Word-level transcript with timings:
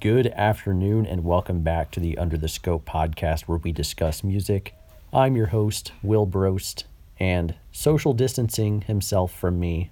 Good 0.00 0.26
afternoon, 0.28 1.06
and 1.06 1.22
welcome 1.22 1.60
back 1.60 1.92
to 1.92 2.00
the 2.00 2.18
Under 2.18 2.36
the 2.36 2.48
Scope 2.48 2.84
podcast 2.84 3.42
where 3.42 3.58
we 3.58 3.70
discuss 3.70 4.24
music. 4.24 4.74
I'm 5.12 5.36
your 5.36 5.46
host, 5.46 5.92
Will 6.02 6.26
Brost, 6.26 6.82
and 7.20 7.54
social 7.70 8.12
distancing 8.12 8.80
himself 8.80 9.32
from 9.32 9.60
me 9.60 9.90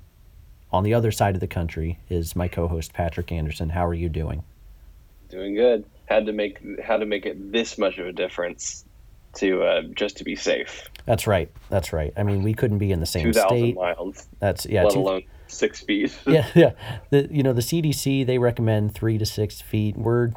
on 0.72 0.82
the 0.82 0.92
other 0.94 1.12
side 1.12 1.34
of 1.36 1.40
the 1.40 1.46
country 1.46 2.00
is 2.10 2.34
my 2.34 2.48
co 2.48 2.66
host, 2.66 2.92
Patrick 2.92 3.30
Anderson. 3.30 3.68
How 3.68 3.86
are 3.86 3.94
you 3.94 4.08
doing? 4.08 4.42
Doing 5.28 5.54
good. 5.54 5.84
Had 6.06 6.26
to 6.26 6.32
make 6.32 6.58
had 6.80 6.96
to 6.98 7.06
make 7.06 7.24
it 7.24 7.52
this 7.52 7.78
much 7.78 7.98
of 7.98 8.06
a 8.08 8.12
difference 8.12 8.84
to 9.34 9.62
uh, 9.62 9.82
just 9.94 10.16
to 10.16 10.24
be 10.24 10.34
safe. 10.34 10.82
That's 11.06 11.28
right. 11.28 11.52
That's 11.70 11.92
right. 11.92 12.12
I 12.16 12.24
mean, 12.24 12.42
we 12.42 12.52
couldn't 12.52 12.78
be 12.78 12.90
in 12.90 12.98
the 12.98 13.06
same 13.06 13.26
Two 13.26 13.32
thousand 13.32 13.58
state. 13.58 13.76
miles, 13.76 14.26
That's 14.40 14.66
yeah. 14.66 14.82
let 14.82 14.92
two- 14.94 14.98
alone 14.98 15.22
six 15.46 15.80
feet. 15.80 16.16
yeah, 16.26 16.48
yeah. 16.54 16.72
The 17.10 17.28
you 17.30 17.42
know 17.42 17.52
the 17.52 17.62
CDC 17.62 18.26
they 18.26 18.38
recommend 18.38 18.94
three 18.94 19.18
to 19.18 19.26
six 19.26 19.60
feet. 19.60 19.96
We're 19.96 20.32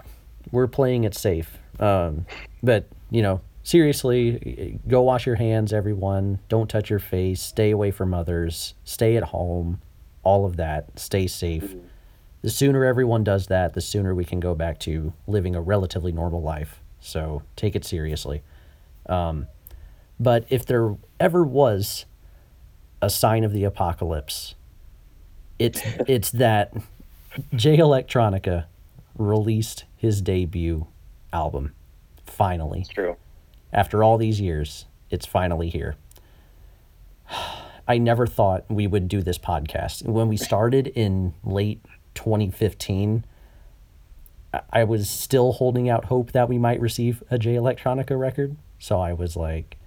we're 0.52 0.68
playing 0.68 1.04
it 1.04 1.16
safe. 1.16 1.58
Um, 1.80 2.26
but 2.64 2.88
you 3.10 3.22
know 3.22 3.42
seriously, 3.68 4.80
go 4.88 5.02
wash 5.02 5.26
your 5.26 5.36
hands, 5.36 5.74
everyone. 5.74 6.40
Don't 6.48 6.70
touch 6.70 6.90
your 6.90 7.00
face. 7.00 7.42
Stay 7.42 7.72
away 7.72 7.92
from 7.92 8.14
others. 8.14 8.74
Stay 8.86 9.18
at 9.18 9.24
home. 9.24 9.82
All 10.24 10.46
of 10.46 10.56
that. 10.56 10.98
Stay 10.98 11.28
safe. 11.28 11.76
The 12.42 12.50
sooner 12.50 12.86
everyone 12.86 13.26
does 13.26 13.48
that, 13.48 13.74
the 13.74 13.82
sooner 13.82 14.16
we 14.16 14.24
can 14.24 14.40
go 14.40 14.56
back 14.56 14.80
to 14.82 15.12
living 15.28 15.54
a 15.54 15.62
relatively 15.62 16.14
normal 16.14 16.42
life. 16.42 16.82
So 17.02 17.44
take 17.58 17.76
it 17.76 17.84
seriously. 17.84 18.42
Um, 19.08 19.48
but 20.18 20.46
if 20.50 20.66
there 20.66 20.96
ever 21.20 21.44
was 21.44 22.06
a 23.02 23.10
sign 23.10 23.44
of 23.44 23.52
the 23.52 23.66
apocalypse, 23.66 24.56
it's 25.60 25.82
it's 26.08 26.32
that 26.32 26.74
Jay 27.56 27.78
Electronica 27.78 28.66
released 29.18 29.86
his 29.96 30.22
debut 30.22 30.88
album 31.34 31.74
finally. 32.26 32.82
It's 32.82 32.90
true. 32.90 33.16
after 33.74 34.04
all 34.04 34.18
these 34.18 34.40
years 34.40 34.86
it's 35.10 35.26
finally 35.26 35.70
here. 35.70 35.96
I 37.90 37.98
never 37.98 38.28
thought 38.28 38.66
we 38.70 38.86
would 38.86 39.08
do 39.08 39.22
this 39.22 39.38
podcast. 39.38 40.06
When 40.06 40.28
we 40.28 40.36
started 40.38 40.88
in 40.88 41.34
late 41.44 41.82
2015 42.16 43.24
I- 44.54 44.62
i 44.72 44.84
was 44.84 45.10
still 45.10 45.54
holding 45.54 45.88
out 45.90 46.06
hope 46.06 46.32
that 46.32 46.50
we 46.50 46.58
might 46.58 46.80
receive 46.82 47.22
a 47.32 47.38
Jay 47.38 47.54
Electronica 47.56 48.18
record. 48.20 48.56
So 48.80 49.00
i 49.00 49.14
was 49.14 49.36
like 49.36 49.78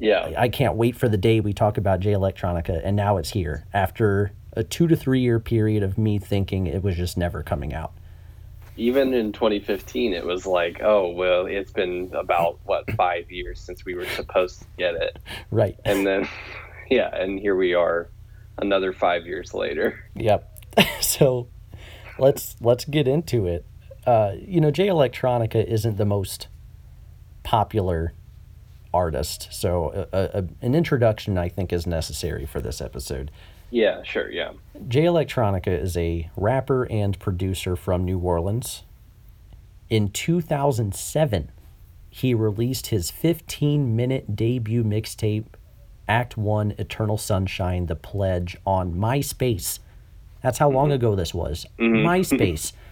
Yeah. 0.00 0.32
I 0.38 0.48
can't 0.48 0.76
wait 0.76 0.96
for 0.96 1.08
the 1.08 1.16
day 1.18 1.40
we 1.40 1.52
talk 1.52 1.76
about 1.76 2.00
Jay 2.00 2.12
Electronica, 2.12 2.80
and 2.84 2.96
now 2.96 3.16
it's 3.18 3.30
here. 3.30 3.66
After 3.72 4.32
a 4.56 4.64
two 4.64 4.86
to 4.88 4.96
three 4.96 5.20
year 5.20 5.40
period 5.40 5.82
of 5.82 5.98
me 5.98 6.18
thinking 6.18 6.66
it 6.66 6.82
was 6.82 6.96
just 6.96 7.16
never 7.16 7.42
coming 7.42 7.72
out. 7.74 7.92
Even 8.76 9.14
in 9.14 9.30
2015, 9.32 10.12
it 10.12 10.24
was 10.24 10.46
like, 10.46 10.80
oh 10.82 11.10
well, 11.10 11.46
it's 11.46 11.70
been 11.70 12.10
about 12.14 12.58
what 12.64 12.90
five 12.92 13.30
years 13.30 13.60
since 13.60 13.84
we 13.84 13.94
were 13.94 14.06
supposed 14.06 14.60
to 14.60 14.66
get 14.76 14.94
it, 14.94 15.18
Right. 15.50 15.78
and 15.84 16.06
then 16.06 16.28
yeah, 16.90 17.14
and 17.14 17.38
here 17.38 17.54
we 17.56 17.74
are, 17.74 18.08
another 18.58 18.92
five 18.92 19.26
years 19.26 19.54
later. 19.54 20.04
Yep. 20.16 20.50
so 21.00 21.48
let's 22.18 22.56
let's 22.60 22.84
get 22.84 23.06
into 23.06 23.46
it. 23.46 23.64
Uh, 24.06 24.32
you 24.38 24.60
know, 24.60 24.70
Jay 24.70 24.88
Electronica 24.88 25.64
isn't 25.64 25.96
the 25.96 26.04
most 26.04 26.48
popular 27.42 28.12
artist, 28.92 29.48
so 29.50 30.06
a, 30.12 30.18
a, 30.38 30.44
an 30.60 30.74
introduction 30.74 31.38
I 31.38 31.48
think 31.48 31.72
is 31.72 31.86
necessary 31.86 32.44
for 32.46 32.60
this 32.60 32.80
episode. 32.80 33.30
Yeah, 33.74 34.04
sure, 34.04 34.30
yeah. 34.30 34.52
Jay 34.86 35.02
Electronica 35.02 35.66
is 35.66 35.96
a 35.96 36.30
rapper 36.36 36.84
and 36.84 37.18
producer 37.18 37.74
from 37.74 38.04
New 38.04 38.20
Orleans. 38.20 38.84
In 39.90 40.10
2007, 40.10 41.50
he 42.08 42.34
released 42.34 42.86
his 42.86 43.10
15 43.10 43.96
minute 43.96 44.36
debut 44.36 44.84
mixtape, 44.84 45.46
Act 46.06 46.36
One 46.36 46.76
Eternal 46.78 47.18
Sunshine 47.18 47.86
The 47.86 47.96
Pledge, 47.96 48.56
on 48.64 48.94
MySpace. 48.94 49.80
That's 50.40 50.58
how 50.58 50.70
long 50.70 50.92
ago 50.92 51.16
this 51.16 51.34
was. 51.34 51.66
MySpace. 51.78 52.72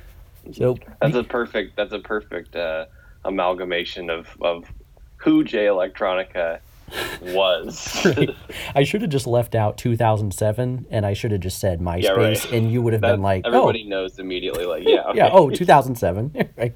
So, 0.50 0.76
That's 1.00 1.14
a 1.14 1.22
perfect. 1.22 1.76
That's 1.76 1.92
a 1.92 2.00
perfect 2.00 2.56
uh, 2.56 2.86
amalgamation 3.24 4.10
of 4.10 4.26
of 4.40 4.64
who 5.18 5.44
Jay 5.44 5.66
Electronica 5.66 6.58
was. 7.22 8.06
I 8.74 8.82
should 8.84 9.02
have 9.02 9.10
just 9.10 9.26
left 9.26 9.54
out 9.54 9.78
2007 9.78 10.86
and 10.90 11.06
I 11.06 11.12
should 11.12 11.32
have 11.32 11.40
just 11.40 11.58
said 11.58 11.80
MySpace, 11.80 12.16
right. 12.16 12.52
and 12.52 12.70
you 12.70 12.82
would 12.82 12.92
have 12.92 13.02
That- 13.02 13.12
been 13.12 13.22
like, 13.22 13.42
oh, 13.44 13.48
everybody 13.48 13.84
knows 13.84 14.18
immediately. 14.18 14.66
Like, 14.66 14.84
yeah, 14.86 15.02
okay. 15.08 15.18
yeah, 15.18 15.30
oh, 15.32 15.50
2007. 15.50 16.48
right. 16.56 16.74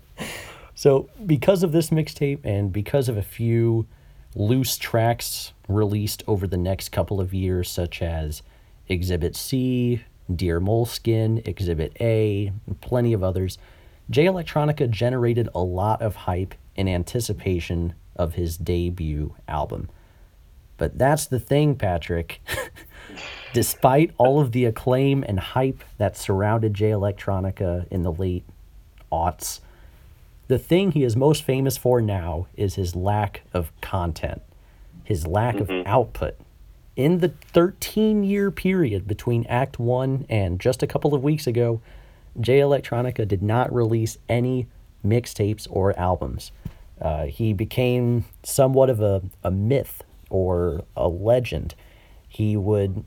So, 0.74 1.08
because 1.24 1.62
of 1.62 1.72
this 1.72 1.90
mixtape 1.90 2.40
and 2.44 2.72
because 2.72 3.08
of 3.08 3.16
a 3.16 3.22
few 3.22 3.86
loose 4.34 4.76
tracks 4.76 5.52
released 5.68 6.22
over 6.26 6.46
the 6.46 6.58
next 6.58 6.90
couple 6.90 7.20
of 7.20 7.32
years, 7.32 7.70
such 7.70 8.02
as 8.02 8.42
Exhibit 8.88 9.34
C, 9.34 10.04
Dear 10.34 10.60
Moleskine, 10.60 11.46
Exhibit 11.46 11.96
A, 12.00 12.52
and 12.66 12.80
plenty 12.80 13.12
of 13.12 13.22
others, 13.22 13.58
Jay 14.10 14.26
Electronica 14.26 14.88
generated 14.88 15.48
a 15.54 15.60
lot 15.60 16.02
of 16.02 16.14
hype 16.14 16.54
in 16.76 16.88
anticipation 16.88 17.94
of 18.14 18.34
his 18.34 18.56
debut 18.56 19.34
album. 19.48 19.88
But 20.76 20.98
that's 20.98 21.26
the 21.26 21.40
thing, 21.40 21.76
Patrick. 21.76 22.40
Despite 23.52 24.12
all 24.18 24.40
of 24.40 24.52
the 24.52 24.66
acclaim 24.66 25.24
and 25.26 25.40
hype 25.40 25.82
that 25.98 26.16
surrounded 26.16 26.74
Jay 26.74 26.90
Electronica 26.90 27.86
in 27.90 28.02
the 28.02 28.12
late 28.12 28.44
aughts, 29.10 29.60
the 30.48 30.58
thing 30.58 30.92
he 30.92 31.02
is 31.02 31.16
most 31.16 31.42
famous 31.42 31.76
for 31.76 32.00
now 32.00 32.46
is 32.56 32.74
his 32.74 32.94
lack 32.94 33.42
of 33.52 33.72
content, 33.80 34.42
his 35.02 35.26
lack 35.26 35.58
of 35.58 35.70
output. 35.86 36.36
In 36.94 37.18
the 37.18 37.28
13 37.52 38.24
year 38.24 38.50
period 38.50 39.06
between 39.06 39.44
Act 39.46 39.78
1 39.78 40.26
and 40.28 40.60
just 40.60 40.82
a 40.82 40.86
couple 40.86 41.14
of 41.14 41.22
weeks 41.22 41.46
ago, 41.46 41.80
Jay 42.40 42.60
Electronica 42.60 43.26
did 43.26 43.42
not 43.42 43.74
release 43.74 44.18
any 44.28 44.66
mixtapes 45.04 45.66
or 45.70 45.98
albums. 45.98 46.52
Uh, 47.00 47.26
he 47.26 47.52
became 47.52 48.24
somewhat 48.42 48.88
of 48.88 49.00
a, 49.00 49.22
a 49.42 49.50
myth 49.50 50.02
or 50.30 50.84
a 50.96 51.08
legend. 51.08 51.74
He 52.28 52.56
would 52.56 53.04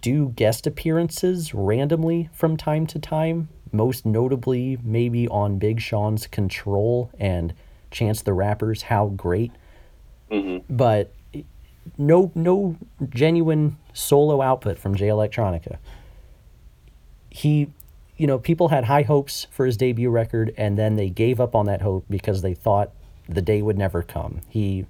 do 0.00 0.32
guest 0.36 0.66
appearances 0.66 1.52
randomly 1.54 2.30
from 2.32 2.56
time 2.56 2.86
to 2.88 2.98
time, 2.98 3.48
most 3.72 4.06
notably 4.06 4.78
maybe 4.82 5.28
on 5.28 5.58
Big 5.58 5.80
Sean's 5.80 6.26
Control 6.26 7.10
and 7.18 7.54
Chance 7.90 8.22
the 8.22 8.32
Rapper's 8.32 8.82
How 8.82 9.08
Great. 9.08 9.52
Mm-hmm. 10.30 10.74
But 10.74 11.12
no 11.98 12.32
no 12.34 12.76
genuine 13.10 13.76
solo 13.92 14.40
output 14.40 14.78
from 14.78 14.94
Jay 14.94 15.08
Electronica. 15.08 15.78
He 17.30 17.68
you 18.16 18.26
know, 18.28 18.38
people 18.38 18.68
had 18.68 18.84
high 18.84 19.02
hopes 19.02 19.48
for 19.50 19.66
his 19.66 19.76
debut 19.76 20.08
record 20.08 20.54
and 20.56 20.78
then 20.78 20.96
they 20.96 21.10
gave 21.10 21.40
up 21.40 21.54
on 21.54 21.66
that 21.66 21.82
hope 21.82 22.04
because 22.08 22.42
they 22.42 22.54
thought 22.54 22.92
the 23.28 23.42
day 23.42 23.60
would 23.60 23.76
never 23.76 24.02
come. 24.02 24.40
He 24.48 24.86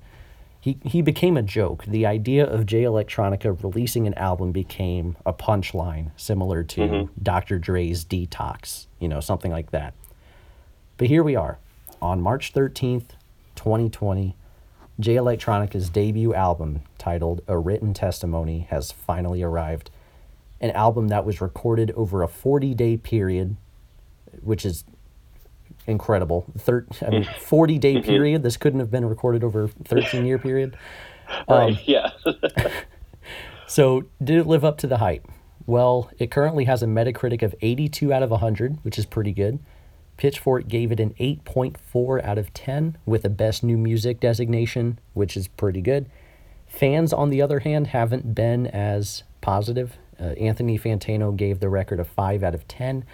he 0.64 0.78
he 0.82 1.02
became 1.02 1.36
a 1.36 1.42
joke. 1.42 1.84
The 1.84 2.06
idea 2.06 2.46
of 2.46 2.64
Jay 2.64 2.84
Electronica 2.84 3.62
releasing 3.62 4.06
an 4.06 4.14
album 4.14 4.50
became 4.50 5.14
a 5.26 5.34
punchline 5.34 6.12
similar 6.16 6.62
to 6.64 6.80
mm-hmm. 6.80 7.12
Dr. 7.22 7.58
Dre's 7.58 8.02
Detox, 8.02 8.86
you 8.98 9.06
know, 9.06 9.20
something 9.20 9.50
like 9.50 9.72
that. 9.72 9.92
But 10.96 11.08
here 11.08 11.22
we 11.22 11.36
are 11.36 11.58
on 12.00 12.22
March 12.22 12.54
13th, 12.54 13.10
2020. 13.56 14.36
Jay 14.98 15.16
Electronica's 15.16 15.90
debut 15.90 16.32
album, 16.32 16.80
titled 16.96 17.42
A 17.46 17.58
Written 17.58 17.92
Testimony, 17.92 18.66
has 18.70 18.90
finally 18.90 19.42
arrived. 19.42 19.90
An 20.62 20.70
album 20.70 21.08
that 21.08 21.26
was 21.26 21.42
recorded 21.42 21.90
over 21.90 22.22
a 22.22 22.28
40 22.28 22.74
day 22.74 22.96
period, 22.96 23.56
which 24.40 24.64
is 24.64 24.84
incredible. 25.86 26.46
Thir- 26.58 26.86
I 27.02 27.10
mean, 27.10 27.24
mm-hmm. 27.24 27.40
40 27.40 27.78
day 27.78 27.94
mm-hmm. 27.94 28.06
period. 28.06 28.42
This 28.42 28.56
couldn't 28.56 28.80
have 28.80 28.90
been 28.90 29.04
recorded 29.04 29.44
over 29.44 29.64
a 29.64 29.68
13 29.68 30.26
year 30.26 30.38
period. 30.38 30.76
right, 31.48 31.72
um, 31.72 31.78
yeah. 31.84 32.10
So, 33.66 34.04
did 34.22 34.38
it 34.38 34.46
live 34.46 34.64
up 34.64 34.78
to 34.78 34.86
the 34.86 34.98
hype? 34.98 35.26
Well, 35.66 36.10
it 36.18 36.30
currently 36.30 36.64
has 36.66 36.82
a 36.82 36.86
Metacritic 36.86 37.42
of 37.42 37.54
82 37.62 38.12
out 38.12 38.22
of 38.22 38.30
100, 38.30 38.78
which 38.82 38.98
is 38.98 39.06
pretty 39.06 39.32
good. 39.32 39.58
Pitchfork 40.16 40.68
gave 40.68 40.92
it 40.92 41.00
an 41.00 41.14
8.4 41.18 42.24
out 42.24 42.38
of 42.38 42.52
10 42.52 42.98
with 43.06 43.24
a 43.24 43.30
Best 43.30 43.64
New 43.64 43.78
Music 43.78 44.20
designation, 44.20 44.98
which 45.14 45.36
is 45.36 45.48
pretty 45.48 45.80
good. 45.80 46.08
Fans, 46.68 47.12
on 47.12 47.30
the 47.30 47.40
other 47.40 47.60
hand, 47.60 47.88
haven't 47.88 48.34
been 48.34 48.66
as 48.68 49.24
positive. 49.40 49.96
Uh, 50.20 50.34
Anthony 50.38 50.78
Fantano 50.78 51.34
gave 51.36 51.60
the 51.60 51.68
record 51.68 51.98
a 51.98 52.04
5 52.04 52.44
out 52.44 52.54
of 52.54 52.68
10, 52.68 53.04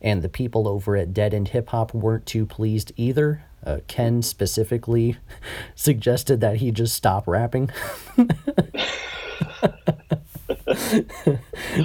and 0.00 0.22
the 0.22 0.28
people 0.28 0.66
over 0.68 0.96
at 0.96 1.12
Dead 1.14 1.34
End 1.34 1.48
Hip 1.48 1.68
Hop 1.70 1.92
weren't 1.94 2.26
too 2.26 2.46
pleased 2.46 2.92
either. 2.96 3.44
Uh, 3.64 3.80
Ken 3.88 4.22
specifically 4.22 5.16
suggested 5.74 6.40
that 6.40 6.56
he 6.56 6.70
just 6.70 6.94
stop 6.94 7.26
rapping. 7.28 7.70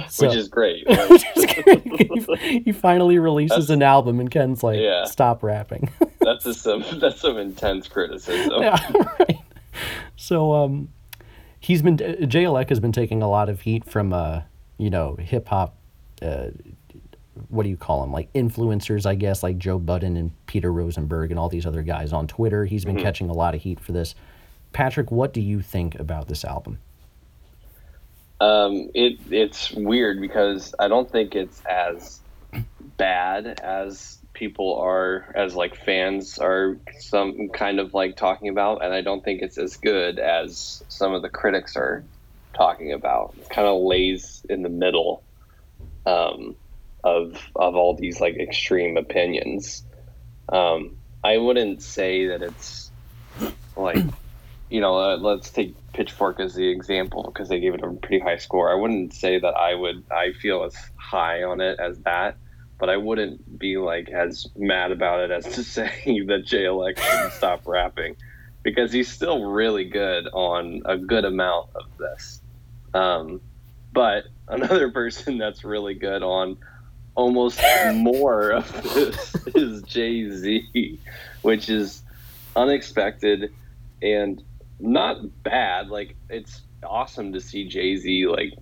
So- 0.08 0.28
which 0.28 0.36
is 0.36 0.48
great. 0.48 0.86
Which 1.08 1.24
is 1.36 1.46
great. 1.64 2.40
he, 2.40 2.58
he 2.60 2.72
finally 2.72 3.18
releases 3.18 3.70
an 3.70 3.82
album, 3.82 4.20
and 4.20 4.30
Ken's 4.30 4.62
like, 4.62 4.78
Yeah. 4.78 5.04
"Stop 5.04 5.42
rapping." 5.42 5.90
that's 6.20 6.44
just 6.44 6.62
some 6.62 6.84
that's 6.98 7.20
some 7.20 7.36
intense 7.38 7.88
criticism. 7.88 8.62
yeah, 8.62 8.78
right. 9.20 9.38
So, 10.16 10.54
um, 10.54 10.88
he's 11.60 11.82
been 11.82 11.96
JLX 11.98 12.68
has 12.70 12.80
been 12.80 12.92
taking 12.92 13.22
a 13.22 13.28
lot 13.28 13.48
of 13.48 13.62
heat 13.62 13.84
from, 13.84 14.12
uh, 14.12 14.42
you 14.78 14.90
know, 14.90 15.16
hip 15.16 15.48
hop. 15.48 15.76
Uh, 16.22 16.48
what 17.48 17.64
do 17.64 17.68
you 17.68 17.76
call 17.76 18.00
them? 18.00 18.12
Like 18.12 18.32
influencers, 18.32 19.06
I 19.06 19.14
guess, 19.14 19.42
like 19.42 19.58
Joe 19.58 19.78
Budden 19.78 20.16
and 20.16 20.30
Peter 20.46 20.72
Rosenberg 20.72 21.30
and 21.30 21.38
all 21.38 21.48
these 21.48 21.66
other 21.66 21.82
guys 21.82 22.12
on 22.12 22.26
Twitter. 22.26 22.64
He's 22.64 22.84
been 22.84 23.00
catching 23.00 23.28
a 23.28 23.32
lot 23.32 23.54
of 23.54 23.62
heat 23.62 23.80
for 23.80 23.92
this. 23.92 24.14
Patrick, 24.72 25.10
what 25.10 25.32
do 25.32 25.40
you 25.40 25.60
think 25.60 25.94
about 25.98 26.28
this 26.28 26.44
album? 26.44 26.78
Um, 28.40 28.90
it 28.94 29.18
it's 29.30 29.70
weird 29.72 30.20
because 30.20 30.74
I 30.78 30.88
don't 30.88 31.10
think 31.10 31.34
it's 31.34 31.62
as 31.64 32.20
bad 32.98 33.60
as 33.62 34.18
people 34.34 34.76
are 34.76 35.32
as 35.34 35.54
like 35.54 35.82
fans 35.84 36.38
are 36.38 36.76
some 36.98 37.48
kind 37.48 37.80
of 37.80 37.94
like 37.94 38.16
talking 38.16 38.48
about, 38.48 38.84
and 38.84 38.92
I 38.92 39.00
don't 39.00 39.24
think 39.24 39.40
it's 39.40 39.56
as 39.56 39.76
good 39.76 40.18
as 40.18 40.84
some 40.88 41.14
of 41.14 41.22
the 41.22 41.30
critics 41.30 41.76
are 41.76 42.04
talking 42.54 42.92
about. 42.92 43.34
It 43.40 43.48
kind 43.48 43.66
of 43.66 43.80
lays 43.80 44.44
in 44.50 44.62
the 44.62 44.68
middle 44.68 45.22
um, 46.04 46.54
of 47.06 47.40
of 47.54 47.76
all 47.76 47.94
these 47.94 48.20
like 48.20 48.36
extreme 48.36 48.96
opinions. 48.96 49.84
Um, 50.48 50.96
I 51.22 51.38
wouldn't 51.38 51.82
say 51.82 52.26
that 52.26 52.42
it's 52.42 52.90
like 53.76 54.04
you 54.68 54.80
know, 54.80 54.96
uh, 54.96 55.16
let's 55.16 55.50
take 55.50 55.76
Pitchfork 55.92 56.40
as 56.40 56.54
the 56.54 56.68
example 56.68 57.22
because 57.22 57.48
they 57.48 57.60
gave 57.60 57.74
it 57.74 57.82
a 57.82 57.90
pretty 57.90 58.18
high 58.18 58.36
score. 58.36 58.70
I 58.70 58.74
wouldn't 58.74 59.14
say 59.14 59.38
that 59.38 59.54
I 59.54 59.74
would, 59.74 60.02
I 60.10 60.32
feel 60.32 60.64
as 60.64 60.74
high 60.96 61.44
on 61.44 61.60
it 61.60 61.78
as 61.78 61.98
that, 62.00 62.36
but 62.78 62.90
I 62.90 62.96
wouldn't 62.96 63.58
be 63.58 63.76
like 63.76 64.08
as 64.08 64.48
mad 64.56 64.90
about 64.90 65.20
it 65.20 65.30
as 65.30 65.44
to 65.54 65.62
say 65.62 65.90
that 66.26 66.44
JLX 66.46 66.98
should 66.98 67.32
stop 67.32 67.62
rapping 67.66 68.16
because 68.62 68.92
he's 68.92 69.08
still 69.08 69.44
really 69.44 69.84
good 69.84 70.26
on 70.32 70.82
a 70.84 70.98
good 70.98 71.24
amount 71.24 71.68
of 71.76 71.84
this. 71.98 72.40
Um, 72.92 73.40
but 73.92 74.24
another 74.48 74.90
person 75.00 75.38
that's 75.38 75.62
really 75.62 75.94
good 75.94 76.24
on 76.24 76.58
almost 77.16 77.60
more 77.94 78.50
of 78.50 78.82
this 78.94 79.34
is 79.54 79.82
Jay 79.82 80.30
Z, 80.30 81.00
which 81.42 81.68
is 81.68 82.02
unexpected 82.54 83.52
and 84.02 84.42
not 84.78 85.42
bad. 85.42 85.88
Like 85.88 86.14
it's 86.30 86.62
awesome 86.84 87.32
to 87.32 87.40
see 87.40 87.66
Jay 87.66 87.96
Z 87.96 88.26
like 88.28 88.52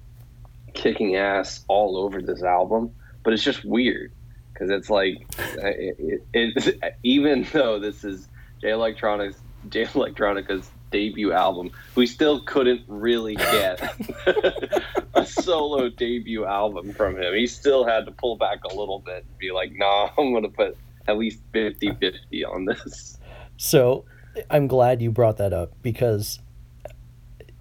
kicking 0.72 1.16
ass 1.16 1.64
all 1.68 1.98
over 1.98 2.22
this 2.22 2.42
album, 2.42 2.94
but 3.22 3.32
it's 3.32 3.44
just 3.44 3.64
weird 3.64 4.12
because 4.52 4.70
it's 4.70 4.88
like 4.88 5.26
it, 5.58 6.22
it, 6.32 6.66
it, 6.66 6.98
even 7.02 7.46
though 7.52 7.78
this 7.78 8.04
is 8.04 8.28
Jay 8.60 8.70
Electronics 8.70 9.36
Jay 9.68 9.86
Electronica's 9.94 10.70
debut 10.94 11.32
album, 11.32 11.72
we 11.96 12.06
still 12.06 12.40
couldn't 12.42 12.82
really 12.86 13.34
get 13.34 13.82
a 15.14 15.26
solo 15.26 15.88
debut 15.88 16.44
album 16.44 16.92
from 16.94 17.20
him. 17.20 17.34
He 17.34 17.48
still 17.48 17.84
had 17.84 18.06
to 18.06 18.12
pull 18.12 18.36
back 18.36 18.62
a 18.62 18.72
little 18.72 19.00
bit 19.00 19.24
and 19.28 19.38
be 19.38 19.50
like, 19.50 19.72
"Nah, 19.72 20.10
I'm 20.18 20.32
gonna 20.32 20.48
put 20.48 20.76
at 21.08 21.18
least 21.18 21.40
50-50 21.52 22.48
on 22.48 22.64
this." 22.66 23.18
So 23.56 24.04
I'm 24.48 24.68
glad 24.68 25.02
you 25.02 25.10
brought 25.10 25.36
that 25.38 25.52
up 25.52 25.72
because 25.82 26.38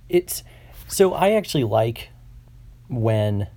it's 0.09 0.43
so 0.87 1.13
I 1.15 1.31
actually 1.31 1.63
like 1.63 2.09
when 2.87 3.47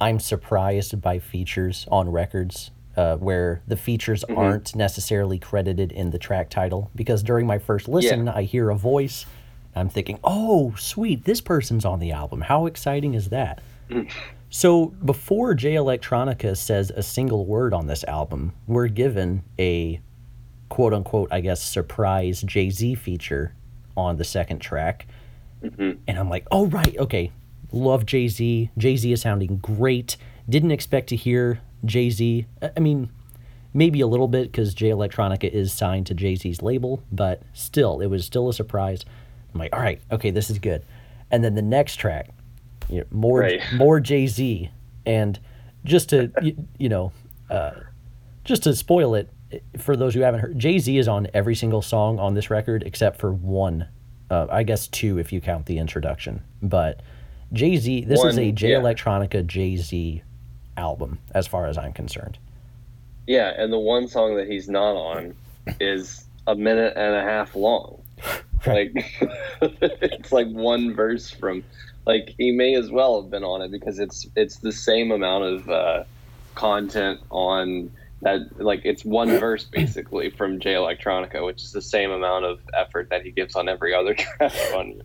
I'm 0.00 0.20
surprised 0.20 1.02
by 1.02 1.18
features 1.18 1.86
on 1.90 2.08
records 2.08 2.70
uh, 2.98 3.16
where 3.16 3.62
the 3.66 3.76
features 3.76 4.24
mm-hmm. 4.28 4.38
aren't 4.38 4.74
necessarily 4.74 5.38
credited 5.38 5.92
in 5.92 6.10
the 6.10 6.18
track 6.18 6.50
title 6.50 6.90
because 6.94 7.22
during 7.22 7.46
my 7.46 7.58
first 7.58 7.88
listen 7.88 8.28
I 8.28 8.42
hear 8.42 8.68
a 8.68 8.76
voice 8.76 9.24
I'm 9.74 9.88
thinking 9.88 10.18
oh 10.24 10.74
sweet 10.76 11.24
this 11.24 11.40
person's 11.40 11.84
on 11.84 12.00
the 12.00 12.12
album 12.12 12.42
how 12.42 12.66
exciting 12.66 13.14
is 13.14 13.30
that 13.30 13.62
mm. 13.88 14.10
so 14.50 14.86
before 15.04 15.54
Jay 15.54 15.74
Electronica 15.74 16.56
says 16.56 16.90
a 16.90 17.02
single 17.02 17.46
word 17.46 17.72
on 17.72 17.86
this 17.86 18.04
album 18.04 18.52
we're 18.66 18.88
given 18.88 19.44
a 19.58 20.00
quote 20.68 20.94
unquote, 20.94 21.28
I 21.32 21.40
guess, 21.40 21.62
surprise 21.62 22.42
Jay 22.42 22.70
Z 22.70 22.94
feature 22.96 23.54
on 23.96 24.16
the 24.16 24.24
second 24.24 24.60
track. 24.60 25.06
Mm-hmm. 25.62 26.00
And 26.06 26.18
I'm 26.18 26.30
like, 26.30 26.46
oh, 26.50 26.66
right, 26.66 26.96
okay. 26.98 27.32
Love 27.72 28.06
Jay 28.06 28.28
Z. 28.28 28.70
Jay 28.78 28.96
Z 28.96 29.12
is 29.12 29.20
sounding 29.20 29.58
great. 29.58 30.16
Didn't 30.48 30.70
expect 30.70 31.08
to 31.08 31.16
hear 31.16 31.60
Jay 31.84 32.10
Z. 32.10 32.46
I 32.76 32.80
mean, 32.80 33.10
maybe 33.74 34.00
a 34.00 34.06
little 34.06 34.28
bit 34.28 34.50
because 34.50 34.74
Jay 34.74 34.90
Electronica 34.90 35.50
is 35.50 35.72
signed 35.72 36.06
to 36.06 36.14
Jay 36.14 36.34
Z's 36.34 36.62
label, 36.62 37.02
but 37.12 37.42
still, 37.52 38.00
it 38.00 38.06
was 38.06 38.24
still 38.24 38.48
a 38.48 38.52
surprise. 38.52 39.04
I'm 39.52 39.60
like, 39.60 39.74
all 39.74 39.80
right, 39.80 40.00
okay, 40.10 40.30
this 40.30 40.50
is 40.50 40.58
good. 40.58 40.84
And 41.30 41.44
then 41.44 41.54
the 41.54 41.62
next 41.62 41.96
track, 41.96 42.30
you 42.88 42.98
know, 43.00 43.06
more 43.10 43.40
Right. 43.40 43.60
more 43.74 44.00
Jay 44.00 44.26
Z, 44.26 44.70
and 45.06 45.38
just 45.84 46.10
to 46.10 46.30
you, 46.42 46.56
you 46.78 46.88
know, 46.88 47.12
uh, 47.50 47.72
just 48.44 48.64
to 48.64 48.74
spoil 48.74 49.14
it 49.14 49.30
for 49.78 49.96
those 49.96 50.14
who 50.14 50.20
haven't 50.20 50.40
heard, 50.40 50.58
Jay 50.58 50.78
Z 50.78 50.96
is 50.98 51.08
on 51.08 51.28
every 51.32 51.54
single 51.54 51.82
song 51.82 52.18
on 52.18 52.34
this 52.34 52.50
record 52.50 52.82
except 52.84 53.18
for 53.18 53.32
one. 53.32 53.88
Uh, 54.30 54.46
I 54.50 54.62
guess 54.62 54.86
two 54.88 55.18
if 55.18 55.32
you 55.32 55.40
count 55.40 55.64
the 55.64 55.78
introduction. 55.78 56.42
But 56.62 57.00
Jay 57.52 57.76
Z, 57.76 58.04
this 58.04 58.22
is 58.22 58.36
a 58.38 58.52
Jay 58.52 58.72
yeah. 58.72 58.80
Electronica 58.80 59.46
Jay 59.46 59.76
Z 59.76 60.22
album, 60.78 61.18
as 61.34 61.46
far 61.46 61.66
as 61.66 61.76
I'm 61.76 61.92
concerned. 61.92 62.38
Yeah, 63.26 63.52
and 63.56 63.72
the 63.72 63.78
one 63.78 64.08
song 64.08 64.36
that 64.36 64.48
he's 64.48 64.68
not 64.68 64.94
on 64.94 65.34
is 65.80 66.24
a 66.46 66.54
minute 66.54 66.94
and 66.96 67.14
a 67.14 67.22
half 67.22 67.54
long. 67.54 68.02
Like 68.66 68.90
it's 69.62 70.32
like 70.32 70.48
one 70.48 70.92
verse 70.92 71.30
from 71.30 71.62
like 72.06 72.34
he 72.38 72.50
may 72.50 72.74
as 72.74 72.90
well 72.90 73.22
have 73.22 73.30
been 73.30 73.44
on 73.44 73.62
it 73.62 73.70
because 73.70 74.00
it's 74.00 74.26
it's 74.34 74.56
the 74.56 74.72
same 74.72 75.12
amount 75.12 75.44
of 75.44 75.70
uh, 75.70 76.02
content 76.56 77.20
on 77.30 77.92
that 78.22 78.60
like 78.60 78.80
it's 78.84 79.04
one 79.04 79.28
verse 79.38 79.64
basically 79.64 80.30
from 80.30 80.58
Jay 80.58 80.74
Electronica, 80.74 81.44
which 81.44 81.62
is 81.62 81.70
the 81.70 81.80
same 81.80 82.10
amount 82.10 82.46
of 82.46 82.58
effort 82.74 83.10
that 83.10 83.22
he 83.22 83.30
gives 83.30 83.54
on 83.54 83.68
every 83.68 83.94
other 83.94 84.14
track 84.18 84.52
on 84.74 85.00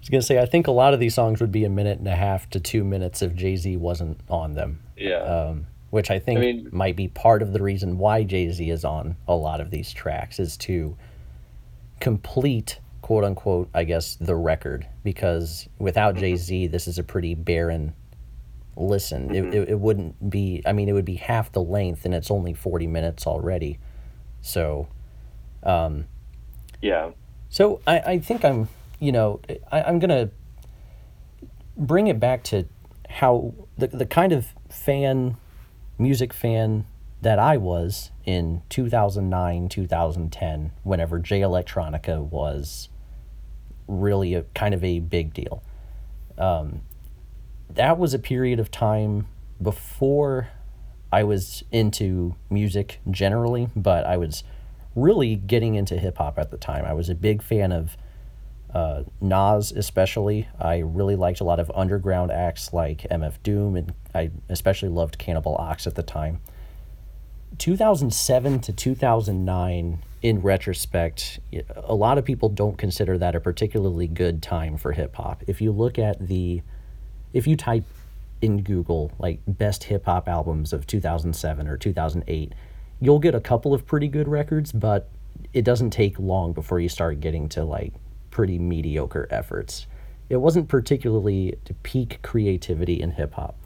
was 0.00 0.08
gonna 0.08 0.22
say 0.22 0.38
I 0.40 0.46
think 0.46 0.66
a 0.66 0.72
lot 0.72 0.94
of 0.94 1.00
these 1.00 1.14
songs 1.14 1.40
would 1.40 1.52
be 1.52 1.64
a 1.64 1.70
minute 1.70 1.98
and 1.98 2.08
a 2.08 2.16
half 2.16 2.48
to 2.50 2.60
two 2.60 2.84
minutes 2.84 3.22
if 3.22 3.34
Jay 3.34 3.56
Z 3.56 3.76
wasn't 3.76 4.18
on 4.28 4.54
them. 4.54 4.80
yeah. 4.96 5.18
um, 5.22 5.66
which 5.90 6.10
I 6.10 6.18
think 6.20 6.38
I 6.38 6.40
mean- 6.42 6.68
might 6.72 6.96
be 6.96 7.08
part 7.08 7.42
of 7.42 7.52
the 7.52 7.62
reason 7.62 7.98
why 7.98 8.22
Jay 8.24 8.48
Z 8.50 8.68
is 8.70 8.84
on 8.84 9.16
a 9.26 9.34
lot 9.34 9.60
of 9.60 9.70
these 9.70 9.92
tracks 9.92 10.38
is 10.38 10.56
to 10.58 10.96
complete 12.00 12.78
quote 13.02 13.24
unquote 13.24 13.68
I 13.74 13.84
guess 13.84 14.16
the 14.16 14.36
record 14.36 14.86
because 15.04 15.68
without 15.78 16.16
Jay 16.16 16.36
Z 16.36 16.68
this 16.68 16.86
is 16.88 16.98
a 16.98 17.02
pretty 17.02 17.34
barren 17.34 17.94
listen 18.76 19.34
it, 19.34 19.52
it, 19.54 19.68
it 19.70 19.80
wouldn't 19.80 20.30
be 20.30 20.62
I 20.64 20.72
mean 20.72 20.88
it 20.88 20.92
would 20.92 21.04
be 21.04 21.16
half 21.16 21.52
the 21.52 21.62
length 21.62 22.04
and 22.04 22.14
it's 22.14 22.30
only 22.30 22.54
40 22.54 22.86
minutes 22.86 23.26
already 23.26 23.78
so 24.40 24.88
Um, 25.62 26.06
yeah. 26.80 27.10
so 27.50 27.80
I, 27.86 27.98
I 27.98 28.18
think 28.20 28.44
I'm, 28.44 28.68
you 29.00 29.10
know, 29.10 29.40
I, 29.72 29.82
I'm 29.82 29.98
gonna 29.98 30.30
bring 31.76 32.06
it 32.06 32.20
back 32.20 32.44
to 32.44 32.66
how 33.08 33.54
the 33.76 33.88
the 33.88 34.06
kind 34.06 34.32
of 34.32 34.54
fan, 34.68 35.36
music 35.98 36.32
fan 36.32 36.84
that 37.22 37.38
I 37.38 37.56
was 37.56 38.10
in 38.24 38.62
2009, 38.68 39.68
2010, 39.68 40.72
whenever 40.84 41.18
Jay 41.18 41.40
Electronica 41.40 42.20
was 42.20 42.88
really 43.88 44.34
a 44.34 44.42
kind 44.54 44.72
of 44.72 44.84
a 44.84 45.00
big 45.00 45.34
deal. 45.34 45.62
Um, 46.38 46.82
that 47.68 47.98
was 47.98 48.14
a 48.14 48.18
period 48.18 48.58
of 48.58 48.70
time 48.70 49.26
before 49.60 50.48
I 51.12 51.24
was 51.24 51.64
into 51.70 52.36
music 52.48 53.00
generally, 53.10 53.68
but 53.76 54.06
I 54.06 54.16
was 54.16 54.44
really 54.94 55.36
getting 55.36 55.74
into 55.74 55.98
hip 55.98 56.18
hop 56.18 56.38
at 56.38 56.50
the 56.50 56.56
time. 56.56 56.84
I 56.84 56.92
was 56.92 57.08
a 57.08 57.14
big 57.14 57.42
fan 57.42 57.72
of 57.72 57.96
uh, 58.74 59.04
Nas, 59.20 59.72
especially. 59.72 60.48
I 60.58 60.78
really 60.78 61.16
liked 61.16 61.40
a 61.40 61.44
lot 61.44 61.60
of 61.60 61.70
underground 61.74 62.30
acts 62.30 62.72
like 62.72 63.06
MF 63.10 63.42
Doom, 63.42 63.76
and 63.76 63.94
I 64.14 64.30
especially 64.48 64.88
loved 64.88 65.18
Cannibal 65.18 65.56
Ox 65.56 65.86
at 65.86 65.94
the 65.94 66.02
time. 66.02 66.40
2007 67.58 68.60
to 68.60 68.72
2009, 68.72 70.02
in 70.22 70.40
retrospect, 70.40 71.40
a 71.76 71.94
lot 71.94 72.18
of 72.18 72.24
people 72.24 72.48
don't 72.48 72.78
consider 72.78 73.18
that 73.18 73.34
a 73.34 73.40
particularly 73.40 74.06
good 74.06 74.42
time 74.42 74.76
for 74.76 74.92
hip 74.92 75.16
hop. 75.16 75.42
If 75.46 75.60
you 75.60 75.72
look 75.72 75.98
at 75.98 76.26
the, 76.26 76.62
if 77.32 77.46
you 77.46 77.56
type 77.56 77.84
in 78.42 78.62
Google 78.62 79.12
like 79.18 79.40
best 79.46 79.84
hip 79.84 80.06
hop 80.06 80.28
albums 80.28 80.72
of 80.72 80.86
2007 80.86 81.66
or 81.66 81.76
2008, 81.76 82.54
you'll 83.00 83.18
get 83.18 83.34
a 83.34 83.40
couple 83.40 83.74
of 83.74 83.86
pretty 83.86 84.08
good 84.08 84.28
records, 84.28 84.72
but 84.72 85.08
it 85.52 85.64
doesn't 85.64 85.90
take 85.90 86.18
long 86.18 86.52
before 86.52 86.80
you 86.80 86.88
start 86.88 87.20
getting 87.20 87.48
to 87.48 87.64
like 87.64 87.94
pretty 88.30 88.58
mediocre 88.58 89.26
efforts. 89.30 89.86
it 90.28 90.36
wasn't 90.36 90.68
particularly 90.68 91.56
to 91.64 91.74
peak 91.74 92.20
creativity 92.22 93.00
in 93.00 93.12
hip 93.12 93.34
hop. 93.34 93.56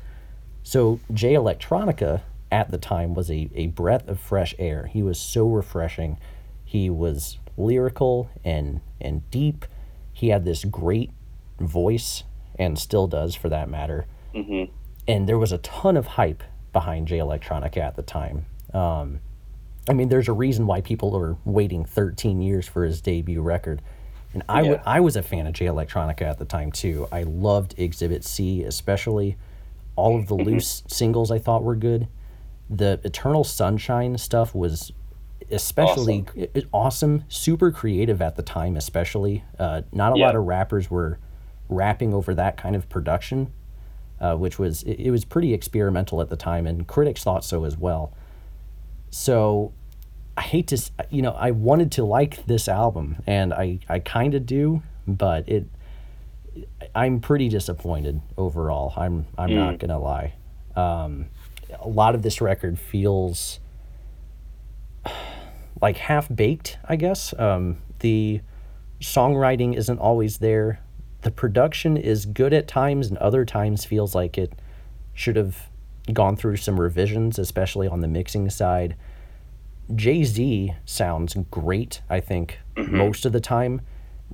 So 0.63 0.99
Jay 1.13 1.35
Electronica 1.35 2.23
at 2.51 2.71
the 2.71 2.79
time 2.79 3.15
was 3.15 3.31
a, 3.31 3.51
a 3.55 3.67
breath 3.67 4.09
of 4.09 4.19
fresh 4.19 4.55
air. 4.59 4.87
He 4.87 5.03
was 5.03 5.19
so 5.19 5.47
refreshing. 5.47 6.19
He 6.65 6.89
was 6.89 7.39
lyrical 7.57 8.31
and 8.45 8.81
and 9.01 9.29
deep. 9.31 9.67
He 10.13 10.29
had 10.29 10.45
this 10.45 10.65
great 10.65 11.11
voice 11.61 12.25
and 12.59 12.79
still 12.79 13.07
does 13.07 13.35
for 13.35 13.49
that 13.51 13.69
matter. 13.69 14.07
Mm-hmm. 14.35 14.73
And 15.07 15.29
there 15.29 15.39
was 15.39 15.53
a 15.53 15.59
ton 15.59 15.97
of 15.97 16.07
hype 16.07 16.43
behind 16.73 17.09
Jay 17.09 17.19
Electronica 17.19 17.79
at 17.79 17.97
the 17.97 18.03
time. 18.03 18.47
Um, 18.73 19.21
I 19.89 19.93
mean, 19.93 20.09
there's 20.09 20.29
a 20.29 20.33
reason 20.33 20.67
why 20.67 20.81
people 20.81 21.15
are 21.17 21.37
waiting 21.45 21.85
13 21.85 22.41
years 22.41 22.67
for 22.67 22.85
his 22.85 23.01
debut 23.03 23.43
record. 23.43 23.83
And 24.35 24.43
I, 24.49 24.57
w- 24.59 24.75
Yeah. 24.75 24.83
I 24.85 25.01
was 25.01 25.17
a 25.17 25.23
fan 25.23 25.47
of 25.47 25.55
Jay 25.55 25.67
Electronica 25.67 26.23
at 26.23 26.39
the 26.39 26.45
time 26.45 26.71
too. 26.73 27.07
I 27.13 27.23
loved 27.23 27.75
Exhibit 27.79 28.25
C, 28.25 28.63
especially. 28.65 29.37
All 29.97 30.19
of 30.19 30.27
the 30.27 30.35
loose 30.49 30.83
singles 30.89 31.31
I 31.31 31.39
thought 31.39 31.63
were 31.63 31.77
good. 31.77 32.09
The 32.69 33.01
Eternal 33.05 33.45
Sunshine 33.45 34.19
stuff 34.19 34.55
was 34.55 34.93
especially 35.51 36.25
awesome, 36.35 36.69
awesome 36.73 37.25
super 37.29 37.71
creative 37.71 38.21
at 38.21 38.35
the 38.37 38.43
time, 38.43 38.77
especially. 38.77 39.45
Uh, 39.59 39.83
not 39.93 40.15
a 40.15 40.19
Yeah. 40.19 40.27
lot 40.27 40.35
of 40.37 40.45
rappers 40.45 40.91
were 40.91 41.19
rapping 41.69 42.13
over 42.13 42.35
that 42.35 42.57
kind 42.57 42.75
of 42.75 42.89
production, 42.89 43.53
uh, 44.21 44.35
which 44.37 44.59
was 44.59 44.83
it, 44.83 44.99
it 44.99 45.11
was 45.11 45.25
pretty 45.25 45.55
experimental 45.55 46.21
at 46.21 46.29
the 46.29 46.37
time, 46.37 46.67
and 46.67 46.87
critics 46.89 47.23
thought 47.23 47.45
so 47.45 47.65
as 47.65 47.77
well. 47.77 48.13
So 49.11 49.73
I 50.37 50.43
hate 50.43 50.69
to, 50.69 50.83
you 51.11 51.23
know, 51.23 51.33
I 51.33 51.53
wanted 51.53 51.93
to 51.93 52.05
like 52.05 52.45
this 52.47 52.69
album, 52.69 53.23
and 53.27 53.55
I, 53.55 53.79
I 53.89 54.01
kind 54.01 54.35
of 54.35 54.47
do, 54.47 54.83
but 55.07 55.49
it, 55.49 55.67
I'm 56.95 57.21
pretty 57.21 57.49
disappointed 57.49 58.21
overall. 58.37 58.93
I'm, 58.97 59.27
I'm 59.39 59.55
not 59.55 59.79
gonna 59.79 59.99
lie. 59.99 60.35
Um, 60.75 61.27
a 61.81 61.89
lot 61.89 62.15
of 62.15 62.23
this 62.23 62.41
record 62.41 62.79
feels 62.79 63.61
like 65.81 65.97
half 65.97 66.29
baked, 66.35 66.79
I 66.89 66.97
guess. 66.97 67.33
Um, 67.39 67.79
the 68.01 68.41
songwriting 69.01 69.77
isn't 69.77 69.99
always 69.99 70.39
there. 70.39 70.81
The 71.23 71.31
production 71.31 71.97
is 71.97 72.27
good 72.27 72.53
at 72.53 72.67
times, 72.69 73.09
and 73.09 73.19
other 73.19 73.45
times 73.45 73.85
feels 73.85 74.15
like 74.15 74.37
it 74.37 74.53
should 75.15 75.37
have 75.37 75.69
gone 76.13 76.37
through 76.37 76.57
some 76.57 76.81
revisions, 76.81 77.39
especially 77.39 77.87
on 77.87 78.01
the 78.01 78.09
mixing 78.09 78.51
side. 78.51 78.97
Jay 79.95 80.25
Z 80.25 80.75
sounds 80.85 81.37
great, 81.51 82.01
I 82.09 82.21
think, 82.21 82.59
most 82.77 83.27
of 83.27 83.33
the 83.33 83.41
time. 83.41 83.83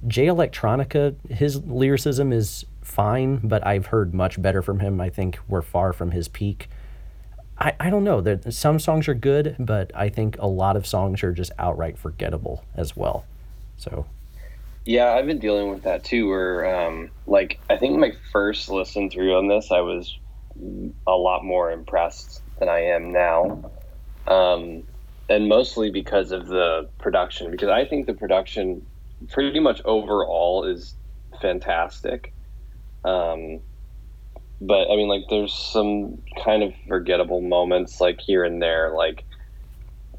Jay 0.07 0.27
Electronica, 0.27 1.15
his 1.31 1.65
lyricism 1.65 2.33
is 2.33 2.65
fine, 2.83 3.41
but 3.43 3.67
I've 3.67 3.87
heard 3.87 4.15
much 4.15 4.41
better 4.41 4.63
from 4.63 4.81
him. 4.81 5.01
I 5.01 5.11
think 5.11 5.39
we're 5.49 5.63
far 5.63 5.93
from 5.93 6.13
his 6.13 6.29
peak. 6.29 6.69
I, 7.59 7.75
I 7.79 7.91
don't 7.91 8.05
know. 8.05 8.21
There, 8.21 8.41
some 8.51 8.79
songs 8.79 9.09
are 9.09 9.15
good, 9.15 9.57
but 9.59 9.91
I 9.95 10.09
think 10.09 10.37
a 10.39 10.47
lot 10.47 10.77
of 10.77 10.87
songs 10.87 11.23
are 11.23 11.33
just 11.33 11.53
outright 11.59 11.99
forgettable 11.99 12.65
as 12.75 12.97
well. 12.97 13.27
So, 13.77 14.07
Yeah, 14.87 15.13
I've 15.13 15.27
been 15.27 15.39
dealing 15.39 15.71
with 15.71 15.83
that 15.83 16.05
too. 16.05 16.29
Where, 16.29 16.87
um, 16.87 17.11
like, 17.27 17.61
I 17.69 17.77
think 17.77 17.99
my 17.99 18.13
first 18.33 18.69
listen 18.71 19.11
through 19.11 19.37
on 19.37 19.49
this, 19.49 19.71
I 19.71 19.81
was 19.81 20.17
a 21.07 21.13
lot 21.13 21.45
more 21.45 21.71
impressed 21.71 22.43
than 22.59 22.69
I 22.69 22.81
am 22.81 23.13
now, 23.13 23.71
um, 24.27 24.85
and 25.31 25.49
mostly 25.49 25.91
because 25.91 26.33
of 26.33 26.49
the 26.49 26.89
production. 26.99 27.51
Because 27.51 27.71
I 27.71 27.87
think 27.87 28.07
the 28.07 28.13
production, 28.15 28.85
pretty 29.31 29.61
much 29.61 29.81
overall, 29.87 30.65
is 30.65 30.95
fantastic. 31.41 32.35
Um, 33.05 33.61
but 34.61 34.91
I 34.91 34.97
mean, 34.97 35.09
like, 35.09 35.25
there's 35.31 35.55
some 35.55 36.21
kind 36.45 36.63
of 36.63 36.75
forgettable 36.87 37.41
moments, 37.41 38.01
like 38.01 38.21
here 38.21 38.45
and 38.45 38.61
there, 38.61 38.93
like. 38.95 39.25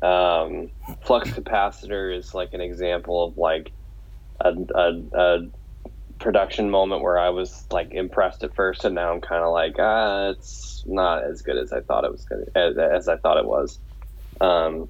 Um, 0.04 0.72
flux 1.04 1.30
capacitor 1.30 2.12
is 2.18 2.34
like 2.34 2.56
an 2.56 2.60
example 2.62 3.24
of 3.24 3.38
like 3.38 3.72
a, 4.40 4.52
a, 4.74 5.02
a 5.14 5.48
production 6.18 6.72
moment 6.72 7.04
where 7.04 7.20
I 7.20 7.30
was 7.30 7.66
like 7.70 7.92
impressed 7.92 8.44
at 8.44 8.56
first, 8.56 8.84
and 8.84 8.96
now 8.96 9.12
I'm 9.14 9.22
kind 9.22 9.44
of 9.44 9.54
like, 9.54 9.76
ah, 9.78 10.30
it's 10.30 10.84
not 10.88 11.24
as 11.24 11.44
good 11.44 11.56
as 11.56 11.72
I 11.72 11.82
thought 11.82 12.04
it 12.04 12.12
was 12.12 12.26
gonna, 12.26 12.46
as, 12.56 12.78
as 12.80 13.08
I 13.08 13.18
thought 13.18 13.38
it 13.38 13.46
was. 13.46 13.78
Um, 14.40 14.90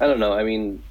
I 0.00 0.06
don't 0.06 0.18
know. 0.18 0.32
I 0.32 0.44
mean, 0.44 0.82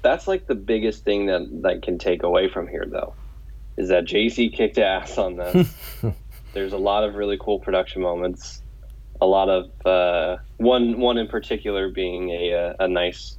that's 0.00 0.26
like 0.26 0.46
the 0.46 0.54
biggest 0.54 1.04
thing 1.04 1.26
that 1.26 1.42
that 1.62 1.82
can 1.82 1.98
take 1.98 2.22
away 2.22 2.48
from 2.48 2.66
here, 2.66 2.86
though, 2.88 3.14
is 3.76 3.88
that 3.90 4.06
Jay 4.06 4.28
Z 4.28 4.50
kicked 4.50 4.78
ass 4.78 5.18
on 5.18 5.36
this. 5.36 5.74
There's 6.54 6.72
a 6.72 6.78
lot 6.78 7.04
of 7.04 7.14
really 7.14 7.38
cool 7.38 7.60
production 7.60 8.02
moments. 8.02 8.62
A 9.20 9.26
lot 9.26 9.48
of 9.48 9.86
uh, 9.86 10.38
one 10.56 10.98
one 10.98 11.18
in 11.18 11.28
particular 11.28 11.90
being 11.90 12.30
a 12.30 12.50
a, 12.50 12.76
a 12.80 12.88
nice 12.88 13.36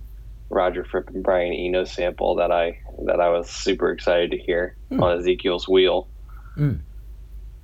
Roger 0.49 0.83
Fripp 0.83 1.09
and 1.09 1.23
Brian 1.23 1.53
Eno 1.53 1.83
sample 1.85 2.35
that 2.35 2.51
I 2.51 2.79
that 3.05 3.19
I 3.19 3.29
was 3.29 3.49
super 3.49 3.91
excited 3.91 4.31
to 4.31 4.37
hear 4.37 4.75
on 4.91 5.19
Ezekiel's 5.19 5.67
wheel. 5.67 6.07
Mm. 6.55 6.79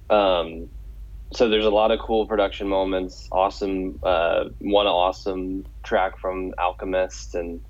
Um, 0.09 0.69
so 1.33 1.49
there's 1.49 1.65
a 1.65 1.69
lot 1.69 1.91
of 1.91 1.99
cool 1.99 2.25
production 2.25 2.67
moments. 2.67 3.27
Awesome, 3.31 3.99
uh, 4.03 4.45
one 4.59 4.87
awesome 4.87 5.65
track 5.83 6.17
from 6.19 6.53
Alchemist, 6.57 7.35
and 7.35 7.61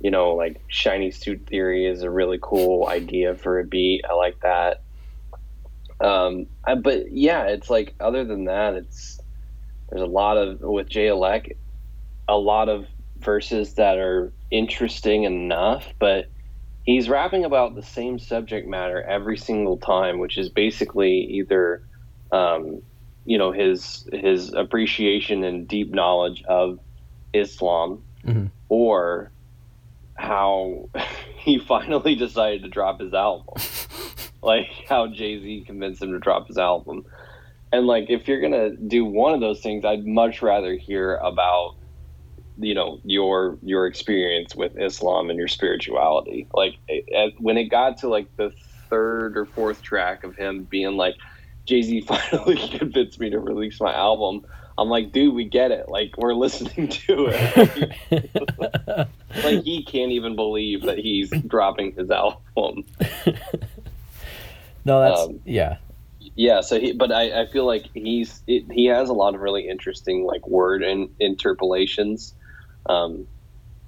you 0.00 0.10
know, 0.10 0.34
like 0.34 0.60
Shiny 0.68 1.10
Suit 1.10 1.46
Theory 1.46 1.86
is 1.86 2.02
a 2.02 2.10
really 2.10 2.38
cool 2.40 2.86
idea 2.86 3.34
for 3.34 3.58
a 3.58 3.64
beat. 3.64 4.04
I 4.08 4.14
like 4.14 4.40
that. 4.40 4.82
Um, 6.00 6.46
I, 6.64 6.76
but 6.76 7.10
yeah, 7.10 7.44
it's 7.44 7.68
like 7.68 7.94
other 8.00 8.24
than 8.24 8.44
that, 8.44 8.74
it's 8.74 9.20
there's 9.90 10.02
a 10.02 10.06
lot 10.06 10.36
of 10.36 10.60
with 10.60 10.88
Jay 10.88 11.06
Elec, 11.06 11.56
a 12.28 12.36
lot 12.36 12.68
of 12.68 12.86
verses 13.20 13.74
that 13.74 13.98
are 13.98 14.32
interesting 14.50 15.24
enough, 15.24 15.92
but 15.98 16.26
he's 16.84 17.08
rapping 17.08 17.44
about 17.44 17.74
the 17.74 17.82
same 17.82 18.18
subject 18.18 18.68
matter 18.68 19.02
every 19.02 19.36
single 19.36 19.76
time, 19.76 20.18
which 20.18 20.38
is 20.38 20.48
basically 20.48 21.20
either, 21.24 21.82
um, 22.32 22.82
you 23.24 23.38
know, 23.38 23.52
his 23.52 24.08
his 24.12 24.52
appreciation 24.54 25.44
and 25.44 25.68
deep 25.68 25.90
knowledge 25.92 26.42
of 26.44 26.78
Islam, 27.34 28.02
Mhm. 28.26 28.50
or 28.68 29.30
how 30.14 30.88
he 31.38 31.58
finally 31.58 32.14
decided 32.14 32.62
to 32.62 32.68
drop 32.68 33.00
his 33.00 33.14
album, 33.14 33.54
like 34.42 34.66
how 34.88 35.06
Jay 35.06 35.40
Z 35.40 35.64
convinced 35.66 36.02
him 36.02 36.12
to 36.12 36.18
drop 36.18 36.48
his 36.48 36.58
album. 36.58 37.04
And 37.70 37.86
like, 37.86 38.06
if 38.08 38.26
you're 38.26 38.40
gonna 38.40 38.70
do 38.76 39.04
one 39.04 39.34
of 39.34 39.40
those 39.40 39.60
things, 39.60 39.84
I'd 39.84 40.06
much 40.06 40.40
rather 40.42 40.74
hear 40.74 41.16
about 41.16 41.74
you 42.60 42.74
know 42.74 42.98
your 43.04 43.58
your 43.62 43.86
experience 43.86 44.56
with 44.56 44.76
Islam 44.80 45.30
and 45.30 45.38
your 45.38 45.48
spirituality. 45.48 46.48
Like 46.54 46.76
it- 46.88 47.34
when 47.38 47.56
it 47.58 47.64
got 47.64 47.98
to 47.98 48.08
like 48.08 48.34
the 48.36 48.52
third 48.90 49.36
or 49.36 49.44
fourth 49.44 49.82
track 49.82 50.24
of 50.24 50.34
him 50.34 50.64
being 50.64 50.96
like, 50.96 51.14
Jay 51.68 51.82
Z 51.82 52.00
finally 52.32 52.56
convinced 52.68 53.20
me 53.20 53.30
to 53.30 53.38
release 53.38 53.80
my 53.80 53.94
album. 53.94 54.44
I'm 54.78 54.88
like, 54.88 55.12
dude, 55.12 55.34
we 55.34 55.44
get 55.44 55.70
it. 55.70 55.88
Like 55.88 56.16
we're 56.16 56.34
listening 56.34 56.88
to 57.06 57.26
it. 57.30 59.10
like 59.44 59.64
he 59.64 59.84
can't 59.84 60.12
even 60.12 60.34
believe 60.34 60.82
that 60.82 60.98
he's 60.98 61.30
dropping 61.46 61.92
his 61.92 62.10
album. 62.10 62.84
no, 64.84 65.00
that's 65.00 65.20
Um, 65.20 65.40
yeah. 65.44 65.76
Yeah, 66.36 66.60
so 66.60 66.78
he, 66.78 66.92
but 66.92 67.10
I, 67.10 67.42
I 67.42 67.46
feel 67.46 67.66
like 67.66 67.86
he's 67.94 68.42
it, 68.46 68.70
he 68.70 68.86
has 68.86 69.08
a 69.08 69.12
lot 69.12 69.34
of 69.34 69.40
really 69.40 69.68
interesting 69.68 70.24
like 70.24 70.46
word 70.46 70.84
and 70.84 71.08
interpolations, 71.18 72.32
um, 72.86 73.26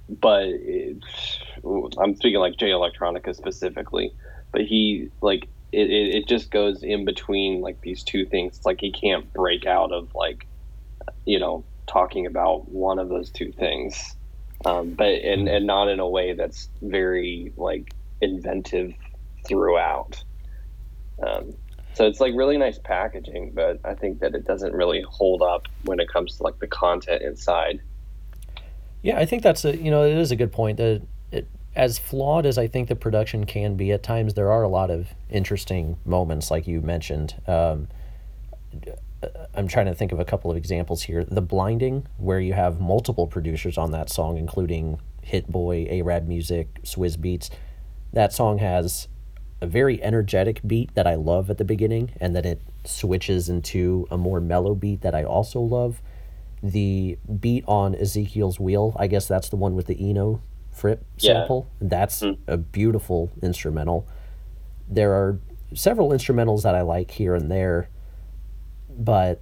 but 0.09 0.43
it, 0.47 0.97
I'm 1.63 2.15
speaking 2.15 2.39
like 2.39 2.57
Jay 2.57 2.71
Electronica 2.71 3.33
specifically, 3.33 4.13
but 4.51 4.61
he 4.61 5.09
like 5.21 5.47
it, 5.71 5.89
it, 5.89 6.15
it 6.15 6.27
just 6.27 6.51
goes 6.51 6.83
in 6.83 7.05
between 7.05 7.61
like 7.61 7.81
these 7.81 8.03
two 8.03 8.25
things. 8.25 8.57
It's 8.57 8.65
like 8.65 8.81
he 8.81 8.91
can't 8.91 9.31
break 9.33 9.65
out 9.65 9.91
of 9.91 10.13
like 10.13 10.47
you 11.25 11.39
know 11.39 11.63
talking 11.87 12.25
about 12.25 12.69
one 12.69 12.99
of 12.99 13.09
those 13.09 13.29
two 13.29 13.51
things, 13.51 14.15
um, 14.65 14.91
but 14.91 15.07
and 15.07 15.47
and 15.47 15.65
not 15.65 15.87
in 15.87 15.99
a 15.99 16.07
way 16.07 16.33
that's 16.33 16.69
very 16.81 17.53
like 17.57 17.93
inventive 18.21 18.93
throughout. 19.47 20.23
Um, 21.25 21.53
so 21.93 22.05
it's 22.07 22.19
like 22.19 22.33
really 22.35 22.57
nice 22.57 22.79
packaging, 22.79 23.51
but 23.53 23.79
I 23.83 23.93
think 23.95 24.19
that 24.21 24.33
it 24.33 24.45
doesn't 24.45 24.73
really 24.73 25.03
hold 25.07 25.41
up 25.41 25.67
when 25.83 25.99
it 25.99 26.07
comes 26.09 26.37
to 26.37 26.43
like 26.43 26.59
the 26.59 26.67
content 26.67 27.21
inside. 27.21 27.81
Yeah, 29.01 29.19
I 29.19 29.25
think 29.25 29.43
that's 29.43 29.65
a 29.65 29.75
you 29.75 29.91
know 29.91 30.03
it 30.03 30.17
is 30.17 30.31
a 30.31 30.35
good 30.35 30.51
point. 30.51 30.77
That 30.77 31.01
it, 31.31 31.47
as 31.75 31.97
flawed 31.97 32.45
as 32.45 32.57
I 32.57 32.67
think 32.67 32.89
the 32.89 32.95
production 32.95 33.45
can 33.45 33.75
be 33.75 33.91
at 33.91 34.03
times, 34.03 34.33
there 34.33 34.51
are 34.51 34.63
a 34.63 34.67
lot 34.67 34.91
of 34.91 35.07
interesting 35.29 35.97
moments, 36.05 36.51
like 36.51 36.67
you 36.67 36.81
mentioned. 36.81 37.35
Um, 37.47 37.87
I'm 39.53 39.67
trying 39.67 39.85
to 39.85 39.95
think 39.95 40.11
of 40.11 40.19
a 40.19 40.25
couple 40.25 40.51
of 40.51 40.57
examples 40.57 41.03
here. 41.03 41.23
The 41.23 41.41
Blinding, 41.41 42.07
where 42.17 42.39
you 42.39 42.53
have 42.53 42.81
multiple 42.81 43.27
producers 43.27 43.77
on 43.77 43.91
that 43.91 44.09
song, 44.09 44.37
including 44.37 44.99
Hit 45.21 45.49
Boy, 45.49 45.85
AraabMuzik, 45.85 46.67
Swizz 46.83 47.17
Beatz. 47.17 47.49
that 48.11 48.33
song 48.33 48.57
has 48.57 49.07
a 49.61 49.67
very 49.67 50.01
energetic 50.01 50.59
beat 50.65 50.93
that 50.95 51.05
I 51.05 51.15
love 51.15 51.49
at 51.49 51.57
the 51.57 51.63
beginning, 51.63 52.11
and 52.19 52.35
then 52.35 52.45
it 52.45 52.61
switches 52.83 53.47
into 53.47 54.07
a 54.09 54.17
more 54.17 54.41
mellow 54.41 54.73
beat 54.73 55.01
that 55.01 55.13
I 55.13 55.23
also 55.23 55.61
love. 55.61 56.01
The 56.63 57.17
beat 57.39 57.63
on 57.67 57.95
Ezekiel's 57.95 58.59
Wheel, 58.59 58.95
I 58.99 59.07
guess 59.07 59.27
that's 59.27 59.49
the 59.49 59.55
one 59.55 59.75
with 59.75 59.85
the 59.85 60.09
Eno 60.09 60.41
Fripp 60.71 61.03
Yeah. 61.19 61.33
sample. 61.33 61.67
That's 61.79 62.23
a 62.47 62.57
beautiful 62.57 63.29
instrumental. 63.41 64.05
There 64.89 65.13
are 65.13 65.39
several 65.73 66.09
instrumentals 66.09 66.63
that 66.63 66.75
I 66.75 66.81
like 66.81 67.11
here 67.11 67.35
and 67.35 67.51
there, 67.51 67.89
but 68.89 69.41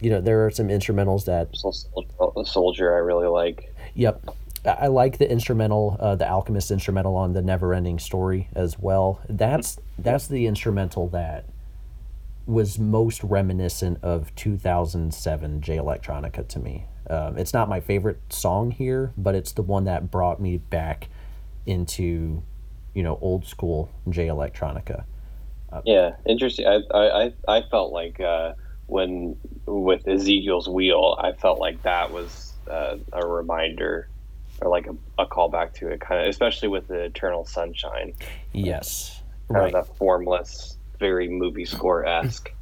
you 0.00 0.10
know 0.10 0.20
there 0.20 0.44
are 0.46 0.50
some 0.50 0.68
instrumentals 0.68 1.24
that 1.26 1.48
So 1.54 1.70
Soldier, 1.70 2.44
Soldier 2.44 2.94
I 2.94 2.98
really 2.98 3.28
like. 3.28 3.74
Yep. 3.94 4.24
I 4.66 4.88
like 4.88 5.16
the 5.16 5.30
instrumental, 5.30 5.96
uh, 5.98 6.16
the 6.16 6.28
Alchemist 6.28 6.70
instrumental 6.70 7.16
on 7.16 7.32
the 7.32 7.40
Never 7.40 7.72
Ending 7.72 7.98
Story 7.98 8.48
as 8.54 8.78
well. 8.78 9.20
That's 9.28 9.78
that's 9.98 10.26
the 10.26 10.46
instrumental 10.46 11.08
that 11.08 11.46
was 12.46 12.78
most 12.78 13.22
reminiscent 13.24 14.02
of 14.02 14.34
2007 14.34 15.60
Jay 15.62 15.76
Electronica 15.76 16.46
to 16.48 16.58
me. 16.58 16.86
Um, 17.10 17.36
it's 17.36 17.52
not 17.52 17.68
my 17.68 17.80
favorite 17.80 18.20
song 18.28 18.70
here, 18.70 19.12
but 19.18 19.34
it's 19.34 19.52
the 19.52 19.62
one 19.62 19.84
that 19.84 20.10
brought 20.10 20.40
me 20.40 20.58
back 20.58 21.08
into, 21.66 22.42
you 22.94 23.02
know, 23.02 23.18
old 23.20 23.44
school 23.44 23.90
Jay 24.08 24.28
Electronica. 24.28 25.04
Yeah, 25.84 26.16
interesting. 26.26 26.66
I 26.66 26.80
I, 26.96 27.24
I, 27.24 27.32
I 27.48 27.62
felt 27.62 27.92
like 27.92 28.20
uh, 28.20 28.54
when 28.86 29.36
with 29.66 30.06
Ezekiel's 30.06 30.68
wheel, 30.68 31.16
I 31.20 31.32
felt 31.32 31.58
like 31.58 31.82
that 31.82 32.12
was 32.12 32.52
uh, 32.68 32.96
a 33.12 33.26
reminder 33.26 34.08
or 34.60 34.70
like 34.70 34.86
a, 34.86 35.22
a 35.22 35.26
callback 35.26 35.72
to 35.74 35.88
it, 35.88 36.00
kind 36.00 36.20
of, 36.22 36.28
especially 36.28 36.68
with 36.68 36.88
the 36.88 37.04
Eternal 37.04 37.44
Sunshine, 37.44 38.14
Yes. 38.52 39.22
kind 39.48 39.62
Right. 39.62 39.74
of 39.74 39.86
that 39.86 39.96
formless, 39.96 40.76
very 40.98 41.28
movie 41.28 41.64
score 41.64 42.04
esque. 42.04 42.52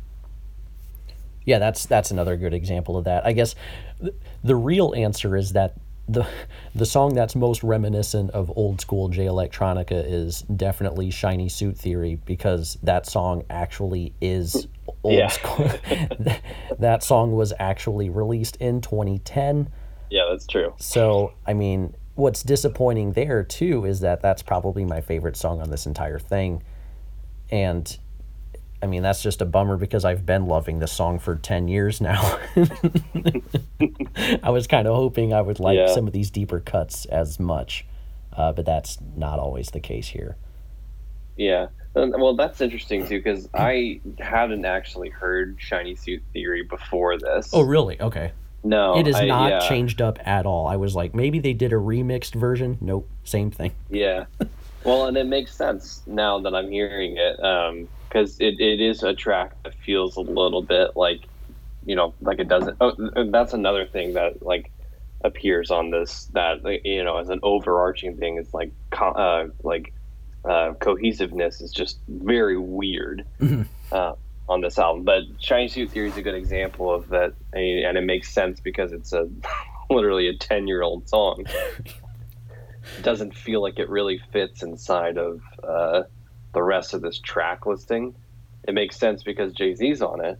Yeah, 1.48 1.58
that's 1.58 1.86
that's 1.86 2.10
another 2.10 2.36
good 2.36 2.52
example 2.52 2.98
of 2.98 3.04
that. 3.04 3.24
I 3.24 3.32
guess 3.32 3.54
th- 4.02 4.12
the 4.44 4.54
real 4.54 4.92
answer 4.94 5.34
is 5.34 5.52
that 5.52 5.76
the 6.06 6.26
the 6.74 6.84
song 6.84 7.14
that's 7.14 7.34
most 7.34 7.62
reminiscent 7.62 8.30
of 8.32 8.52
old 8.54 8.82
school 8.82 9.08
Jay 9.08 9.24
Electronica 9.24 10.04
is 10.06 10.42
definitely 10.42 11.10
Shiny 11.10 11.48
Suit 11.48 11.78
Theory 11.78 12.20
because 12.26 12.76
that 12.82 13.06
song 13.06 13.44
actually 13.48 14.12
is 14.20 14.68
old 15.02 15.14
Yeah. 15.14 15.28
school. 15.28 15.70
that 16.78 17.02
song 17.02 17.32
was 17.32 17.54
actually 17.58 18.10
released 18.10 18.56
in 18.56 18.82
2010. 18.82 19.70
yeah, 20.10 20.26
that's 20.30 20.46
true. 20.46 20.74
So, 20.78 21.32
I 21.46 21.54
mean, 21.54 21.94
what's 22.14 22.42
disappointing 22.42 23.12
there 23.12 23.42
too 23.42 23.86
is 23.86 24.00
that 24.00 24.20
that's 24.20 24.42
probably 24.42 24.84
my 24.84 25.00
favorite 25.00 25.36
song 25.38 25.62
on 25.62 25.70
this 25.70 25.86
entire 25.86 26.18
thing. 26.18 26.62
And 27.50 27.96
I 28.82 28.86
mean, 28.86 29.02
that's 29.02 29.22
just 29.22 29.40
a 29.40 29.44
bummer 29.44 29.76
because 29.76 30.04
I've 30.04 30.24
been 30.24 30.46
loving 30.46 30.78
this 30.78 30.92
song 30.92 31.18
for 31.18 31.34
10 31.36 31.66
years 31.68 32.00
now. 32.00 32.38
I 34.42 34.50
was 34.50 34.66
kind 34.66 34.86
of 34.86 34.94
hoping 34.94 35.32
I 35.32 35.40
would 35.42 35.60
like 35.60 35.76
Yeah. 35.76 35.88
some 35.92 36.06
of 36.06 36.12
these 36.12 36.30
deeper 36.30 36.60
cuts 36.60 37.04
as 37.06 37.40
much, 37.40 37.84
uh, 38.36 38.52
but 38.52 38.64
that's 38.64 38.98
not 39.16 39.38
always 39.38 39.68
the 39.70 39.80
case 39.80 40.08
here. 40.08 40.36
Yeah. 41.36 41.66
Well, 41.94 42.34
that's 42.36 42.60
interesting 42.60 43.06
too 43.06 43.18
because 43.18 43.48
I 43.54 44.00
hadn't 44.20 44.64
actually 44.64 45.08
heard 45.08 45.56
Shiny 45.58 45.94
Suit 45.96 46.22
Theory 46.32 46.62
before 46.62 47.18
this. 47.18 47.50
Oh, 47.52 47.62
really? 47.62 48.00
Okay. 48.00 48.32
no, 48.62 48.96
it 48.98 49.06
is 49.08 49.16
I- 49.16 49.24
not 49.26 49.50
yeah. 49.50 49.58
changed 49.68 50.00
up 50.00 50.18
at 50.26 50.46
all. 50.46 50.66
I 50.68 50.76
was 50.76 50.94
like, 50.94 51.14
maybe 51.14 51.38
they 51.40 51.52
did 51.54 51.72
a 51.72 51.76
remixed 51.76 52.34
version. 52.34 52.78
Nope, 52.80 53.08
same 53.24 53.50
thing. 53.50 53.72
Yeah. 53.90 54.26
Well, 54.84 55.06
and 55.06 55.16
it 55.16 55.26
makes 55.26 55.52
sense 55.54 56.02
now 56.06 56.38
that 56.40 56.54
I'm 56.54 56.70
hearing 56.70 57.16
it, 57.16 57.42
because 58.08 58.38
it, 58.40 58.60
it 58.60 58.80
is 58.80 59.02
a 59.02 59.14
track 59.14 59.52
that 59.64 59.74
feels 59.74 60.16
a 60.16 60.20
little 60.20 60.62
bit 60.62 60.96
like, 60.96 61.22
you 61.84 61.94
know, 61.94 62.14
like 62.20 62.38
it 62.38 62.48
doesn't. 62.48 62.76
Oh, 62.80 62.92
and 63.16 63.32
that's 63.32 63.52
another 63.52 63.86
thing 63.86 64.14
that 64.14 64.44
like 64.44 64.70
appears 65.22 65.70
on 65.70 65.90
this 65.90 66.26
that 66.32 66.60
you 66.84 67.02
know 67.02 67.16
as 67.16 67.28
an 67.28 67.40
overarching 67.42 68.16
thing 68.16 68.38
is 68.38 68.54
like 68.54 68.72
uh, 69.00 69.44
like 69.62 69.92
uh, 70.44 70.74
cohesiveness 70.74 71.60
is 71.60 71.72
just 71.72 71.98
very 72.08 72.56
weird 72.56 73.24
uh, 73.92 74.12
on 74.48 74.60
this 74.60 74.78
album. 74.78 75.04
But 75.04 75.22
Shiny 75.38 75.68
Suit 75.68 75.90
Theory 75.90 76.08
is 76.08 76.16
a 76.16 76.22
good 76.22 76.34
example 76.34 76.92
of 76.92 77.08
that, 77.08 77.34
and 77.52 77.84
and 77.84 77.98
it 77.98 78.02
makes 78.02 78.32
sense 78.32 78.60
because 78.60 78.92
it's 78.92 79.12
a 79.12 79.28
literally 79.90 80.28
a 80.28 80.36
ten 80.36 80.66
year 80.66 80.82
old 80.82 81.08
song 81.08 81.44
it 82.96 83.02
doesn't 83.02 83.34
feel 83.34 83.62
like 83.62 83.78
it 83.78 83.88
really 83.88 84.20
fits 84.32 84.62
inside 84.62 85.18
of 85.18 85.40
uh, 85.62 86.02
the 86.54 86.62
rest 86.62 86.94
of 86.94 87.02
this 87.02 87.18
track 87.18 87.66
listing. 87.66 88.14
It 88.66 88.74
makes 88.74 88.98
sense 88.98 89.22
because 89.22 89.52
Jay 89.52 89.74
Z's 89.74 90.02
on 90.02 90.24
it, 90.24 90.38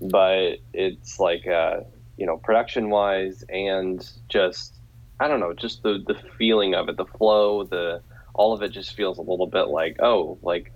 but 0.00 0.58
it's 0.72 1.18
like 1.20 1.46
uh, 1.46 1.80
you 2.16 2.26
know 2.26 2.36
production 2.36 2.90
wise 2.90 3.44
and 3.48 4.06
just 4.28 4.78
I 5.20 5.28
don't 5.28 5.40
know 5.40 5.52
just 5.52 5.82
the 5.82 5.98
the 6.06 6.16
feeling 6.38 6.74
of 6.74 6.88
it, 6.88 6.96
the 6.96 7.04
flow, 7.04 7.64
the 7.64 8.02
all 8.34 8.52
of 8.52 8.62
it 8.62 8.72
just 8.72 8.94
feels 8.94 9.18
a 9.18 9.22
little 9.22 9.48
bit 9.48 9.68
like 9.68 9.96
oh 10.00 10.38
like 10.42 10.72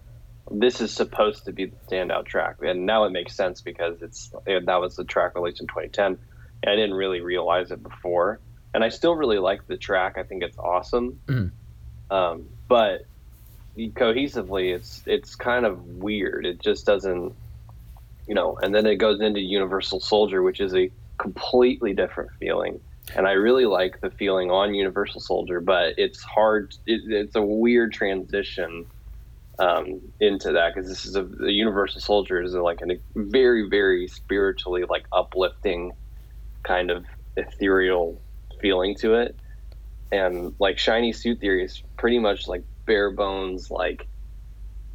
this 0.50 0.80
is 0.80 0.92
supposed 0.92 1.44
to 1.44 1.52
be 1.52 1.66
the 1.66 1.76
standout 1.90 2.26
track, 2.26 2.56
and 2.60 2.84
now 2.84 3.04
it 3.04 3.10
makes 3.10 3.34
sense 3.34 3.60
because 3.60 4.02
it's 4.02 4.30
that 4.46 4.80
was 4.80 4.96
the 4.96 5.04
track 5.04 5.34
released 5.34 5.60
in 5.60 5.66
2010, 5.68 6.06
and 6.06 6.18
I 6.64 6.74
didn't 6.74 6.94
really 6.94 7.20
realize 7.20 7.70
it 7.70 7.82
before 7.82 8.40
and 8.74 8.82
I 8.82 8.88
still 8.88 9.14
really 9.14 9.38
like 9.38 9.66
the 9.66 9.76
track. 9.76 10.16
I 10.18 10.22
think 10.22 10.42
it's 10.42 10.58
awesome. 10.58 11.20
Mhm. 11.28 11.52
Um, 12.10 12.48
but 12.68 13.02
cohesively, 13.76 14.74
it's 14.74 15.02
it's 15.06 15.34
kind 15.34 15.66
of 15.66 15.84
weird. 15.86 16.46
It 16.46 16.60
just 16.60 16.86
doesn't, 16.86 17.34
you 18.26 18.34
know. 18.34 18.58
And 18.62 18.74
then 18.74 18.86
it 18.86 18.96
goes 18.96 19.20
into 19.20 19.40
Universal 19.40 20.00
Soldier, 20.00 20.42
which 20.42 20.60
is 20.60 20.74
a 20.74 20.90
completely 21.18 21.94
different 21.94 22.30
feeling. 22.38 22.80
And 23.16 23.26
I 23.26 23.32
really 23.32 23.66
like 23.66 24.00
the 24.00 24.10
feeling 24.10 24.50
on 24.50 24.74
Universal 24.74 25.20
Soldier, 25.20 25.60
but 25.60 25.94
it's 25.98 26.22
hard. 26.22 26.74
It, 26.86 27.10
it's 27.10 27.34
a 27.34 27.42
weird 27.42 27.92
transition 27.92 28.86
um, 29.58 30.00
into 30.20 30.52
that 30.52 30.74
because 30.74 30.88
this 30.88 31.04
is 31.04 31.16
a 31.16 31.26
Universal 31.40 32.00
Soldier 32.00 32.42
is 32.42 32.54
like 32.54 32.80
a 32.80 32.98
very 33.14 33.68
very 33.68 34.08
spiritually 34.08 34.84
like 34.88 35.04
uplifting 35.12 35.92
kind 36.62 36.90
of 36.90 37.04
ethereal 37.36 38.20
feeling 38.60 38.94
to 38.96 39.14
it. 39.14 39.36
And 40.10 40.54
like 40.58 40.78
Shiny 40.78 41.12
Suit 41.12 41.40
Theory 41.40 41.64
is 41.64 41.82
pretty 41.96 42.18
much 42.18 42.46
like 42.46 42.62
bare 42.86 43.10
bones, 43.10 43.70
like 43.70 44.06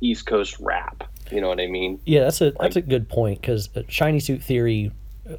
East 0.02 0.26
Coast 0.26 0.58
rap. 0.60 1.04
You 1.32 1.42
know 1.42 1.50
what 1.50 1.60
I 1.60 1.68
mean? 1.68 2.00
Yeah, 2.06 2.22
that's 2.24 2.42
a 2.42 2.52
that's 2.60 2.76
a 2.76 2.82
good 2.82 3.10
point 3.10 3.42
because 3.42 3.70
Shiny 3.90 4.20
Suit 4.20 4.42
Theory 4.42 4.92
uh, 5.30 5.36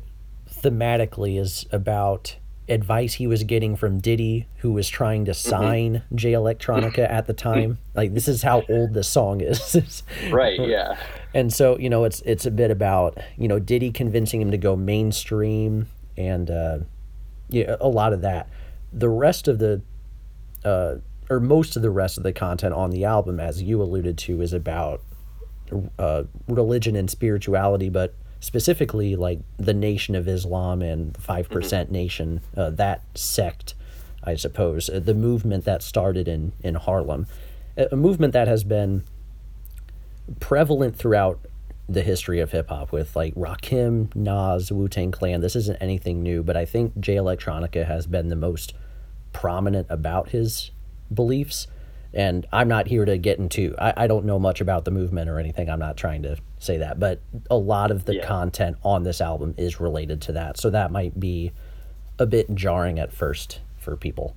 thematically 0.51 1.41
is 1.41 1.67
about 1.73 2.37
advice 2.69 3.15
he 3.15 3.27
was 3.27 3.45
getting 3.45 3.77
from 3.77 3.99
Diddy, 3.99 4.47
who 4.59 4.73
was 4.73 4.89
trying 4.89 5.25
to 5.25 5.33
sign 5.33 6.03
Jay 6.15 6.33
Electronica 6.33 7.11
at 7.11 7.27
the 7.27 7.33
time. 7.33 7.79
Like 7.95 8.15
this 8.15 8.29
is 8.29 8.43
how 8.43 8.63
old 8.69 8.95
this 8.95 9.09
song 9.09 9.41
is. 9.41 10.05
Right, 10.31 10.61
yeah. 10.61 10.97
and 11.35 11.53
so 11.53 11.77
you 11.79 11.91
know 11.91 12.05
it's 12.05 12.21
it's 12.21 12.47
a 12.47 12.51
bit 12.51 12.71
about 12.71 13.19
you 13.37 13.49
know 13.49 13.59
Diddy 13.59 13.91
convincing 13.91 14.41
him 14.41 14.53
to 14.53 14.57
go 14.57 14.77
mainstream 14.77 15.89
and 16.17 16.49
uh, 16.49 16.79
yeah 17.49 17.75
a 17.81 17.89
lot 17.89 18.13
of 18.13 18.21
that. 18.21 18.49
The 18.93 19.09
rest 19.09 19.49
of 19.49 19.59
the 19.59 19.83
uh, 20.65 20.97
or 21.31 21.41
most 21.41 21.77
of 21.77 21.83
the 21.83 21.91
rest 21.91 22.17
of 22.17 22.23
the 22.23 22.33
content 22.33 22.75
on 22.75 22.91
the 22.91 23.05
album, 23.05 23.39
as 23.41 23.63
you 23.63 23.83
alluded 23.83 24.17
to, 24.19 24.41
is 24.41 24.53
about 24.53 25.03
uh, 25.99 26.25
religion 26.47 26.97
and 26.97 27.11
spirituality, 27.11 27.89
but 27.89 28.15
specifically 28.41 29.17
like 29.17 29.41
the 29.57 29.75
Nation 29.75 30.15
of 30.15 30.29
Islam 30.29 30.81
and 30.83 31.13
5% 31.15 31.91
Nation, 31.91 32.41
uh, 32.57 32.71
that 32.71 33.03
sect, 33.15 33.75
I 34.25 34.37
suppose, 34.37 34.89
uh, 34.89 35.01
the 35.01 35.15
movement 35.15 35.65
that 35.65 35.83
started 35.83 36.29
in, 36.29 36.53
in 36.63 36.77
Harlem, 36.77 37.27
a 37.77 37.89
a 37.93 37.97
movement 37.97 38.33
that 38.33 38.49
has 38.49 38.65
been 38.65 39.05
prevalent 40.41 40.97
throughout 40.97 41.41
the 41.89 42.03
history 42.03 42.41
of 42.41 42.53
hip 42.53 42.69
hop 42.69 42.93
with 42.93 43.17
like 43.17 43.35
Rakim, 43.35 44.15
Nas, 44.15 44.71
Wu 44.71 44.89
Tang 44.89 45.11
Clan. 45.11 45.41
This 45.41 45.57
isn't 45.57 45.77
anything 45.77 46.23
new, 46.23 46.43
but 46.43 46.57
I 46.57 46.65
think 46.65 46.99
J 47.01 47.17
Electronica 47.17 47.87
has 47.87 48.07
been 48.07 48.29
the 48.29 48.37
most 48.37 48.75
prominent 49.33 49.87
about 49.89 50.31
his 50.31 50.71
beliefs. 51.13 51.67
And 52.15 52.47
I'm 52.53 52.69
not 52.69 52.87
here 52.87 53.05
to 53.05 53.19
get 53.19 53.39
into, 53.39 53.75
I, 53.79 54.05
I 54.05 54.07
don't 54.07 54.25
know 54.25 54.39
much 54.39 54.63
about 54.63 54.87
the 54.87 54.91
movement 54.91 55.29
or 55.29 55.39
anything. 55.39 55.69
I'm 55.69 55.79
not 55.79 55.97
trying 55.99 56.23
to 56.23 56.39
say 56.59 56.79
that, 56.79 56.99
but 56.99 57.21
a 57.51 57.57
lot 57.57 57.91
of 57.91 58.07
the 58.07 58.17
Yeah. 58.17 58.27
content 58.27 58.79
on 58.83 59.03
this 59.03 59.21
album 59.21 59.55
is 59.59 59.79
related 59.79 60.23
to 60.23 60.33
that. 60.33 60.57
So 60.59 60.71
that 60.71 60.91
might 60.91 61.21
be 61.21 61.53
a 62.19 62.25
bit 62.25 62.55
jarring 62.55 62.99
at 62.99 63.13
first 63.13 63.61
for 63.77 63.95
people. 63.95 64.35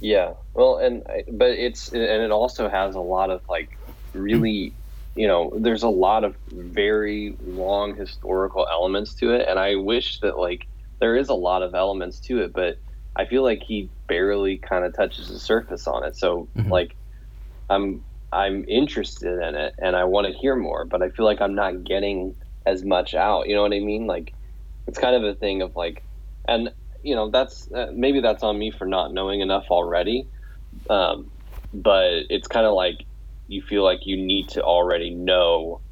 Yeah. 0.00 0.34
Well, 0.52 0.76
and 0.78 1.02
but 1.32 1.50
it's 1.50 1.88
and 1.92 2.02
it 2.02 2.30
also 2.30 2.68
has 2.68 2.94
a 2.94 3.00
lot 3.00 3.30
of 3.30 3.40
like 3.48 3.76
really, 4.12 4.74
you 5.16 5.26
know, 5.26 5.52
there's 5.56 5.84
a 5.84 5.88
lot 5.88 6.24
of 6.24 6.36
very 6.50 7.36
long 7.46 7.96
historical 7.96 8.66
elements 8.70 9.14
to 9.14 9.32
it, 9.32 9.48
and 9.48 9.58
I 9.58 9.76
wish 9.76 10.20
that 10.20 10.38
like 10.38 10.66
there 11.00 11.16
is 11.16 11.28
a 11.28 11.34
lot 11.34 11.62
of 11.62 11.74
elements 11.74 12.20
to 12.20 12.42
it, 12.42 12.52
but 12.52 12.78
I 13.16 13.26
feel 13.26 13.42
like 13.42 13.62
he 13.66 13.90
barely 14.08 14.58
kind 14.58 14.84
of 14.84 14.94
touches 14.94 15.28
the 15.28 15.38
surface 15.38 15.86
on 15.86 16.04
it. 16.04 16.16
So 16.16 16.48
Mhm. 16.56 16.70
like 16.70 16.96
I'm 17.68 18.04
I'm 18.32 18.64
interested 18.68 19.42
in 19.42 19.54
it 19.54 19.74
and 19.78 19.96
I 19.96 20.04
want 20.04 20.26
to 20.26 20.32
hear 20.32 20.56
more, 20.56 20.84
but 20.86 21.02
I 21.02 21.10
feel 21.10 21.26
like 21.26 21.40
I'm 21.40 21.54
not 21.54 21.84
getting 21.84 22.34
as 22.66 22.84
much 22.84 23.14
out. 23.14 23.48
You 23.48 23.54
know 23.54 23.62
what 23.62 23.74
I 23.74 23.80
mean? 23.80 24.06
Like 24.06 24.34
it's 24.86 24.98
kind 24.98 25.14
of 25.16 25.24
a 25.24 25.34
thing 25.34 25.62
of 25.62 25.76
like, 25.76 26.04
and 26.48 26.70
you 27.02 27.14
know 27.14 27.30
that's 27.30 27.68
uh, 27.72 27.86
maybe 27.94 28.20
that's 28.20 28.42
on 28.42 28.58
me 28.58 28.70
for 28.70 28.86
not 28.86 29.12
knowing 29.12 29.40
enough 29.40 29.66
already. 29.70 30.28
Um, 30.90 31.30
but 31.72 32.10
it's 32.30 32.48
kind 32.48 32.66
of 32.66 32.74
like 32.74 33.06
you 33.48 33.62
feel 33.62 33.84
like 33.84 34.00
you 34.06 34.16
need 34.16 34.48
to 34.50 34.62
already 34.62 35.10
know 35.10 35.82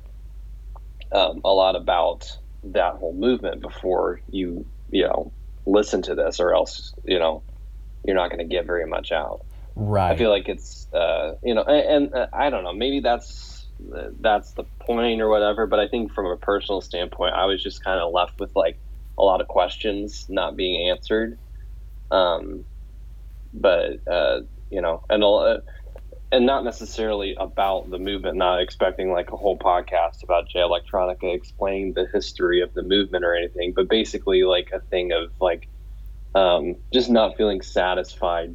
um, 1.12 1.40
a 1.44 1.50
lot 1.50 1.76
about 1.76 2.26
that 2.62 2.94
whole 2.94 3.14
movement 3.14 3.60
before 3.62 4.20
you 4.28 4.66
you 4.90 5.04
know 5.04 5.32
listen 5.66 6.02
to 6.02 6.14
this, 6.14 6.40
or 6.40 6.54
else 6.54 6.94
you 7.04 7.18
know 7.18 7.42
you're 8.04 8.16
not 8.16 8.30
going 8.30 8.38
to 8.38 8.44
get 8.44 8.66
very 8.66 8.86
much 8.86 9.12
out. 9.12 9.44
Right. 9.76 10.12
I 10.12 10.16
feel 10.16 10.30
like 10.30 10.48
it's 10.48 10.92
uh, 10.92 11.34
you 11.42 11.54
know, 11.54 11.62
and, 11.62 12.04
and 12.04 12.14
uh, 12.14 12.26
I 12.32 12.50
don't 12.50 12.64
know, 12.64 12.72
maybe 12.72 13.00
that's 13.00 13.66
that's 14.20 14.52
the 14.52 14.64
point 14.80 15.20
or 15.20 15.28
whatever. 15.28 15.66
But 15.66 15.80
I 15.80 15.88
think 15.88 16.12
from 16.12 16.26
a 16.26 16.36
personal 16.36 16.80
standpoint, 16.80 17.34
I 17.34 17.46
was 17.46 17.62
just 17.62 17.84
kind 17.84 18.00
of 18.00 18.12
left 18.12 18.40
with 18.40 18.54
like 18.54 18.78
a 19.18 19.22
lot 19.22 19.40
of 19.40 19.48
questions 19.48 20.26
not 20.28 20.56
being 20.56 20.90
answered. 20.90 21.38
Um, 22.10 22.64
but 23.52 24.06
uh, 24.06 24.40
you 24.70 24.80
know, 24.80 25.04
and 25.08 25.22
a 25.22 25.26
uh, 25.26 25.60
and 26.32 26.46
not 26.46 26.64
necessarily 26.64 27.34
about 27.38 27.90
the 27.90 27.98
movement. 27.98 28.36
Not 28.36 28.60
expecting 28.60 29.12
like 29.12 29.32
a 29.32 29.36
whole 29.36 29.58
podcast 29.58 30.22
about 30.22 30.48
Jay 30.48 30.60
Electronica 30.60 31.34
explaining 31.34 31.94
the 31.94 32.06
history 32.12 32.60
of 32.60 32.72
the 32.74 32.82
movement 32.82 33.24
or 33.24 33.34
anything, 33.34 33.72
but 33.74 33.88
basically 33.88 34.44
like 34.44 34.70
a 34.72 34.80
thing 34.80 35.12
of 35.12 35.30
like 35.40 35.68
um, 36.34 36.76
just 36.92 37.10
not 37.10 37.36
feeling 37.36 37.62
satisfied 37.62 38.54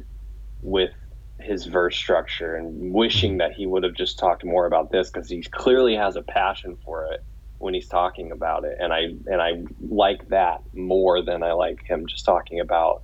with 0.62 0.92
his 1.38 1.66
verse 1.66 1.96
structure 1.96 2.56
and 2.56 2.94
wishing 2.94 3.38
that 3.38 3.52
he 3.52 3.66
would 3.66 3.84
have 3.84 3.94
just 3.94 4.18
talked 4.18 4.44
more 4.44 4.66
about 4.66 4.90
this 4.90 5.10
because 5.10 5.28
he 5.28 5.42
clearly 5.42 5.94
has 5.94 6.16
a 6.16 6.22
passion 6.22 6.78
for 6.84 7.04
it 7.12 7.20
when 7.58 7.74
he's 7.74 7.88
talking 7.88 8.32
about 8.32 8.64
it 8.64 8.76
and 8.80 8.92
i 8.92 9.08
and 9.26 9.42
i 9.42 9.52
like 9.90 10.26
that 10.28 10.60
more 10.72 11.22
than 11.22 11.42
i 11.42 11.52
like 11.52 11.78
him 11.86 12.06
just 12.06 12.24
talking 12.24 12.60
about 12.60 13.02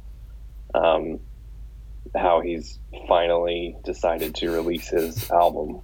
um, 0.74 1.20
how 2.14 2.40
he's 2.40 2.78
finally 3.08 3.76
decided 3.84 4.34
to 4.36 4.50
release 4.50 4.88
his 4.88 5.30
album. 5.30 5.80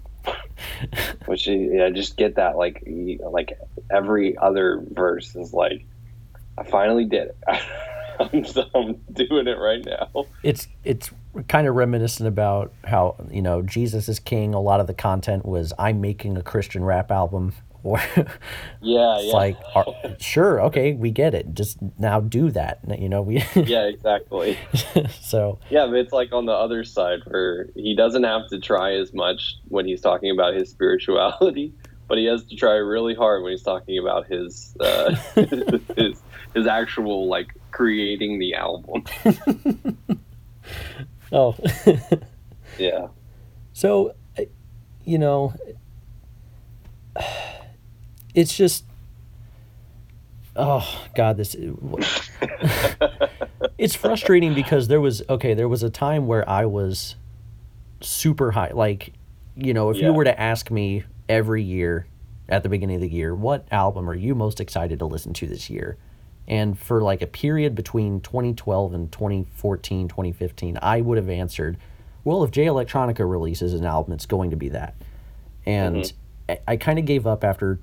Which 1.27 1.47
yeah, 1.47 1.87
I 1.87 1.91
just 1.91 2.17
get 2.17 2.37
that 2.37 2.57
like 2.57 2.83
he, 2.85 3.19
like 3.23 3.59
every 3.91 4.37
other 4.37 4.85
verse 4.91 5.35
is 5.35 5.55
like 5.55 5.87
i 6.59 6.65
finally 6.65 7.05
did 7.05 7.29
it. 7.29 7.37
I'm, 8.21 8.45
I'm 8.75 8.95
doing 9.13 9.47
it 9.47 9.59
right 9.59 9.85
now. 9.85 10.27
It's 10.43 10.67
it's 10.85 11.11
kind 11.47 11.69
of 11.69 11.77
reminiscent 11.77 12.27
about 12.27 12.73
how 12.85 13.15
you 13.31 13.43
know 13.43 13.63
Jesus 13.63 14.09
is 14.09 14.19
king. 14.19 14.55
A 14.55 14.61
lot 14.61 14.81
of 14.81 14.87
the 14.87 14.95
content 14.95 15.47
was 15.47 15.73
I'm 15.79 16.01
making 16.01 16.37
a 16.37 16.43
Christian 16.43 16.85
rap 16.85 17.13
album, 17.13 17.53
or 17.83 17.99
yeah, 18.81 19.17
it's 19.17 19.27
yeah. 19.27 19.33
like 19.33 19.57
are, 19.75 19.87
sure, 20.19 20.61
okay, 20.63 20.93
we 20.93 21.11
get 21.11 21.35
it. 21.35 21.55
Just 21.55 21.79
now 21.99 22.21
do 22.21 22.51
that. 22.51 22.81
You 22.99 23.09
know, 23.09 23.23
we 23.23 23.45
yeah, 23.55 23.85
exactly. 23.85 24.59
so 25.21 25.59
yeah, 25.71 25.87
but 25.87 25.97
it's 25.97 26.13
like 26.13 26.33
on 26.33 26.47
the 26.47 26.53
other 26.53 26.85
side 26.85 27.21
where 27.27 27.69
he 27.75 27.95
doesn't 27.95 28.25
have 28.25 28.49
to 28.49 28.59
try 28.59 28.95
as 28.95 29.13
much 29.13 29.57
when 29.69 29.87
he's 29.87 30.01
talking 30.01 30.31
about 30.31 30.55
his 30.55 30.71
spirituality, 30.71 31.73
but 32.09 32.19
he 32.19 32.25
has 32.25 32.45
to 32.45 32.57
try 32.57 32.75
really 32.75 33.15
hard 33.15 33.43
when 33.43 33.53
he's 33.53 33.63
talking 33.63 33.99
about 33.99 34.27
his 34.27 34.77
uh, 34.81 35.15
his 35.97 36.21
his 36.55 36.67
actual 36.67 37.29
like 37.29 37.55
creating 37.71 38.39
the 38.39 38.55
album. 38.55 39.05
oh, 41.33 41.55
yeah. 42.79 43.09
So, 43.73 44.15
you 45.05 45.19
know, 45.19 45.55
it's 48.35 48.57
just 48.57 48.85
oh 50.57 51.07
god 51.15 51.37
this 51.37 51.55
it's 53.79 53.95
frustrating 53.95 54.55
because 54.55 54.89
there 54.89 55.01
was 55.01 55.23
okay 55.29 55.55
there 55.55 55.69
was 55.69 55.83
a 55.83 55.91
time 55.91 56.27
where 56.27 56.49
i 56.49 56.65
was 56.65 57.17
super 58.01 58.53
high. 58.53 58.71
Like 58.73 59.13
you 59.57 59.75
know 59.75 59.91
if 59.91 59.97
Yeah. 59.97 60.07
you 60.07 60.15
were 60.15 60.25
to 60.25 60.41
ask 60.41 60.71
me 60.71 61.05
every 61.29 61.63
year 61.63 62.07
at 62.49 62.63
the 62.63 62.69
beginning 62.69 62.97
of 62.97 63.03
the 63.03 63.09
year 63.09 63.35
what 63.35 63.67
album 63.71 64.09
are 64.09 64.15
you 64.15 64.35
most 64.35 64.61
excited 64.61 64.99
to 65.01 65.07
listen 65.07 65.33
to 65.35 65.47
this 65.47 65.69
year? 65.69 65.97
And 66.47 66.79
for 66.79 67.03
like 67.03 67.21
a 67.21 67.27
period 67.27 67.75
between 67.75 68.21
2012 68.21 68.95
and 68.95 69.13
2014 69.13 70.09
2015 70.09 70.79
i 70.81 71.01
would 71.01 71.19
have 71.19 71.29
answered 71.29 71.77
well 72.25 72.43
if 72.43 72.51
jay 72.51 72.67
electronica 72.67 73.29
releases 73.29 73.75
an 73.75 73.85
album 73.85 74.13
it's 74.13 74.27
going 74.27 74.51
to 74.51 74.57
be 74.57 74.69
that. 74.71 74.95
And 75.67 75.97
mm-hmm. 75.97 76.53
I, 76.53 76.59
I 76.73 76.77
kind 76.77 76.99
of 76.99 77.05
gave 77.05 77.27
up 77.27 77.45
after 77.45 77.79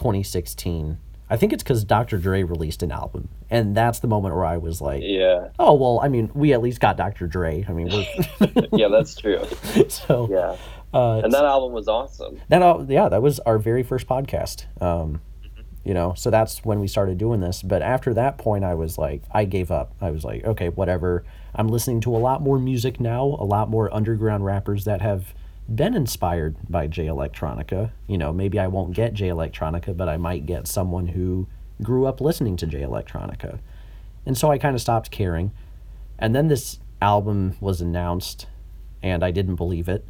2016 0.00 0.98
i 1.28 1.36
think 1.36 1.52
it's 1.52 1.62
because 1.62 1.84
dr 1.84 2.16
dre 2.18 2.42
released 2.42 2.82
an 2.82 2.90
album 2.90 3.28
and 3.50 3.76
that's 3.76 3.98
the 3.98 4.08
moment 4.08 4.34
where 4.34 4.46
i 4.46 4.56
was 4.56 4.80
like 4.80 5.02
Yeah. 5.04 5.48
oh 5.58 5.74
well 5.74 6.00
i 6.02 6.08
mean 6.08 6.30
we 6.34 6.52
at 6.54 6.62
least 6.62 6.80
got 6.80 6.96
dr 6.96 7.26
dre 7.26 7.64
i 7.68 7.72
mean 7.72 7.88
we're 7.92 8.66
Yeah, 8.72 8.88
that's 8.88 9.14
true. 9.14 9.42
so 9.88 10.26
Yeah. 10.30 10.56
uh, 10.98 11.18
And 11.22 11.32
that 11.32 11.44
album 11.44 11.72
was 11.72 11.86
awesome. 11.88 12.40
that 12.48 12.62
all 12.62 12.86
yeah 12.90 13.08
that 13.10 13.20
was 13.20 13.38
our 13.40 13.58
very 13.58 13.82
first 13.82 14.06
podcast 14.06 14.64
um 14.82 15.20
you 15.84 15.92
know 15.94 16.14
so 16.14 16.30
that's 16.30 16.64
when 16.64 16.80
we 16.80 16.88
started 16.88 17.18
doing 17.18 17.40
this 17.40 17.62
but 17.62 17.82
after 17.82 18.14
that 18.14 18.38
point 18.38 18.64
i 18.64 18.74
was 18.74 18.96
like 18.98 19.22
i 19.32 19.44
gave 19.44 19.70
up 19.70 19.92
i 20.00 20.10
was 20.10 20.24
like 20.24 20.44
okay 20.44 20.68
whatever 20.70 21.24
i'm 21.54 21.68
listening 21.68 22.00
to 22.00 22.14
a 22.16 22.18
lot 22.18 22.40
more 22.42 22.58
music 22.58 23.00
now 23.00 23.24
a 23.38 23.44
lot 23.44 23.68
more 23.68 23.92
underground 23.94 24.44
rappers 24.44 24.84
that 24.86 25.00
have 25.02 25.34
been 25.74 25.94
inspired 25.94 26.56
by 26.68 26.86
Jay 26.86 27.06
Electronica. 27.06 27.92
You 28.06 28.18
know, 28.18 28.32
maybe 28.32 28.58
I 28.58 28.66
won't 28.66 28.94
get 28.94 29.14
Jay 29.14 29.28
Electronica, 29.28 29.96
but 29.96 30.08
I 30.08 30.16
might 30.16 30.46
get 30.46 30.66
someone 30.66 31.08
who 31.08 31.46
grew 31.82 32.06
up 32.06 32.20
listening 32.20 32.56
to 32.56 32.66
Jay 32.66 32.80
Electronica. 32.80 33.60
And 34.26 34.36
so 34.36 34.50
I 34.50 34.58
kind 34.58 34.74
of 34.74 34.80
stopped 34.80 35.10
caring. 35.10 35.52
And 36.18 36.34
then 36.34 36.48
this 36.48 36.80
album 37.00 37.56
was 37.60 37.80
announced, 37.80 38.46
and 39.02 39.24
I 39.24 39.30
didn't 39.30 39.56
believe 39.56 39.88
it. 39.88 40.04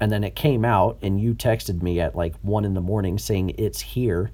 And 0.00 0.10
then 0.10 0.24
it 0.24 0.34
came 0.34 0.64
out, 0.64 0.98
and 1.02 1.20
you 1.20 1.34
texted 1.34 1.82
me 1.82 2.00
at 2.00 2.16
like 2.16 2.34
one 2.42 2.64
in 2.64 2.74
the 2.74 2.80
morning 2.80 3.18
saying 3.18 3.50
it's 3.58 3.80
here. 3.80 4.30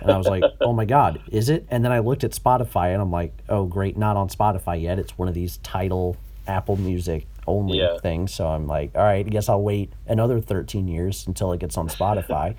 And 0.00 0.10
I 0.10 0.16
was 0.18 0.26
like, 0.26 0.42
oh 0.60 0.72
my 0.72 0.84
God, 0.84 1.20
is 1.28 1.48
it? 1.48 1.66
And 1.70 1.84
then 1.84 1.92
I 1.92 2.00
looked 2.00 2.24
at 2.24 2.32
Spotify, 2.32 2.92
and 2.92 3.00
I'm 3.00 3.12
like, 3.12 3.32
oh, 3.48 3.66
great, 3.66 3.96
not 3.96 4.16
on 4.16 4.28
Spotify 4.28 4.80
yet. 4.82 4.98
It's 4.98 5.16
one 5.16 5.28
of 5.28 5.34
these 5.34 5.58
title 5.58 6.16
Apple 6.46 6.76
Music 6.76 7.26
only 7.48 7.78
Yeah. 7.78 7.98
things. 7.98 8.32
So 8.32 8.46
I'm 8.46 8.66
like, 8.66 8.92
all 8.94 9.02
right, 9.02 9.24
I 9.26 9.28
guess 9.28 9.48
I'll 9.48 9.62
wait 9.62 9.92
another 10.06 10.40
13 10.40 10.86
years 10.86 11.26
until 11.26 11.52
it 11.52 11.60
gets 11.60 11.76
on 11.76 11.88
Spotify. 11.88 12.54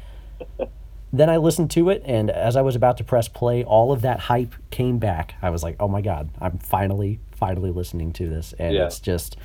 then 1.13 1.29
I 1.29 1.37
listened 1.37 1.71
to 1.71 1.89
it, 1.89 2.01
and 2.05 2.29
as 2.29 2.55
I 2.55 2.61
was 2.61 2.75
about 2.75 2.97
to 2.97 3.03
press 3.03 3.27
play, 3.27 3.63
all 3.63 3.91
of 3.91 4.01
that 4.01 4.19
hype 4.21 4.53
came 4.69 4.97
back. 4.99 5.35
I 5.41 5.49
was 5.49 5.63
like, 5.63 5.75
oh 5.79 5.87
my 5.87 6.01
God, 6.01 6.29
I'm 6.39 6.57
finally, 6.59 7.19
finally 7.31 7.71
listening 7.71 8.13
to 8.13 8.29
this. 8.29 8.53
And 8.59 8.75
Yeah. 8.75 8.85
it's 8.85 8.99
just, 8.99 9.37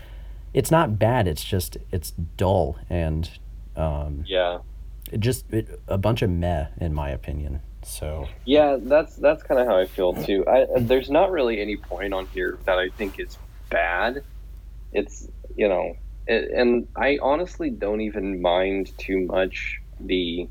it's 0.52 0.70
not 0.70 0.98
bad. 0.98 1.26
It's 1.28 1.44
just, 1.44 1.76
it's 1.90 2.10
dull 2.36 2.76
and 2.90 3.28
um, 3.76 4.24
Yeah. 4.26 4.58
it 5.12 5.20
just 5.20 5.50
it, 5.52 5.80
a 5.88 5.98
bunch 5.98 6.22
of 6.22 6.30
meh, 6.30 6.66
in 6.80 6.92
my 6.94 7.10
opinion. 7.10 7.60
So, 7.82 8.28
Yeah, 8.46 8.78
that's 8.80 9.16
that's 9.16 9.42
kind 9.42 9.60
of 9.60 9.66
how 9.66 9.76
I 9.78 9.84
feel 9.86 10.14
too. 10.14 10.44
I, 10.48 10.66
there's 10.78 11.10
not 11.10 11.30
really 11.30 11.60
any 11.60 11.76
point 11.76 12.14
on 12.14 12.26
here 12.26 12.58
that 12.64 12.78
I 12.78 12.88
think 12.88 13.20
is 13.20 13.36
bad. 13.68 14.22
It's 14.94 15.28
you 15.56 15.68
know, 15.68 15.94
it, 16.26 16.50
and 16.56 16.86
I 16.96 17.18
honestly 17.22 17.70
don't 17.70 18.00
even 18.00 18.40
mind 18.40 18.90
too 18.98 19.20
much 19.26 19.78
the 20.00 20.48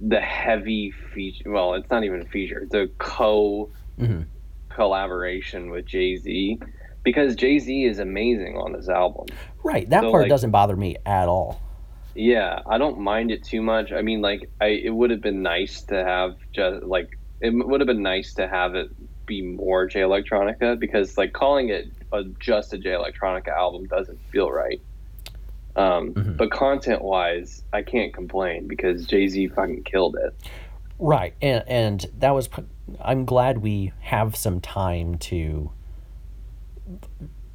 the 0.00 0.20
heavy 0.20 0.92
feature. 1.14 1.50
Well, 1.50 1.74
it's 1.74 1.90
not 1.90 2.04
even 2.04 2.22
a 2.22 2.26
feature. 2.26 2.60
It's 2.62 2.74
a 2.74 2.86
co 2.98 3.70
mhm. 4.00 4.26
collaboration 4.70 5.70
with 5.70 5.86
Jay 5.86 6.16
Z 6.16 6.58
because 7.02 7.34
Jay 7.36 7.58
Z 7.58 7.84
is 7.84 7.98
amazing 7.98 8.56
on 8.56 8.72
this 8.72 8.88
album. 8.88 9.26
right. 9.64 9.88
That 9.90 10.02
So, 10.02 10.10
part 10.10 10.22
like- 10.22 10.30
doesn't 10.30 10.50
bother 10.50 10.76
me 10.76 10.96
at 11.04 11.28
all. 11.28 11.60
Yeah, 12.14 12.60
I 12.66 12.78
don't 12.78 13.00
mind 13.00 13.30
it 13.30 13.44
too 13.44 13.60
much. 13.60 13.92
I 13.92 14.00
mean, 14.00 14.22
like, 14.22 14.50
I 14.58 14.68
it 14.68 14.88
would 14.90 15.10
have 15.10 15.20
been 15.20 15.42
nice 15.42 15.82
to 15.84 16.02
have 16.02 16.36
just 16.54 16.82
like 16.84 17.08
it 17.42 17.50
would 17.50 17.80
have 17.82 17.86
been 17.86 18.02
nice 18.02 18.32
to 18.34 18.48
have 18.48 18.74
it 18.74 18.88
be 19.26 19.42
more 19.42 19.86
Jay 19.86 20.00
Electronica 20.00 20.78
because 20.80 21.18
like 21.18 21.34
calling 21.34 21.68
it 21.68 21.84
a, 22.12 22.24
just 22.40 22.72
a 22.72 22.78
Jay 22.78 22.90
Electronica 22.90 23.48
album 23.48 23.86
doesn't 23.86 24.20
feel 24.30 24.50
right. 24.50 24.80
Um, 25.76 26.16
Mhm. 26.16 26.36
But 26.36 26.50
content 26.50 27.02
wise, 27.02 27.64
I 27.72 27.82
can't 27.82 28.12
complain 28.14 28.66
because 28.68 29.06
Jay 29.06 29.28
Z 29.28 29.48
fucking 29.48 29.84
killed 29.84 30.16
it. 30.16 30.34
Right, 30.98 31.34
and 31.42 31.62
and 31.66 32.06
that 32.18 32.30
was. 32.30 32.48
I'm 33.00 33.24
glad 33.26 33.58
we 33.58 33.92
have 34.00 34.34
some 34.36 34.60
time 34.60 35.16
to 35.18 35.72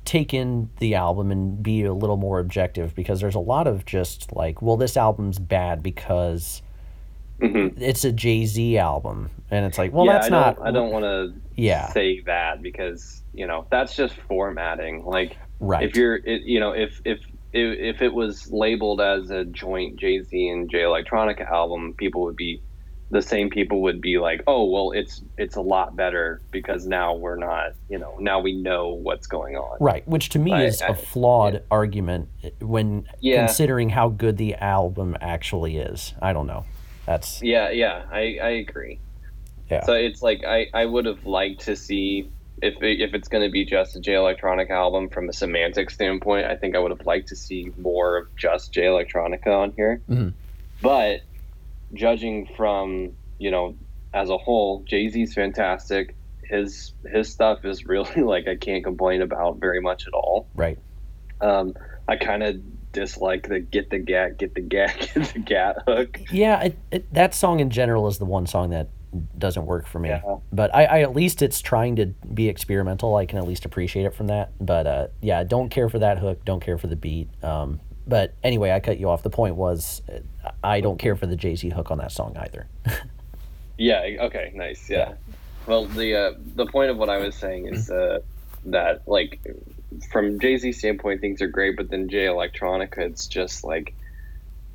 take 0.06 0.34
in 0.34 0.70
the 0.80 0.96
album 0.96 1.32
and 1.32 1.62
be 1.62 1.84
a 1.84 1.94
little 1.94 2.18
more 2.18 2.40
objective 2.40 2.94
because 2.96 3.22
there's 3.22 3.36
a 3.36 3.40
lot 3.40 3.68
of 3.68 3.86
just 3.86 4.34
like, 4.36 4.62
well, 4.62 4.78
this 4.78 4.98
album's 4.98 5.40
bad 5.40 5.82
because 5.84 6.62
hmm 7.40 7.68
it's 7.78 8.04
a 8.04 8.12
Jay 8.12 8.46
Z 8.46 8.78
album, 8.78 9.30
and 9.50 9.66
it's 9.66 9.78
like, 9.78 9.94
well, 9.94 10.06
yeah, 10.06 10.14
that's 10.14 10.26
I 10.26 10.30
not. 10.30 10.60
I 10.62 10.72
don't 10.72 10.92
want 10.92 11.04
to 11.06 11.34
Yeah, 11.56 11.94
say 11.94 12.22
that 12.22 12.62
because 12.62 13.21
you 13.34 13.48
know 13.48 13.66
that's 13.72 13.96
just 13.96 14.16
formatting. 14.28 15.06
Like 15.06 15.38
right. 15.60 15.84
if 15.84 15.96
you're 15.96 16.16
it, 16.16 16.44
you 16.44 16.60
know 16.60 16.72
if 16.72 17.02
if 17.06 17.20
if, 17.54 18.02
it 18.02 18.14
was 18.14 18.50
labeled 18.50 19.02
as 19.02 19.30
a 19.30 19.44
joint 19.44 19.98
Jay 20.00 20.24
Z 20.24 20.48
and 20.48 20.70
Jay 20.72 20.84
Electronica 20.84 21.50
album, 21.52 21.94
people 21.98 22.22
would 22.22 22.38
be 22.38 22.62
the 23.10 23.22
same 23.22 23.50
people 23.50 23.82
would 23.82 24.00
be 24.00 24.18
like, 24.20 24.42
"Oh, 24.48 24.64
well, 24.64 24.92
it's 24.92 25.22
it's 25.38 25.58
a 25.58 25.62
lot 25.62 25.98
better 25.98 26.42
because 26.50 26.88
now 26.88 27.14
we're 27.14 27.36
not, 27.36 27.74
you 27.90 28.00
know, 28.00 28.16
now 28.20 28.40
we 28.40 28.56
know 28.56 28.90
what's 28.90 29.28
going 29.28 29.58
on." 29.58 29.78
Right, 29.82 30.08
which 30.08 30.30
to 30.30 30.40
me 30.40 30.54
I- 30.54 30.64
is 30.64 30.82
I- 30.82 30.88
a 30.88 30.94
flawed 30.94 31.56
yeah. 31.56 31.60
argument 31.70 32.30
when 32.62 33.06
Yeah. 33.20 33.46
considering 33.48 33.90
how 33.90 34.08
good 34.08 34.38
the 34.38 34.56
album 34.56 35.18
actually 35.20 35.78
is. 35.78 36.14
I 36.22 36.32
don't 36.32 36.48
know. 36.48 36.64
That's 37.06 37.42
Yeah, 37.44 37.70
yeah, 37.72 38.04
I, 38.12 38.38
I 38.42 38.50
agree. 38.66 39.00
Yeah. 39.70 39.84
So 39.84 39.94
it's 39.94 40.22
like 40.22 40.46
I, 40.46 40.68
I 40.74 40.86
would 40.86 41.06
have 41.06 41.26
liked 41.26 41.62
to 41.66 41.76
see 41.76 42.30
if 42.62 42.76
if 42.82 43.14
it's 43.14 43.28
going 43.28 43.44
to 43.44 43.52
be 43.52 43.66
just 43.66 43.96
a 43.96 44.00
Jay 44.00 44.14
Electronica 44.14 44.72
album 44.72 45.10
from 45.10 45.30
a 45.30 45.34
semantic 45.34 45.90
standpoint. 45.90 46.46
I 46.46 46.56
think 46.56 46.76
I 46.76 46.80
would 46.80 46.92
have 46.92 47.06
liked 47.06 47.30
to 47.30 47.36
see 47.36 47.72
more 47.78 48.18
of 48.18 48.36
just 48.36 48.72
Jay 48.72 48.84
Electronica 48.84 49.48
on 49.48 49.72
here. 49.74 50.02
Mhm. 50.10 50.34
But 50.82 51.22
judging 51.94 52.48
from 52.56 53.14
you 53.40 53.52
know 53.52 53.76
as 54.14 54.30
a 54.30 54.38
whole, 54.38 54.84
Jay 54.84 55.10
Z's 55.10 55.34
fantastic. 55.34 56.16
His 56.44 56.94
his 57.12 57.32
stuff 57.32 57.66
is 57.66 57.86
really 57.86 58.22
like 58.22 58.48
I 58.48 58.56
can't 58.56 58.84
complain 58.84 59.22
about 59.22 59.58
very 59.60 59.82
much 59.82 60.08
at 60.08 60.14
all. 60.14 60.48
right. 60.56 60.78
Um, 61.40 61.76
I 62.08 62.18
kind 62.18 62.44
of 62.44 62.62
dislike 62.92 63.48
the 63.48 63.60
get 63.60 63.90
the 63.90 64.00
gat, 64.00 64.38
get 64.38 64.56
the 64.56 64.62
gat, 64.62 65.12
get 65.14 65.34
the 65.34 65.40
gat 65.40 65.84
hook. 65.88 66.20
Yeah, 66.32 66.62
it, 66.64 66.78
it, 66.92 67.14
that 67.14 67.34
song 67.34 67.60
in 67.60 67.70
general 67.70 68.08
is 68.08 68.18
the 68.18 68.26
one 68.26 68.48
song 68.48 68.72
that 68.72 68.90
doesn't 69.38 69.66
work 69.66 69.88
for 69.88 70.00
me. 70.00 70.10
Yeah. 70.10 70.38
But 70.52 70.74
I, 70.74 70.86
I 70.86 71.02
at 71.02 71.14
least 71.14 71.42
it's 71.42 71.62
trying 71.62 71.98
to 71.98 72.08
be 72.34 72.48
experimental. 72.48 73.16
I 73.16 73.26
can 73.26 73.38
at 73.38 73.48
least 73.48 73.66
appreciate 73.66 74.06
it 74.06 74.14
from 74.14 74.28
that. 74.28 74.52
But 74.60 74.88
uh, 74.88 75.08
yeah, 75.22 75.44
don't 75.44 75.70
care 75.70 75.90
for 75.90 76.00
that 76.00 76.20
hook. 76.20 76.46
Don't 76.46 76.62
care 76.62 76.78
for 76.78 76.88
the 76.88 76.96
beat. 76.96 77.30
Um, 77.44 77.80
but 78.08 78.34
anyway, 78.44 78.72
I 78.72 78.80
cut 78.80 79.00
you 79.00 79.10
off. 79.10 79.24
The 79.24 79.30
point 79.30 79.56
was, 79.56 80.02
I 80.64 80.82
don't 80.82 80.98
care 80.98 81.16
for 81.16 81.28
the 81.28 81.36
Jay 81.36 81.56
Z 81.56 81.70
hook 81.70 81.92
on 81.92 81.98
that 82.00 82.12
song 82.12 82.36
either. 82.38 82.68
Yeah. 83.82 84.04
Okay. 84.20 84.52
Nice. 84.54 84.92
Yeah. 84.92 85.14
Well, 85.66 85.86
the 85.86 86.16
uh, 86.16 86.34
the 86.56 86.68
point 86.68 86.92
of 86.92 86.98
what 86.98 87.10
I 87.10 87.18
was 87.18 87.36
saying 87.36 87.66
is 87.66 87.90
uh, 87.90 88.20
that 88.66 89.08
like 89.08 89.40
from 90.12 90.40
Jay 90.40 90.58
Z 90.58 90.72
standpoint, 90.74 91.22
things 91.22 91.42
are 91.42 91.48
great, 91.48 91.76
but 91.78 91.90
then 91.90 92.10
Jay 92.10 92.26
Electronica, 92.26 93.00
it's 93.00 93.28
just 93.28 93.64
like 93.64 93.96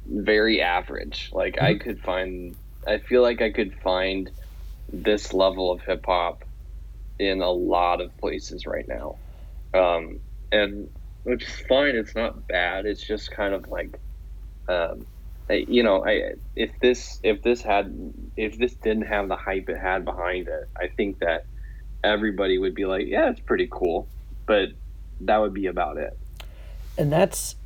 very 0.06 0.60
average. 0.62 1.30
Like 1.32 1.60
I 1.60 1.76
could 1.76 2.00
find, 2.00 2.56
I 2.86 2.98
feel 2.98 3.22
like 3.22 3.40
I 3.42 3.50
could 3.50 3.74
find 3.82 4.30
this 4.92 5.32
level 5.32 5.72
of 5.72 5.80
hip 5.82 6.04
hop 6.06 6.44
in 7.18 7.40
a 7.40 7.50
lot 7.50 8.00
of 8.00 8.16
places 8.18 8.66
right 8.66 8.86
now, 8.88 9.16
um, 9.74 10.20
and 10.52 10.88
which 11.24 11.44
is 11.44 11.54
fine. 11.68 11.96
It's 11.96 12.14
not 12.14 12.46
bad. 12.46 12.86
It's 12.86 13.06
just 13.06 13.30
kind 13.30 13.54
of 13.54 13.68
like. 13.68 13.98
Um, 14.68 15.06
I- 15.48 15.64
you 15.68 15.82
know, 15.82 16.04
I 16.04 16.32
if 16.56 16.70
this 16.80 17.20
if 17.22 17.42
this 17.42 17.62
had 17.62 18.12
if 18.36 18.58
this 18.58 18.74
didn't 18.76 19.06
have 19.06 19.28
the 19.28 19.36
hype 19.36 19.68
it 19.68 19.78
had 19.78 20.04
behind 20.04 20.48
it, 20.48 20.68
I 20.76 20.88
think 20.88 21.20
that 21.20 21.46
everybody 22.02 22.58
would 22.58 22.74
be 22.74 22.84
like, 22.84 23.06
yeah, 23.06 23.30
it's 23.30 23.40
pretty 23.40 23.68
cool, 23.70 24.08
but 24.46 24.70
that 25.22 25.38
would 25.38 25.54
be 25.54 25.66
about 25.66 25.96
it. 25.96 26.16
and 26.98 27.10
that's 27.12 27.56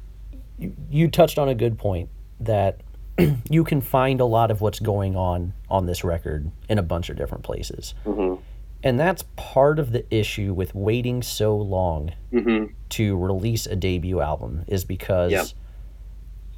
you, 0.58 0.74
you 0.90 1.08
touched 1.08 1.38
on 1.38 1.48
a 1.48 1.54
good 1.54 1.78
point 1.78 2.08
that 2.40 2.80
you 3.50 3.64
can 3.64 3.80
find 3.80 4.20
a 4.20 4.24
lot 4.24 4.50
of 4.50 4.60
what's 4.60 4.78
going 4.80 5.16
on 5.16 5.52
on 5.68 5.86
this 5.86 6.04
record 6.04 6.50
in 6.68 6.78
a 6.78 6.82
bunch 6.82 7.08
of 7.10 7.16
different 7.16 7.44
places 7.44 7.94
Mm-hmm. 8.04 8.40
and 8.82 8.98
that's 9.00 9.24
part 9.36 9.78
of 9.78 9.92
the 9.92 10.04
issue 10.14 10.52
with 10.52 10.74
waiting 10.74 11.22
so 11.22 11.56
long 11.56 12.12
Mm-hmm. 12.32 12.72
to 12.90 13.16
release 13.16 13.66
a 13.66 13.76
debut 13.76 14.20
album 14.20 14.64
is 14.68 14.84
because 14.84 15.32
Yeah. 15.32 15.44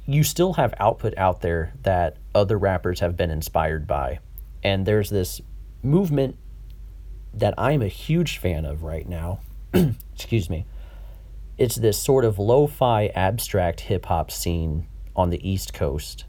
you 0.05 0.23
still 0.23 0.53
have 0.53 0.73
output 0.79 1.17
out 1.17 1.41
there 1.41 1.73
that 1.83 2.17
other 2.35 2.57
rappers 2.57 2.99
have 2.99 3.15
been 3.17 3.31
inspired 3.31 3.87
by 3.87 4.19
and 4.63 4.85
there's 4.85 5.09
this 5.09 5.41
movement 5.81 6.37
that 7.33 7.53
I'm 7.57 7.81
a 7.81 7.87
huge 7.87 8.37
fan 8.37 8.65
of 8.65 8.83
right 8.83 9.07
now 9.07 9.39
excuse 10.13 10.49
me 10.49 10.65
it's 11.57 11.75
this 11.75 11.97
sort 11.99 12.25
of 12.25 12.39
lo-fi 12.39 13.07
abstract 13.07 13.81
hip 13.81 14.05
hop 14.05 14.31
scene 14.31 14.87
on 15.15 15.29
the 15.29 15.47
East 15.47 15.73
Coast, 15.73 16.25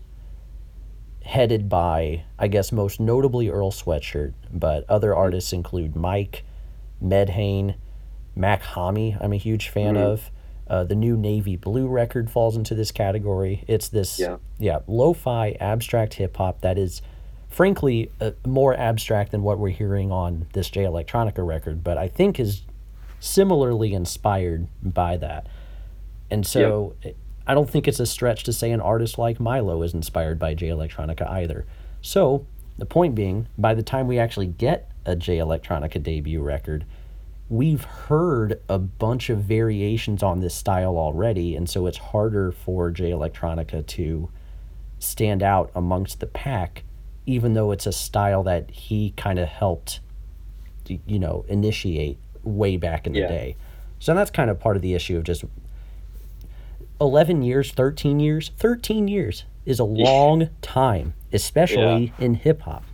headed 1.23 1.69
by, 1.69 2.25
I 2.39 2.49
guess, 2.49 2.71
most 2.71 3.01
notably 3.01 3.49
Earl 3.49 3.71
Sweatshirt, 3.73 4.35
but 4.53 4.85
other 4.91 5.15
artists 5.15 5.53
include 5.53 5.97
Mike, 5.97 6.45
Medhane, 7.03 7.77
Mach-Hommy. 8.37 9.17
I'm 9.21 9.33
a 9.33 9.37
huge 9.39 9.69
fan 9.69 9.97
of. 9.97 10.31
Uh, 10.67 10.83
the 10.83 10.95
new 10.95 11.17
Navy 11.17 11.57
Blue 11.57 11.87
record 11.87 12.31
falls 12.31 12.57
into 12.57 12.75
this 12.75 12.91
category. 12.91 13.65
It's 13.67 13.89
this, 13.89 14.19
Yeah. 14.19 14.37
yeah, 14.59 14.79
lo-fi 14.87 15.53
abstract 15.61 16.15
hip 16.15 16.37
hop 16.39 16.63
that 16.63 16.79
is, 16.79 17.03
frankly, 17.49 18.11
uh, 18.21 18.31
more 18.47 18.75
abstract 18.75 19.31
than 19.33 19.43
what 19.43 19.59
we're 19.59 19.69
hearing 19.69 20.11
on 20.11 20.47
this 20.55 20.71
Jay 20.71 20.85
Electronica 20.85 21.47
record, 21.47 21.85
but 21.85 21.99
I 21.99 22.09
think 22.09 22.41
is 22.41 22.63
similarly 23.25 23.95
inspired 23.95 24.69
by 24.83 25.17
that. 25.17 25.47
And 26.31 26.47
so 26.47 26.95
I 27.47 27.55
don't 27.55 27.71
think 27.71 27.89
it's 27.89 28.01
a 28.01 28.07
stretch 28.07 28.45
to 28.45 28.53
say 28.53 28.71
an 28.71 28.83
artist 28.83 29.17
like 29.17 29.41
Milo 29.41 29.83
is 29.83 29.95
inspired 29.95 30.39
by 30.39 30.53
Jay 30.53 30.69
Electronica 30.69 31.29
either. 31.31 31.65
So 32.03 32.47
the 32.77 32.85
point 32.85 33.15
being, 33.15 33.49
by 33.57 33.73
the 33.73 33.83
time 33.83 34.09
we 34.09 34.19
actually 34.19 34.49
get 34.49 34.91
a 35.07 35.17
Jay 35.17 35.39
Electronica 35.39 36.03
debut 36.03 36.43
record, 36.43 36.85
we've 37.49 37.85
heard 37.85 38.61
a 38.69 38.79
bunch 38.79 39.31
of 39.31 39.39
variations 39.39 40.23
on 40.23 40.41
this 40.41 40.55
style 40.55 40.99
already, 40.99 41.57
and 41.57 41.69
so 41.69 41.87
it's 41.87 41.99
harder 41.99 42.53
for 42.53 42.91
Jay 42.91 43.11
Electronica 43.11 43.87
to 43.87 44.29
stand 44.99 45.43
out 45.43 45.71
amongst 45.75 46.21
the 46.21 46.27
pack, 46.27 46.85
even 47.25 47.55
though 47.55 47.71
it's 47.71 47.87
a 47.87 47.93
style 47.93 48.43
that 48.43 48.71
he 48.71 49.15
kind 49.17 49.39
of 49.39 49.49
helped, 49.49 50.01
you 50.87 51.19
know, 51.19 51.45
initiate 51.49 52.19
way 52.45 52.77
back 52.77 53.07
in 53.07 53.13
the 53.13 53.21
Yeah. 53.21 53.29
day. 53.29 53.57
So 53.99 54.15
that's 54.15 54.31
kind 54.31 54.51
of 54.51 54.61
part 54.61 54.77
of 54.77 54.83
the 54.83 54.95
issue 54.95 55.17
of 55.17 55.25
just 55.25 55.45
11 57.01 57.43
years, 57.43 57.73
13 57.73 58.21
years. 58.21 58.51
13 58.59 59.09
years 59.09 59.45
is 59.65 59.79
a 59.79 59.85
long 59.85 60.51
time, 60.63 61.15
especially 61.33 62.13
in 62.19 62.35
hip 62.35 62.63
hop. 62.63 62.85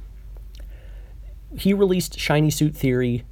He 1.57 1.75
released 1.75 2.19
Shiny 2.19 2.51
Suit 2.51 2.77
Theory 2.77 3.25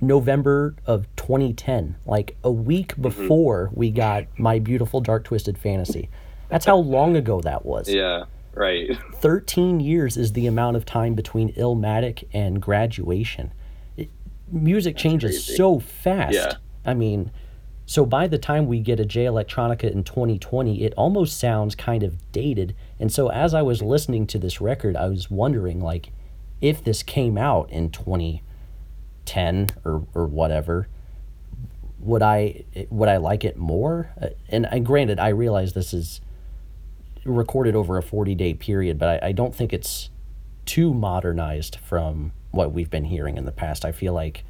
November 0.00 0.76
of 0.86 1.06
2010, 1.16 1.96
like 2.06 2.36
a 2.44 2.52
week 2.52 2.92
mm-hmm. 2.92 3.02
before 3.02 3.70
we 3.72 3.90
got 3.90 4.24
My 4.38 4.58
Beautiful 4.58 5.00
Dark 5.00 5.24
Twisted 5.24 5.58
Fantasy. 5.58 6.08
That's 6.48 6.64
how 6.64 6.76
long 6.76 7.16
ago 7.16 7.40
that 7.40 7.64
was. 7.64 7.88
Yeah. 7.88 8.24
Right. 8.54 8.96
13 9.14 9.80
years 9.80 10.16
is 10.16 10.32
the 10.32 10.46
amount 10.46 10.76
of 10.76 10.84
time 10.84 11.14
between 11.14 11.52
Illmatic 11.54 12.24
and 12.32 12.60
graduation. 12.60 13.52
Music 14.50 14.96
changes 14.96 15.32
crazy. 15.44 15.56
so 15.56 15.78
fast. 15.80 16.34
Yeah. 16.34 16.52
I 16.84 16.94
mean, 16.94 17.30
so 17.84 18.04
by 18.04 18.26
the 18.26 18.38
time 18.38 18.66
we 18.66 18.80
get 18.80 18.98
a 19.00 19.04
Jay 19.04 19.24
Electronica 19.24 19.90
in 19.90 20.04
2020, 20.04 20.82
it 20.82 20.92
almost 20.96 21.38
sounds 21.38 21.74
kind 21.74 22.02
of 22.02 22.30
dated. 22.32 22.74
And 22.98 23.12
so 23.12 23.28
as 23.30 23.54
I 23.54 23.62
was 23.62 23.82
listening 23.82 24.26
to 24.28 24.38
this 24.38 24.60
record, 24.60 24.96
I 24.96 25.08
was 25.08 25.30
wondering 25.30 25.80
like 25.80 26.10
if 26.60 26.82
this 26.82 27.02
came 27.02 27.36
out 27.38 27.70
in 27.70 27.90
2010 27.90 29.68
or 29.84 30.06
or 30.14 30.26
whatever, 30.26 30.88
would 32.00 32.22
I 32.22 32.64
would 32.90 33.08
I 33.08 33.16
like 33.18 33.44
it 33.44 33.56
more? 33.56 34.10
Uh, 34.20 34.28
And, 34.48 34.66
and 34.66 34.84
granted, 34.86 35.18
I 35.20 35.28
realize 35.28 35.72
this 35.72 35.92
is 35.92 36.20
recorded 37.24 37.74
over 37.74 37.98
a 37.98 38.02
40 38.02 38.34
day 38.34 38.54
period, 38.54 38.98
but 38.98 39.22
I, 39.22 39.28
I 39.28 39.32
don't 39.32 39.54
think 39.54 39.72
it's 39.72 40.10
too 40.64 40.94
modernized 40.94 41.76
from 41.76 42.32
what 42.50 42.72
we've 42.72 42.90
been 42.90 43.04
hearing 43.04 43.36
in 43.36 43.44
the 43.44 43.52
past. 43.52 43.84
I 43.84 43.92
feel 43.92 44.12
like 44.12 44.44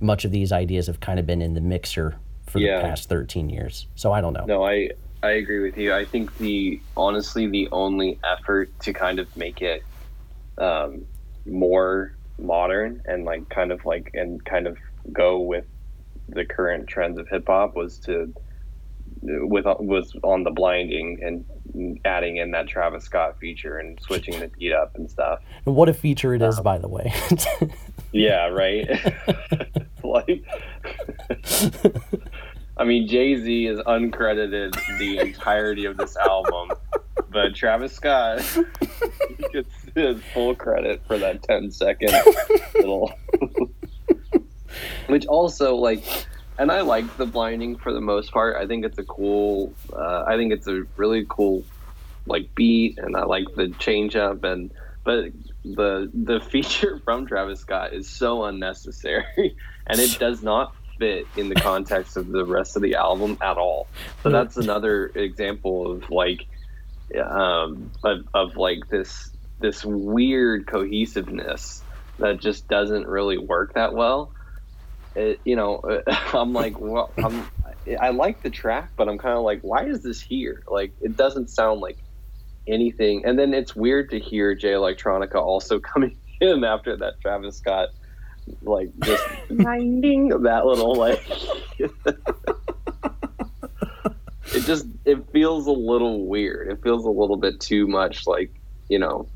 much 0.00 0.24
of 0.24 0.30
these 0.30 0.52
ideas 0.52 0.86
have 0.86 1.00
kind 1.00 1.18
of 1.18 1.26
been 1.26 1.42
in 1.42 1.54
the 1.54 1.60
mixer 1.60 2.16
for 2.46 2.58
Yeah. 2.58 2.76
the 2.78 2.82
past 2.82 3.08
13 3.08 3.50
years. 3.50 3.86
So 3.94 4.12
I 4.12 4.20
don't 4.20 4.32
know. 4.32 4.44
No, 4.46 4.64
I 4.64 4.90
I 5.22 5.32
agree 5.32 5.60
with 5.60 5.76
you. 5.76 5.92
I 5.94 6.04
think 6.06 6.36
the 6.38 6.80
honestly 6.96 7.46
the 7.46 7.68
only 7.72 8.18
effort 8.24 8.70
to 8.80 8.92
kind 8.92 9.18
of 9.18 9.34
make 9.36 9.60
it 9.60 9.82
um, 10.56 11.04
more 11.46 12.14
modern 12.38 13.02
and 13.04 13.24
like 13.26 13.46
kind 13.50 13.70
of 13.70 13.84
like 13.84 14.10
and 14.14 14.42
kind 14.46 14.66
of 14.66 14.78
go 15.12 15.38
with 15.40 15.66
the 16.28 16.44
current 16.44 16.86
trends 16.86 17.18
of 17.18 17.28
hip 17.28 17.46
hop 17.48 17.74
was 17.76 17.98
to 17.98 18.32
with 19.22 19.66
was 19.66 20.14
on 20.22 20.44
the 20.44 20.50
blinding 20.50 21.18
and 21.22 21.44
adding 22.04 22.36
in 22.36 22.50
that 22.52 22.68
Travis 22.68 23.04
Scott 23.04 23.38
feature 23.38 23.78
and 23.78 24.00
switching 24.00 24.38
the 24.40 24.48
beat 24.48 24.72
up 24.72 24.96
and 24.96 25.10
stuff. 25.10 25.40
And 25.66 25.74
what 25.74 25.88
a 25.88 25.94
feature 25.94 26.34
it 26.34 26.42
is, 26.42 26.58
um, 26.58 26.64
by 26.64 26.78
the 26.78 26.88
way. 26.88 27.12
Yeah, 28.12 28.48
right. 28.48 28.88
like, 30.02 30.44
I 32.76 32.84
mean, 32.84 33.06
Jay 33.06 33.36
Z 33.36 33.66
is 33.66 33.78
uncredited 33.80 34.74
the 34.98 35.18
entirety 35.18 35.84
of 35.84 35.96
this 35.96 36.16
album, 36.16 36.70
but 37.30 37.54
Travis 37.54 37.92
Scott 37.92 38.38
gets 39.52 39.74
his 39.94 40.20
full 40.34 40.54
credit 40.54 41.02
for 41.06 41.18
that 41.18 41.42
10 41.44 41.70
second 41.70 42.12
little. 42.74 43.12
Which 45.06 45.26
also, 45.26 45.74
like, 45.76 46.04
and 46.60 46.70
I 46.70 46.82
like 46.82 47.16
the 47.16 47.24
blinding 47.24 47.76
for 47.76 47.90
the 47.90 48.02
most 48.02 48.32
part. 48.32 48.54
I 48.56 48.66
think 48.66 48.84
it's 48.84 48.98
a 48.98 49.04
cool. 49.04 49.72
Uh, 49.90 50.24
I 50.26 50.36
think 50.36 50.52
it's 50.52 50.66
a 50.66 50.82
really 50.98 51.24
cool, 51.26 51.64
like 52.26 52.54
beat, 52.54 52.98
and 52.98 53.16
I 53.16 53.24
like 53.24 53.46
the 53.56 53.68
change 53.78 54.14
up 54.14 54.44
and 54.44 54.70
but 55.02 55.32
the 55.64 56.10
the 56.12 56.40
feature 56.50 57.00
from 57.02 57.26
Travis 57.26 57.60
Scott 57.60 57.94
is 57.94 58.06
so 58.08 58.44
unnecessary, 58.44 59.56
and 59.86 59.98
it 59.98 60.18
does 60.18 60.42
not 60.42 60.74
fit 60.98 61.26
in 61.34 61.48
the 61.48 61.54
context 61.54 62.18
of 62.18 62.28
the 62.28 62.44
rest 62.44 62.76
of 62.76 62.82
the 62.82 62.94
album 62.94 63.38
at 63.40 63.56
all. 63.56 63.86
So 64.22 64.28
that's 64.28 64.58
another 64.58 65.06
example 65.14 65.90
of 65.90 66.10
like, 66.10 66.44
um, 67.18 67.90
of, 68.04 68.28
of 68.34 68.58
like 68.58 68.86
this 68.90 69.30
this 69.60 69.82
weird 69.82 70.66
cohesiveness 70.66 71.82
that 72.18 72.38
just 72.38 72.68
doesn't 72.68 73.06
really 73.06 73.38
work 73.38 73.72
that 73.74 73.94
well. 73.94 74.30
It, 75.14 75.40
you 75.44 75.56
know, 75.56 75.76
uh, 75.76 76.02
I'm 76.34 76.52
like, 76.52 76.78
well, 76.78 77.10
I'm, 77.18 77.48
I 78.00 78.10
like 78.10 78.42
the 78.42 78.50
track, 78.50 78.90
but 78.96 79.08
I'm 79.08 79.18
kind 79.18 79.36
of 79.36 79.42
like, 79.44 79.60
why 79.62 79.84
is 79.84 80.02
this 80.02 80.20
here? 80.20 80.62
Like, 80.68 80.92
it 81.00 81.16
doesn't 81.16 81.50
sound 81.50 81.80
like 81.80 81.98
anything. 82.66 83.24
And 83.24 83.38
then 83.38 83.52
it's 83.54 83.74
weird 83.74 84.10
to 84.10 84.18
hear 84.18 84.54
Jay 84.54 84.72
Electronica 84.72 85.36
also 85.36 85.78
coming 85.80 86.16
in 86.40 86.64
after 86.64 86.96
that 86.96 87.20
Travis 87.20 87.56
Scott, 87.56 87.88
like 88.62 88.90
just 89.04 89.24
grinding 89.56 90.28
that 90.28 90.66
little 90.66 90.94
like. 90.94 91.22
it 91.78 91.92
just 94.64 94.86
it 95.04 95.30
feels 95.32 95.66
a 95.66 95.72
little 95.72 96.26
weird. 96.26 96.68
It 96.68 96.82
feels 96.82 97.04
a 97.04 97.10
little 97.10 97.36
bit 97.36 97.60
too 97.60 97.86
much 97.86 98.26
like 98.26 98.50
you 98.88 98.98
know 98.98 99.28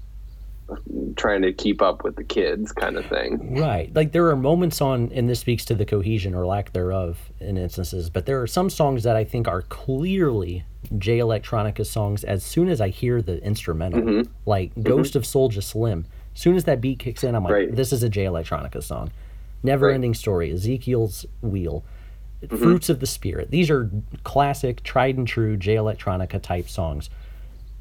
trying 1.17 1.43
to 1.43 1.53
keep 1.53 1.81
up 1.83 2.05
with 2.05 2.17
the 2.17 2.25
kids 2.25 2.73
kind 2.73 2.97
of 2.97 3.07
thing. 3.07 3.59
Right. 3.61 3.95
Like 3.95 4.13
there 4.13 4.29
are 4.29 4.37
moments 4.37 4.81
on, 4.81 5.11
and 5.13 5.29
this 5.29 5.41
speaks 5.41 5.65
to 5.67 5.75
the 5.75 5.85
cohesion 5.85 6.35
or 6.35 6.47
lack 6.47 6.73
thereof 6.73 7.19
in 7.41 7.57
instances, 7.57 8.11
but 8.11 8.27
there 8.27 8.41
are 8.43 8.47
some 8.47 8.71
songs 8.71 9.03
that 9.05 9.17
I 9.17 9.25
think 9.25 9.47
are 9.47 9.63
clearly 9.63 10.65
Jay 10.99 11.19
Electronica 11.19 11.85
songs 11.87 12.25
as 12.25 12.43
soon 12.43 12.69
as 12.69 12.81
I 12.81 12.89
hear 12.89 13.21
the 13.23 13.43
instrumental. 13.45 14.01
Mhm. 14.03 14.29
Like 14.47 14.73
Ghost 14.83 15.17
of 15.17 15.23
Soulja 15.25 15.63
Slim. 15.63 16.07
As 16.35 16.41
soon 16.41 16.57
as 16.57 16.65
that 16.65 16.81
beat 16.81 16.99
kicks 16.99 17.23
in, 17.25 17.35
I'm 17.35 17.45
like, 17.45 17.53
Right. 17.53 17.75
this 17.75 17.93
is 17.93 18.03
a 18.03 18.09
Jay 18.09 18.25
Electronica 18.25 18.83
song. 18.83 19.11
Never 19.63 19.91
Ending 19.91 20.15
Story, 20.15 20.51
Ezekiel's 20.53 21.27
Wheel, 21.43 21.85
Mm-hmm. 22.43 22.57
Fruits 22.59 22.91
of 22.91 23.01
the 23.01 23.07
Spirit. 23.07 23.51
These 23.51 23.71
are 23.71 23.91
classic, 24.23 24.83
tried 24.83 25.17
and 25.17 25.27
true 25.27 25.57
Jay 25.57 25.77
Electronica 25.77 26.43
type 26.43 26.69
songs. 26.69 27.09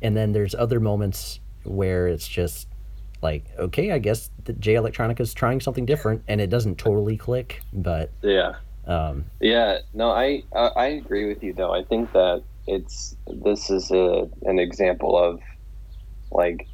And 0.01 0.15
then 0.15 0.31
there's 0.31 0.55
other 0.55 0.79
moments 0.79 1.41
where 1.65 2.07
it's 2.07 2.27
just 2.29 2.67
like, 3.23 3.45
okay, 3.57 3.91
I 3.91 3.99
guess 3.99 4.29
that 4.43 4.59
Jay 4.59 4.75
Electronica 4.75 5.21
is 5.21 5.33
trying 5.33 5.61
something 5.61 5.85
different, 5.85 6.23
and 6.27 6.41
it 6.41 6.49
doesn't 6.49 6.77
totally 6.77 7.17
click. 7.17 7.61
But 7.71 8.11
Yeah. 8.21 8.55
um, 8.85 9.25
Yeah, 9.39 9.79
no, 9.93 10.11
I 10.11 10.43
I 10.53 10.67
I 10.75 10.85
agree 10.87 11.27
with 11.27 11.41
you 11.41 11.53
though. 11.53 11.73
I 11.73 11.83
think 11.83 12.11
that 12.13 12.43
it's 12.67 13.15
this 13.27 13.69
is 13.69 13.89
a 13.91 14.29
an 14.43 14.59
example 14.59 15.17
of 15.17 15.41
like 16.31 16.67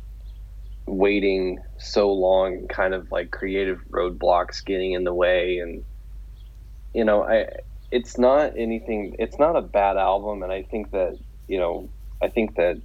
waiting 0.87 1.59
so 1.77 2.11
long, 2.11 2.67
kind 2.67 2.93
of 2.93 3.11
like 3.11 3.31
creative 3.31 3.79
roadblocks 3.91 4.65
getting 4.65 4.93
in 4.93 5.03
the 5.03 5.13
way, 5.13 5.59
and 5.59 5.83
you 6.93 7.05
know, 7.05 7.23
I 7.23 7.47
it's 7.91 8.17
not 8.17 8.53
anything. 8.57 9.15
It's 9.19 9.39
not 9.39 9.55
a 9.55 9.61
bad 9.61 9.97
album, 9.97 10.43
and 10.43 10.51
I 10.51 10.63
think 10.63 10.91
that 10.91 11.17
you 11.47 11.59
know, 11.59 11.89
I 12.21 12.27
think 12.29 12.55
that 12.55 12.81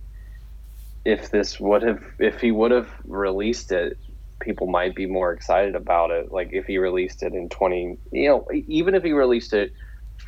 if 1.04 1.30
this 1.30 1.60
would 1.60 1.82
have 1.82 2.02
if 2.18 2.40
he 2.40 2.50
would 2.50 2.70
have 2.70 2.88
released 3.04 3.72
it 3.72 3.98
people 4.40 4.66
might 4.66 4.94
be 4.94 5.06
more 5.06 5.32
excited 5.32 5.74
about 5.74 6.10
it 6.10 6.32
like 6.32 6.50
if 6.52 6.66
he 6.66 6.78
released 6.78 7.22
it 7.22 7.32
in 7.34 7.48
20 7.48 7.98
you 8.12 8.28
know 8.28 8.46
even 8.66 8.94
if 8.94 9.02
he 9.02 9.12
released 9.12 9.52
it 9.52 9.72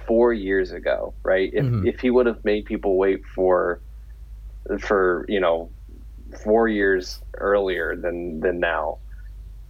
four 0.06 0.32
years 0.32 0.72
ago 0.72 1.14
right 1.24 1.50
if, 1.52 1.64
Mhm. 1.64 1.86
if 1.86 2.00
he 2.00 2.10
would 2.10 2.26
have 2.26 2.44
made 2.44 2.64
people 2.64 2.96
wait 2.96 3.24
for 3.34 3.80
for 4.80 5.24
you 5.28 5.40
know 5.40 5.70
four 6.44 6.68
years 6.68 7.22
earlier 7.38 7.94
than 7.96 8.40
than 8.40 8.58
now 8.60 8.98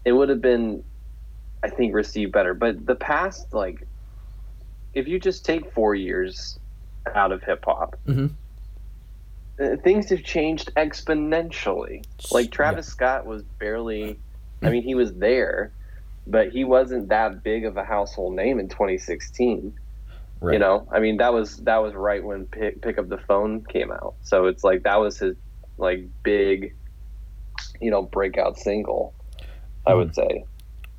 it 0.05 0.13
would 0.13 0.29
have 0.29 0.41
been 0.41 0.83
i 1.63 1.69
think 1.69 1.95
received 1.95 2.33
better 2.33 2.55
but 2.55 2.85
the 2.87 2.95
past 2.95 3.47
like 3.53 3.87
if 4.95 5.07
you 5.07 5.19
just 5.21 5.45
take 5.45 5.71
four 5.73 5.95
years 5.95 6.59
out 7.15 7.31
of 7.33 7.43
hip-hop 7.43 7.97
Mhm. 8.07 8.31
uh, 8.31 8.35
Uh, 9.59 9.77
things 9.83 10.11
have 10.11 10.23
changed 10.23 10.71
exponentially. 10.77 12.05
Like 12.31 12.51
Travis 12.51 12.87
Scott 12.87 13.27
was 13.27 13.43
barely 13.43 14.19
I 14.63 14.67
mm. 14.67 14.73
mean 14.73 14.83
he 14.83 14.95
was 14.95 15.15
there 15.15 15.73
but 16.27 16.51
he 16.51 16.65
wasn't 16.65 17.09
that 17.09 17.43
big 17.43 17.65
of 17.65 17.77
a 17.77 17.85
household 17.85 18.35
name 18.35 18.59
in 18.59 18.69
2016 18.69 19.73
right. 20.41 20.53
you 20.53 20.59
know 20.59 20.87
I 20.93 20.99
mean 21.01 21.19
that 21.19 21.33
was 21.33 21.57
that 21.59 21.79
was 21.79 21.95
right 21.95 22.23
when 22.23 22.47
pick, 22.47 22.83
pick 22.83 22.99
up 22.99 23.09
the 23.09 23.19
phone 23.19 23.65
came 23.65 23.91
out. 23.91 24.15
So 24.23 24.47
it's 24.47 24.63
like 24.63 24.83
that 24.83 24.97
was 24.97 25.19
his 25.19 25.37
like 25.79 26.07
big 26.23 26.75
you 27.81 27.91
know 27.91 28.03
breakout 28.03 28.59
single 28.59 29.15
I 29.87 29.95
would 29.95 30.11
mm. 30.11 30.15
say. 30.15 30.45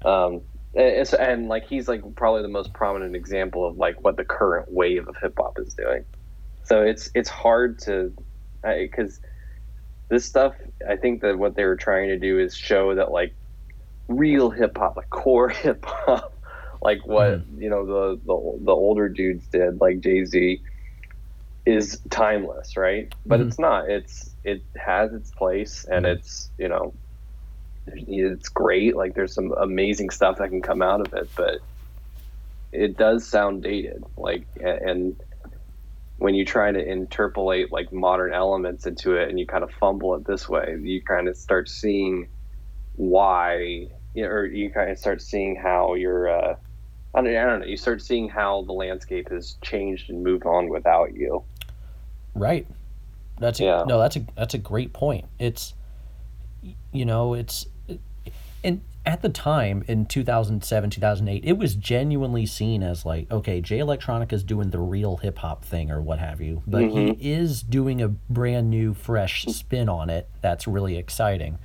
Um 0.03 0.41
it's, 0.73 1.13
and 1.13 1.47
like 1.47 1.67
he's 1.67 1.87
like 1.87 2.03
probably 2.15 2.43
the 2.43 2.47
most 2.47 2.73
prominent 2.73 3.15
example 3.15 3.65
of 3.65 3.77
like 3.77 4.03
what 4.03 4.15
the 4.15 4.23
current 4.23 4.71
wave 4.71 5.07
of 5.07 5.15
hip 5.21 5.33
hop 5.37 5.57
is 5.59 5.73
doing. 5.73 6.05
So 6.63 6.81
it's 6.81 7.09
it's 7.15 7.29
hard 7.29 7.79
to 7.79 8.13
because 8.75 9.19
this 10.09 10.25
stuff 10.25 10.53
i 10.89 10.95
think 10.95 11.21
that 11.21 11.37
what 11.37 11.55
they 11.55 11.65
were 11.65 11.75
trying 11.75 12.07
to 12.07 12.17
do 12.17 12.39
is 12.39 12.55
show 12.55 12.95
that 12.95 13.11
like 13.11 13.35
real 14.07 14.49
hip 14.49 14.77
hop 14.77 14.95
like 14.97 15.09
core 15.09 15.49
hip 15.63 15.83
hop 15.85 16.33
like 16.81 17.05
what 17.05 17.41
you 17.57 17.69
know 17.69 17.85
the, 17.85 18.19
the 18.25 18.65
the 18.65 18.71
older 18.71 19.09
dudes 19.09 19.47
did 19.47 19.81
like 19.81 19.99
Jay 19.99 20.23
Z 20.25 20.61
is 21.65 21.99
timeless 22.09 22.77
right 22.77 23.13
but 23.25 23.39
Mhm. 23.39 23.47
it's 23.47 23.59
not 23.59 23.89
it's 23.89 24.29
it 24.43 24.63
has 24.77 25.13
its 25.13 25.31
place 25.31 25.85
and 25.89 26.05
Mhm. 26.05 26.15
it's 26.15 26.49
you 26.57 26.69
know 26.69 26.93
it's 27.87 28.49
great 28.49 28.95
like 28.95 29.15
there's 29.15 29.33
some 29.33 29.53
amazing 29.59 30.09
stuff 30.09 30.37
that 30.37 30.49
can 30.49 30.61
come 30.61 30.81
out 30.81 31.01
of 31.01 31.13
it 31.13 31.29
but 31.35 31.59
it 32.71 32.97
does 32.97 33.27
sound 33.27 33.63
dated 33.63 34.03
like 34.17 34.45
and 34.61 35.15
when 36.17 36.33
you 36.33 36.45
try 36.45 36.71
to 36.71 36.79
interpolate 36.79 37.71
like 37.71 37.91
modern 37.93 38.33
elements 38.33 38.85
into 38.85 39.15
it 39.15 39.29
and 39.29 39.39
you 39.39 39.45
kind 39.45 39.63
of 39.63 39.71
fumble 39.71 40.15
it 40.15 40.25
this 40.25 40.49
way 40.49 40.77
you 40.81 41.01
kind 41.01 41.27
of 41.27 41.37
start 41.37 41.69
seeing 41.69 42.27
why 42.95 43.87
you 44.13 44.23
know, 44.23 44.29
or 44.29 44.45
you 44.45 44.69
kind 44.71 44.89
of 44.89 44.97
start 44.97 45.21
seeing 45.21 45.55
how 45.55 45.93
your 45.93 46.29
uh 46.29 46.55
I 47.13 47.21
don't, 47.21 47.35
I 47.35 47.45
don't 47.45 47.59
know 47.61 47.65
you 47.65 47.77
start 47.77 48.01
seeing 48.01 48.29
how 48.29 48.63
the 48.63 48.73
landscape 48.73 49.29
has 49.29 49.57
changed 49.61 50.09
and 50.09 50.23
moved 50.23 50.45
on 50.45 50.69
without 50.69 51.13
you 51.13 51.43
Right. 52.37 52.67
That's 53.39 53.59
a, 53.59 53.63
Yeah. 53.63 53.83
no. 53.87 53.99
That's 53.99 54.15
a 54.15 54.25
that's 54.35 54.53
a 54.53 54.59
great 54.59 54.93
point. 54.93 55.25
It's 55.39 55.73
you 56.91 57.05
know 57.05 57.33
it's 57.33 57.65
and 58.63 58.81
at 59.07 59.21
the 59.21 59.29
time 59.29 59.83
in 59.87 60.05
2007 60.05 60.89
2008 60.89 61.43
it 61.45 61.57
was 61.57 61.75
genuinely 61.75 62.45
seen 62.45 62.83
as 62.83 63.05
like 63.05 63.31
okay 63.31 63.61
Jay 63.61 63.79
Electronica 63.79 64.33
is 64.33 64.43
doing 64.43 64.69
the 64.69 64.79
real 64.79 65.17
hip 65.17 65.39
hop 65.39 65.63
thing 65.63 65.89
or 65.89 66.01
what 66.01 66.19
have 66.19 66.41
you 66.41 66.61
but 66.67 66.83
he 66.83 66.87
mm-hmm. 66.89 67.21
is 67.21 67.63
doing 67.63 68.01
a 68.01 68.09
brand 68.09 68.69
new 68.69 68.93
fresh 68.93 69.45
spin 69.45 69.87
on 69.87 70.09
it 70.09 70.29
that's 70.41 70.67
really 70.67 70.97
exciting 70.97 71.57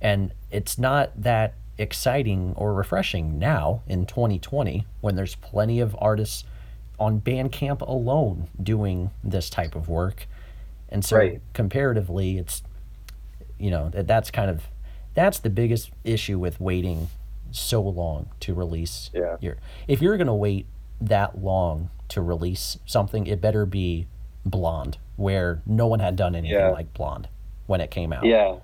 and 0.00 0.32
it's 0.50 0.78
not 0.78 1.12
that 1.20 1.54
exciting 1.76 2.54
or 2.56 2.74
refreshing 2.74 3.38
now 3.38 3.82
in 3.86 4.06
2020 4.06 4.86
when 5.00 5.16
there's 5.16 5.34
plenty 5.36 5.80
of 5.80 5.94
artists 5.98 6.44
on 6.98 7.20
Bandcamp 7.20 7.80
alone 7.80 8.48
doing 8.62 9.10
this 9.24 9.48
type 9.48 9.74
of 9.74 9.88
work. 9.88 10.26
And 10.90 11.04
so 11.04 11.16
Right. 11.16 11.40
comparatively 11.54 12.36
it's 12.38 12.62
you 13.58 13.70
know, 13.70 13.90
that 13.90 14.06
that's 14.06 14.30
kind 14.30 14.50
of 14.50 14.62
that's 15.14 15.38
the 15.38 15.50
biggest 15.50 15.90
issue 16.04 16.38
with 16.38 16.60
waiting 16.60 17.08
so 17.50 17.82
long 17.82 18.28
to 18.40 18.54
release 18.54 19.10
Yeah. 19.12 19.36
your 19.40 19.56
if 19.88 20.00
you're 20.00 20.16
going 20.16 20.26
to 20.28 20.34
wait 20.34 20.66
that 21.00 21.38
long 21.42 21.90
to 22.08 22.20
release 22.20 22.78
something, 22.86 23.26
it 23.26 23.40
better 23.40 23.64
be 23.66 24.06
Blonde 24.44 24.98
where 25.16 25.60
no 25.66 25.86
one 25.86 26.00
had 26.00 26.16
done 26.16 26.34
anything 26.34 26.56
Yeah. 26.58 26.70
like 26.70 26.92
Blonde 26.94 27.28
when 27.66 27.80
it 27.80 27.90
came 27.90 28.12
out. 28.12 28.24
yeah 28.24 28.56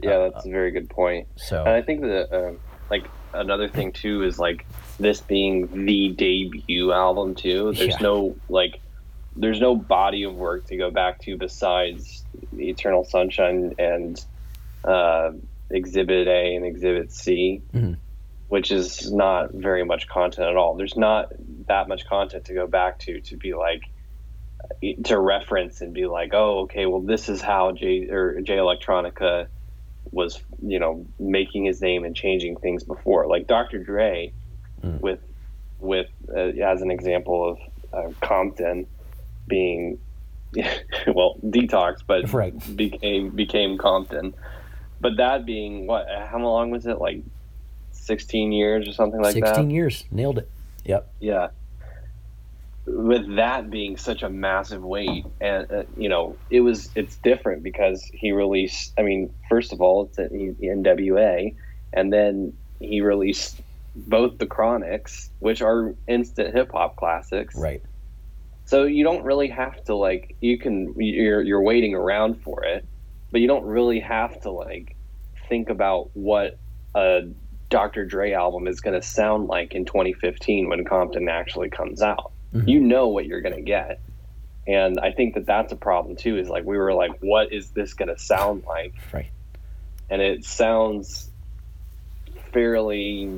yeah 0.00 0.28
that's 0.28 0.44
a 0.46 0.50
very 0.50 0.70
good 0.72 0.90
point 0.90 1.28
So 1.36 1.60
And 1.60 1.68
I 1.70 1.82
think 1.82 2.00
that 2.02 2.32
um, 2.36 2.58
like 2.90 3.04
another 3.32 3.68
thing 3.68 3.92
too 3.92 4.22
is 4.24 4.38
like 4.38 4.66
this 4.98 5.20
being 5.20 5.84
the 5.86 6.10
debut 6.10 6.92
album 6.92 7.34
too. 7.34 7.72
There's 7.72 7.88
Yeah. 7.94 7.98
no 8.00 8.36
like 8.48 8.80
there's 9.36 9.60
no 9.60 9.74
body 9.76 10.24
of 10.24 10.34
work 10.34 10.66
to 10.66 10.76
go 10.76 10.90
back 10.90 11.18
to 11.22 11.36
besides 11.38 12.24
Eternal 12.58 13.04
Sunshine 13.04 13.74
and 13.78 14.22
uh, 14.84 15.30
Exhibit 15.72 16.28
A 16.28 16.54
and 16.56 16.64
Exhibit 16.64 17.12
C, 17.12 17.62
Mhm. 17.74 17.96
which 18.48 18.70
is 18.70 19.10
not 19.12 19.52
very 19.52 19.84
much 19.84 20.06
content 20.08 20.48
at 20.48 20.56
all. 20.56 20.74
There's 20.74 20.96
not 20.96 21.32
that 21.68 21.88
much 21.88 22.06
content 22.06 22.44
to 22.46 22.54
go 22.54 22.66
back 22.66 22.98
to 23.00 23.20
to 23.20 23.36
be 23.36 23.54
like 23.54 23.82
to 25.04 25.18
reference 25.18 25.80
and 25.80 25.92
be 25.92 26.06
like, 26.06 26.32
oh, 26.34 26.60
okay, 26.60 26.86
well, 26.86 27.00
this 27.00 27.28
is 27.28 27.42
how 27.42 27.72
J 27.72 28.08
or 28.10 28.40
Jay 28.42 28.56
Electronica 28.56 29.48
was, 30.10 30.42
you 30.62 30.78
know, 30.78 31.06
making 31.18 31.64
his 31.64 31.80
name 31.80 32.04
and 32.04 32.14
changing 32.14 32.56
things 32.56 32.84
before. 32.84 33.26
Like 33.26 33.46
Dr. 33.46 33.78
Dre 33.82 34.32
Mm. 34.82 35.00
with 35.00 35.20
with 35.78 36.08
uh, 36.28 36.38
as 36.64 36.82
an 36.82 36.90
example 36.90 37.50
of 37.50 37.58
uh, 37.92 38.12
Compton 38.20 38.86
being 39.48 39.98
well 41.06 41.36
detox, 41.44 42.02
but 42.06 42.32
Right. 42.32 42.54
became 42.76 43.30
became 43.30 43.78
Compton. 43.78 44.34
But 45.02 45.16
that 45.16 45.44
being 45.44 45.86
what? 45.86 46.06
How 46.08 46.38
long 46.38 46.70
was 46.70 46.86
it? 46.86 47.00
Like 47.00 47.22
sixteen 47.90 48.52
years 48.52 48.88
or 48.88 48.92
something 48.92 49.20
like 49.20 49.34
16 49.34 49.68
that. 49.68 49.74
years. 49.74 50.04
Nailed 50.10 50.38
it. 50.38 50.48
Yep. 50.84 51.12
Yeah. 51.20 51.48
With 52.86 53.36
that 53.36 53.68
being 53.68 53.96
such 53.96 54.22
a 54.22 54.30
massive 54.30 54.82
weight, 54.82 55.26
and 55.40 55.70
uh, 55.70 55.82
you 55.96 56.08
know, 56.08 56.36
it 56.50 56.60
was 56.60 56.88
it's 56.94 57.16
different 57.16 57.64
because 57.64 58.02
he 58.14 58.32
released. 58.32 58.92
I 58.96 59.02
mean, 59.02 59.34
first 59.50 59.72
of 59.72 59.80
all, 59.80 60.04
it's 60.04 60.18
in 60.18 60.56
NWA, 60.56 61.54
and 61.92 62.12
then 62.12 62.56
he 62.80 63.00
released 63.00 63.60
both 63.94 64.38
the 64.38 64.46
Chronics, 64.46 65.30
which 65.40 65.62
are 65.62 65.94
instant 66.06 66.54
hip 66.54 66.70
hop 66.72 66.96
classics. 66.96 67.56
Right. 67.56 67.82
So 68.64 68.84
you 68.84 69.04
don't 69.04 69.24
really 69.24 69.48
have 69.48 69.84
to 69.84 69.94
like 69.94 70.36
you 70.40 70.58
can 70.58 70.94
you're 70.96 71.42
you're 71.42 71.62
waiting 71.62 71.94
around 71.94 72.40
for 72.42 72.64
it, 72.64 72.84
but 73.32 73.40
you 73.40 73.48
don't 73.48 73.64
really 73.64 73.98
have 74.00 74.40
to 74.42 74.50
like 74.50 74.94
think 75.48 75.68
about 75.70 76.10
what 76.14 76.58
a 76.94 77.22
Dr. 77.70 78.04
Dre 78.04 78.32
album 78.32 78.68
is 78.68 78.80
going 78.80 79.00
to 79.00 79.04
sound 79.06 79.48
like 79.48 79.74
in 79.74 79.84
2015 79.86 80.68
when 80.68 80.84
Compton 80.84 81.28
actually 81.28 81.70
comes 81.70 82.02
out. 82.02 82.30
Mhm. 82.54 82.68
You 82.68 82.80
know 82.80 83.08
what 83.08 83.24
you're 83.26 83.40
going 83.40 83.54
to 83.56 83.62
get. 83.62 83.98
And 84.66 85.00
I 85.00 85.10
think 85.10 85.34
that 85.34 85.46
that's 85.46 85.72
a 85.72 85.76
problem 85.76 86.14
too 86.14 86.36
is 86.38 86.48
like 86.48 86.64
we 86.64 86.76
were 86.76 86.92
like 86.94 87.12
what 87.20 87.52
is 87.52 87.70
this 87.70 87.94
going 87.94 88.08
to 88.14 88.18
sound 88.18 88.64
like? 88.68 88.94
Right. 89.12 89.30
And 90.10 90.20
it 90.20 90.44
sounds 90.44 91.30
fairly 92.52 93.28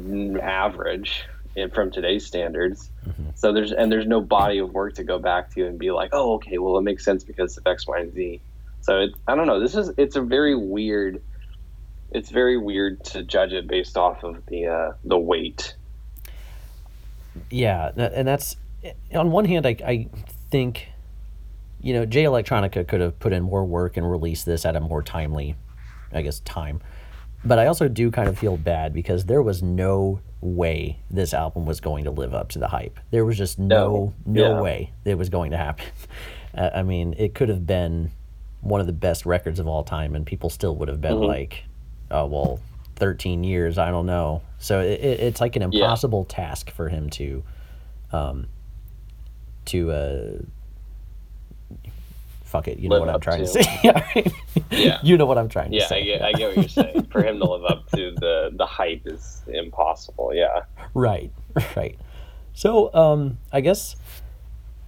average 0.42 1.24
in- 1.54 1.70
from 1.70 1.90
today's 1.92 2.26
standards. 2.26 2.90
Mhm. 3.06 3.36
So 3.38 3.52
there's 3.52 3.72
and 3.72 3.90
there's 3.92 4.06
no 4.06 4.20
body 4.20 4.58
of 4.58 4.72
work 4.72 4.94
to 4.94 5.04
go 5.04 5.18
back 5.18 5.54
to 5.54 5.66
and 5.66 5.78
be 5.78 5.90
like, 5.92 6.10
oh, 6.12 6.34
okay, 6.34 6.58
well, 6.58 6.76
it 6.78 6.82
makes 6.82 7.04
sense 7.04 7.22
because 7.22 7.56
of 7.56 7.66
X, 7.66 7.86
Y, 7.86 8.00
and 8.00 8.12
Z. 8.12 8.40
So 8.84 9.00
it, 9.00 9.14
I 9.26 9.34
don't 9.34 9.46
know. 9.46 9.60
This 9.60 9.74
is 9.74 9.90
it's 9.96 10.14
a 10.16 10.20
very 10.20 10.54
weird. 10.54 11.22
It's 12.10 12.30
very 12.30 12.58
weird 12.58 13.02
to 13.06 13.22
judge 13.22 13.52
it 13.54 13.66
based 13.66 13.96
off 13.96 14.22
of 14.22 14.44
the 14.46 14.66
uh, 14.66 14.92
the 15.04 15.18
weight. 15.18 15.74
Yeah, 17.50 17.90
and 17.96 18.28
that's 18.28 18.56
on 19.14 19.30
one 19.30 19.46
hand, 19.46 19.66
I, 19.66 19.76
I 19.84 20.08
think, 20.50 20.88
you 21.80 21.94
know, 21.94 22.04
Jay 22.04 22.24
Electronica 22.24 22.86
could 22.86 23.00
have 23.00 23.18
put 23.18 23.32
in 23.32 23.42
more 23.42 23.64
work 23.64 23.96
and 23.96 24.08
released 24.08 24.44
this 24.44 24.66
at 24.66 24.76
a 24.76 24.80
more 24.80 25.02
timely, 25.02 25.56
I 26.12 26.20
guess, 26.20 26.40
time. 26.40 26.80
But 27.42 27.58
I 27.58 27.66
also 27.66 27.88
do 27.88 28.10
kind 28.10 28.28
of 28.28 28.38
feel 28.38 28.56
bad 28.58 28.92
because 28.92 29.24
there 29.24 29.42
was 29.42 29.62
no 29.62 30.20
way 30.42 30.98
this 31.10 31.32
album 31.32 31.64
was 31.64 31.80
going 31.80 32.04
to 32.04 32.10
live 32.10 32.34
up 32.34 32.50
to 32.50 32.58
the 32.58 32.68
hype. 32.68 33.00
There 33.10 33.24
was 33.24 33.38
just 33.38 33.58
no 33.58 34.12
no, 34.26 34.56
Yeah. 34.56 34.60
way 34.60 34.92
it 35.06 35.16
was 35.16 35.30
going 35.30 35.52
to 35.52 35.56
happen. 35.56 35.86
Uh, 36.56 36.70
I 36.72 36.84
mean, 36.84 37.16
it 37.18 37.34
could 37.34 37.48
have 37.48 37.66
been 37.66 38.12
one 38.64 38.80
of 38.80 38.86
the 38.86 38.92
best 38.92 39.24
records 39.26 39.60
of 39.60 39.68
all 39.68 39.84
time, 39.84 40.14
and 40.14 40.26
people 40.26 40.50
still 40.50 40.74
would 40.76 40.88
have 40.88 41.00
been 41.00 41.18
Mhm. 41.18 41.26
like, 41.28 41.64
"Oh 42.10 42.26
well, 42.26 42.60
13 42.96 43.44
years, 43.44 43.78
I 43.78 43.90
don't 43.90 44.06
know." 44.06 44.40
So 44.58 44.80
it, 44.80 45.00
it, 45.00 45.20
it's 45.20 45.40
like 45.40 45.54
an 45.56 45.62
Yeah. 45.70 45.82
impossible 45.84 46.24
task 46.24 46.70
for 46.70 46.88
him 46.88 47.10
to, 47.10 47.42
um, 48.12 48.46
to 49.66 49.90
uh, 49.92 50.30
fuck 52.44 52.68
it. 52.68 52.78
You 52.78 52.88
know 52.88 53.00
what 53.00 53.08
I'm 53.10 53.20
trying 53.20 53.40
to, 53.40 53.46
say. 53.46 53.62
yeah, 54.70 54.98
you 55.02 55.16
know 55.16 55.26
what 55.26 55.38
I'm 55.38 55.48
trying 55.48 55.70
to 55.72 55.80
say. 55.82 56.00
I 56.00 56.02
get, 56.04 56.22
I 56.22 56.32
get 56.32 56.48
what 56.48 56.56
you're 56.56 56.68
saying. 56.84 57.04
For 57.10 57.22
him 57.22 57.38
to 57.40 57.44
live 57.44 57.64
up 57.64 57.88
to 57.90 58.12
the 58.12 58.50
the 58.54 58.66
hype 58.66 59.02
is 59.06 59.42
impossible. 59.48 60.32
Yeah. 60.34 60.62
Right, 60.94 61.30
right. 61.76 61.98
So, 62.54 62.94
um, 62.94 63.38
I 63.52 63.60
guess, 63.60 63.96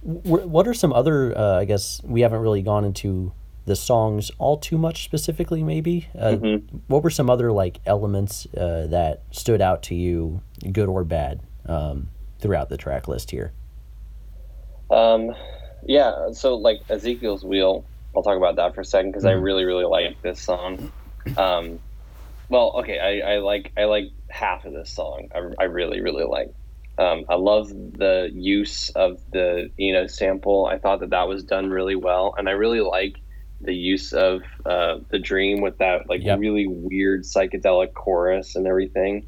wh- 0.01 0.47
what 0.47 0.67
are 0.67 0.73
some 0.73 0.93
other? 0.93 1.37
Uh, 1.37 1.59
I 1.59 1.65
guess 1.65 2.01
we 2.03 2.21
haven't 2.21 2.39
really 2.39 2.61
gone 2.61 2.85
into 2.85 3.31
the 3.67 3.75
songs 3.75 4.31
all 4.39 4.57
too 4.57 4.77
much 4.77 5.03
specifically. 5.03 5.61
Maybe. 5.61 6.07
Uh, 6.17 6.37
Mhm. 6.37 6.63
What 6.87 7.03
were 7.03 7.09
some 7.11 7.29
other 7.29 7.51
like 7.51 7.79
elements 7.85 8.47
uh, 8.55 8.87
that 8.87 9.21
stood 9.31 9.61
out 9.61 9.83
to 9.83 9.95
you, 9.95 10.41
good 10.71 10.89
or 10.89 11.03
bad, 11.03 11.41
um, 11.67 12.07
throughout 12.39 12.69
the 12.69 12.77
track 12.77 13.07
list 13.07 13.29
here? 13.31 13.51
Um, 14.89 15.35
yeah. 15.85 16.31
So 16.31 16.55
like 16.55 16.79
Ezekiel's 16.89 17.43
Wheel, 17.43 17.83
I'll 18.15 18.23
talk 18.23 18.37
about 18.37 18.55
that 18.55 18.73
for 18.73 18.81
a 18.81 18.85
second 18.85 19.11
because 19.11 19.25
I 19.25 19.33
Mhm. 19.33 19.43
really 19.43 19.65
really 19.65 19.85
like 19.85 20.21
this 20.21 20.41
song. 20.41 20.91
Um, 21.37 21.79
well, 22.49 22.71
okay, 22.79 22.97
I, 22.99 23.33
I 23.33 23.37
like 23.39 23.73
I 23.77 23.83
like 23.83 24.05
half 24.29 24.65
of 24.65 24.73
this 24.73 24.89
song. 24.89 25.27
I, 25.35 25.39
I 25.59 25.65
really 25.65 25.99
really 26.01 26.23
like. 26.23 26.53
Um, 26.99 27.25
I 27.29 27.35
love 27.35 27.67
the 27.69 28.31
use 28.33 28.89
of 28.91 29.19
the 29.31 29.69
Eno 29.79 30.07
sample. 30.07 30.65
I 30.65 30.79
thought 30.79 31.01
that 31.01 31.11
that 31.11 31.27
was 31.27 31.43
done 31.43 31.69
really 31.69 31.95
well, 31.95 32.33
and 32.37 32.47
I 32.49 32.53
really 32.53 32.79
like 32.81 33.17
the 33.61 33.73
use 33.73 34.13
of 34.13 34.41
uh, 34.65 34.99
The-Dream 35.09 35.61
with 35.61 35.77
that 35.79 36.07
like 36.09 36.23
Yep. 36.23 36.39
really 36.39 36.67
weird 36.67 37.23
psychedelic 37.23 37.93
chorus 37.93 38.55
and 38.55 38.67
everything. 38.67 39.27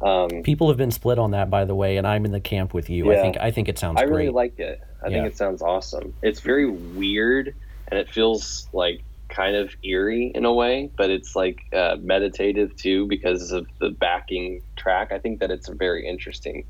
Um, 0.00 0.42
People 0.42 0.68
have 0.68 0.78
been 0.78 0.90
split 0.90 1.18
on 1.18 1.32
that, 1.32 1.50
by 1.50 1.66
the 1.66 1.74
way, 1.74 1.98
and 1.98 2.06
I'm 2.06 2.24
in 2.24 2.32
the 2.32 2.40
camp 2.40 2.72
with 2.72 2.88
you. 2.88 3.12
I 3.12 3.16
think 3.16 3.36
I 3.38 3.50
think 3.50 3.68
it 3.68 3.78
sounds 3.78 4.00
I 4.00 4.06
great. 4.06 4.16
really 4.16 4.30
like 4.30 4.58
it. 4.58 4.80
I 5.04 5.08
Yeah. 5.08 5.16
think 5.22 5.32
it 5.32 5.36
sounds 5.36 5.60
awesome. 5.60 6.14
It's 6.22 6.40
very 6.40 6.70
weird 6.70 7.54
and 7.88 7.98
it 8.00 8.08
feels 8.08 8.66
like 8.72 9.02
kind 9.28 9.54
of 9.56 9.70
eerie 9.84 10.32
in 10.34 10.44
a 10.46 10.52
way, 10.52 10.90
but 10.96 11.10
it's 11.10 11.36
like 11.36 11.60
uh, 11.74 11.96
meditative 12.00 12.74
too 12.76 13.06
because 13.08 13.52
of 13.52 13.66
the 13.78 13.90
backing 13.90 14.62
track. 14.76 15.12
I 15.12 15.18
think 15.18 15.40
that 15.40 15.50
it's 15.50 15.68
a 15.68 15.74
very 15.74 16.06
interesting, 16.08 16.64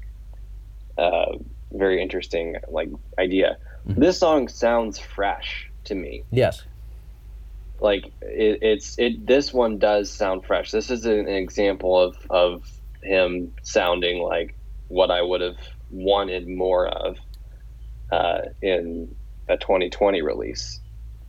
uh, 0.99 1.37
very 1.73 2.03
interesting 2.03 2.57
like 2.69 2.89
idea. 3.19 3.59
Mhm. 3.89 3.97
This 4.01 4.19
song 4.19 4.49
sounds 4.49 4.99
fresh 4.99 5.71
to 5.85 5.95
me. 5.95 6.25
yes. 6.33 6.65
Like 7.81 8.07
it, 8.21 8.59
it's 8.63 8.99
it. 8.99 9.27
This 9.27 9.53
one 9.53 9.79
does 9.79 10.11
sound 10.11 10.45
fresh. 10.45 10.71
This 10.71 10.91
is 10.91 11.07
an, 11.07 11.21
an 11.21 11.29
example 11.29 11.99
of 11.99 12.17
of 12.31 12.71
him 13.03 13.53
sounding 13.63 14.23
like 14.23 14.55
what 14.89 15.11
I 15.11 15.23
would 15.23 15.41
have 15.41 15.57
wanted 15.91 16.49
more 16.49 16.87
of 16.87 17.17
uh, 18.13 18.41
in 18.61 19.15
a 19.49 19.57
2020 19.57 20.23
release. 20.23 20.81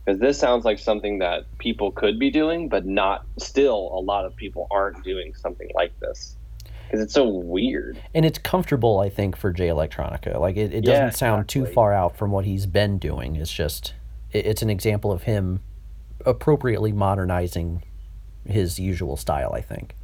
Because 0.04 0.20
this 0.20 0.38
sounds 0.38 0.64
like 0.64 0.80
something 0.80 1.20
that 1.20 1.46
people 1.58 1.92
could 1.92 2.18
be 2.18 2.30
doing, 2.30 2.68
but 2.68 2.84
not 2.84 3.24
still. 3.38 3.90
A 3.94 4.00
lot 4.00 4.24
of 4.24 4.34
people 4.34 4.66
aren't 4.70 5.02
doing 5.04 5.32
something 5.34 5.70
like 5.74 5.98
this 6.00 6.36
because 6.92 7.04
it's 7.04 7.14
so 7.14 7.26
weird. 7.26 8.02
And 8.12 8.26
it's 8.26 8.38
comfortable, 8.38 8.98
I 8.98 9.08
think, 9.08 9.36
for 9.36 9.52
Jay 9.52 9.68
Electronica. 9.68 10.38
Like 10.38 10.56
it, 10.56 10.74
it 10.74 10.84
doesn't 10.84 11.04
Yeah, 11.04 11.10
sound 11.10 11.48
too 11.48 11.64
far 11.66 11.92
out 11.94 12.16
from 12.16 12.32
what 12.32 12.44
he's 12.44 12.66
been 12.66 12.98
doing. 12.98 13.36
It's 13.36 13.52
just 13.52 13.94
it, 14.32 14.44
it's 14.44 14.60
an 14.60 14.70
example 14.70 15.12
of 15.12 15.22
him 15.22 15.60
appropriately 16.26 16.92
modernizing 16.92 17.82
his 18.46 18.78
usual 18.78 19.16
style, 19.16 19.52
I 19.54 19.60
think. 19.60 19.94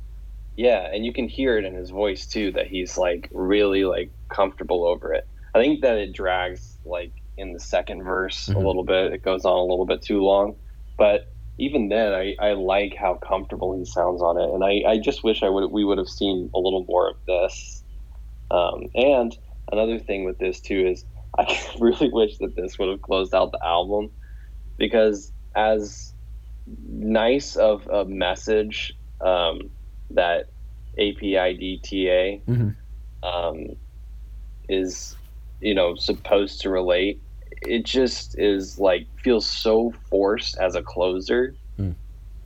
Yeah, 0.56 0.90
and 0.92 1.04
you 1.06 1.12
can 1.12 1.28
hear 1.28 1.56
it 1.58 1.64
in 1.64 1.74
his 1.74 1.90
voice 1.90 2.26
too 2.26 2.52
that 2.52 2.66
he's 2.66 2.98
like 2.98 3.28
really 3.32 3.84
like 3.84 4.10
comfortable 4.28 4.84
over 4.86 5.12
it. 5.12 5.26
I 5.54 5.58
think 5.60 5.82
that 5.82 5.96
it 5.98 6.12
drags 6.12 6.76
like 6.84 7.12
in 7.36 7.52
the 7.52 7.60
second 7.60 8.02
verse 8.02 8.48
Mhm. 8.48 8.56
a 8.56 8.58
little 8.58 8.84
bit. 8.84 9.12
It 9.12 9.22
goes 9.22 9.44
on 9.44 9.56
a 9.56 9.62
little 9.62 9.86
bit 9.86 10.02
too 10.02 10.20
long, 10.20 10.56
but 10.96 11.28
even 11.58 11.88
then, 11.88 12.12
I, 12.12 12.36
I 12.38 12.52
like 12.52 12.94
how 12.94 13.14
comfortable 13.14 13.76
he 13.76 13.84
sounds 13.84 14.22
on 14.22 14.40
it, 14.40 14.48
and 14.54 14.62
I, 14.64 14.82
I 14.92 14.98
just 14.98 15.24
wish 15.24 15.42
I 15.42 15.48
would 15.48 15.70
we 15.72 15.84
would 15.84 15.98
have 15.98 16.08
seen 16.08 16.50
a 16.54 16.58
little 16.58 16.84
more 16.88 17.08
of 17.10 17.16
this. 17.26 17.82
Um, 18.50 18.88
and 18.94 19.36
another 19.72 19.98
thing 19.98 20.24
with 20.24 20.38
this 20.38 20.60
too 20.60 20.86
is 20.86 21.04
I 21.38 21.60
really 21.80 22.10
wish 22.10 22.38
that 22.38 22.56
this 22.56 22.78
would 22.78 22.88
have 22.88 23.02
closed 23.02 23.34
out 23.34 23.52
the 23.52 23.64
album 23.64 24.10
because 24.76 25.32
as 25.58 26.12
nice 26.88 27.56
of 27.56 27.86
a 27.88 28.04
message 28.04 28.96
um, 29.20 29.68
that 30.10 30.46
APIDTA 30.98 32.40
Mhm. 32.46 32.76
um, 33.24 33.76
is, 34.68 35.16
you 35.60 35.74
know, 35.74 35.96
supposed 35.96 36.60
to 36.60 36.70
relate. 36.70 37.20
It 37.62 37.84
just 37.84 38.38
is 38.38 38.78
like 38.78 39.06
feels 39.24 39.46
so 39.46 39.90
forced 40.08 40.56
as 40.58 40.76
a 40.76 40.82
closer 40.82 41.54
Mm. 41.78 41.94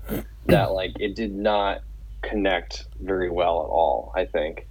that 0.46 0.72
like 0.72 0.92
it 0.98 1.14
did 1.14 1.34
not 1.34 1.82
connect 2.22 2.86
very 3.00 3.30
well 3.30 3.60
at 3.62 3.68
all. 3.68 4.12
I 4.14 4.24
think. 4.24 4.66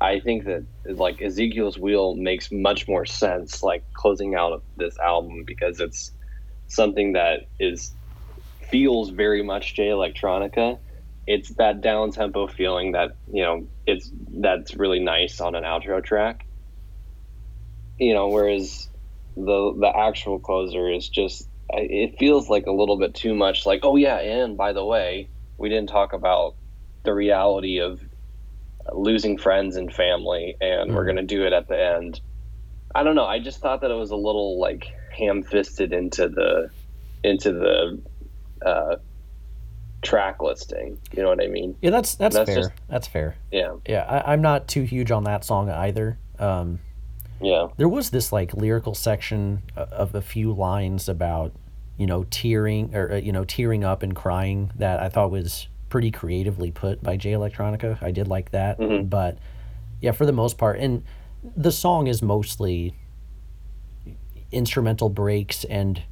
I 0.00 0.18
think 0.20 0.44
that 0.46 0.64
like 0.84 1.22
Ezekiel's 1.22 1.78
Wheel 1.78 2.16
makes 2.16 2.50
much 2.50 2.88
more 2.88 3.06
sense, 3.06 3.62
like 3.62 3.84
closing 3.94 4.34
out 4.34 4.52
of 4.52 4.62
this 4.76 4.98
album 4.98 5.44
because 5.46 5.78
it's 5.80 6.10
something 6.74 7.14
that 7.14 7.40
is 7.60 7.94
feels 8.70 9.10
very 9.10 9.42
much 9.42 9.76
Jay 9.76 9.88
Electronica. 9.88 10.78
It's 11.26 11.54
that 11.56 11.80
down 11.82 12.12
tempo 12.12 12.46
feeling 12.48 12.92
that 12.92 13.12
you 13.26 13.44
know 13.44 13.68
it's 13.86 14.10
that's 14.40 14.76
really 14.76 15.00
nice 15.00 15.40
on 15.40 15.54
an 15.54 15.64
outro 15.64 16.04
track. 16.04 16.46
You 17.98 18.14
know, 18.14 18.28
whereas 18.30 18.88
the 19.36 19.74
the 19.80 19.92
actual 19.96 20.40
closer 20.40 20.90
is 20.90 21.08
just 21.08 21.48
it 21.70 22.16
feels 22.18 22.48
like 22.50 22.66
a 22.66 22.72
little 22.72 22.98
bit 22.98 23.14
too 23.14 23.34
much. 23.34 23.66
Like, 23.66 23.80
oh 23.84 23.96
yeah, 23.96 24.18
and 24.18 24.56
by 24.56 24.72
the 24.72 24.84
way, 24.84 25.30
we 25.58 25.68
didn't 25.68 25.90
talk 25.90 26.12
about 26.12 26.54
the 27.04 27.14
reality 27.14 27.80
of 27.80 28.00
losing 28.92 29.38
friends 29.38 29.76
and 29.76 29.92
family, 29.92 30.56
and 30.60 30.92
we're 30.94 31.04
Mhm. 31.04 31.06
gonna 31.06 31.22
do 31.24 31.46
it 31.46 31.52
at 31.52 31.68
the 31.68 31.80
end. 31.80 32.20
I 32.94 33.04
don't 33.04 33.16
know. 33.16 33.26
I 33.26 33.40
just 33.40 33.60
thought 33.60 33.82
that 33.82 33.90
it 33.90 33.96
was 33.96 34.10
a 34.12 34.16
little 34.16 34.60
like 34.60 34.86
ham-fisted 35.12 35.92
into 35.92 36.28
the 36.28 36.70
into 37.24 37.52
the 37.52 38.00
uh, 38.66 38.96
track 40.02 40.42
listing. 40.42 40.98
You 41.16 41.22
know 41.22 41.28
what 41.28 41.42
I 41.42 41.46
mean? 41.48 41.76
Yeah, 41.80 41.90
that's 41.90 42.14
that's, 42.16 42.34
That's 42.36 42.48
fair. 42.50 42.56
just- 42.62 42.72
That's 42.88 43.06
fair. 43.06 43.36
Yeah, 43.50 43.74
Yeah, 43.88 44.04
I, 44.08 44.32
I'm 44.32 44.42
not 44.42 44.68
too 44.68 44.82
huge 44.82 45.10
on 45.10 45.24
that 45.24 45.44
song 45.44 45.70
either. 45.70 46.18
Um, 46.38 46.80
yeah, 47.40 47.68
there 47.76 47.88
was 47.88 48.10
this 48.10 48.32
like 48.32 48.54
lyrical 48.54 48.94
section 48.94 49.62
of 49.76 50.14
a 50.14 50.22
few 50.22 50.52
lines 50.52 51.08
about 51.08 51.52
you 51.96 52.06
know 52.06 52.24
tearing 52.24 52.94
or 52.94 53.12
uh, 53.12 53.16
you 53.16 53.32
know 53.32 53.44
tearing 53.44 53.84
up 53.84 54.02
and 54.02 54.14
crying 54.14 54.72
that 54.76 55.00
I 55.00 55.08
thought 55.08 55.30
was 55.30 55.68
pretty 55.88 56.10
creatively 56.10 56.70
put 56.70 57.02
by 57.02 57.16
Jay 57.16 57.32
Electronica. 57.32 58.02
I 58.02 58.10
did 58.12 58.26
like 58.28 58.50
that, 58.52 58.78
Mhm. 58.78 59.10
but 59.10 59.38
yeah, 60.00 60.12
for 60.12 60.24
the 60.26 60.32
most 60.32 60.56
part, 60.56 60.78
and 60.78 61.02
the 61.56 61.70
song 61.72 62.06
is 62.06 62.22
mostly 62.22 62.94
instrumental 64.52 65.08
breaks 65.08 65.64
and 65.64 66.02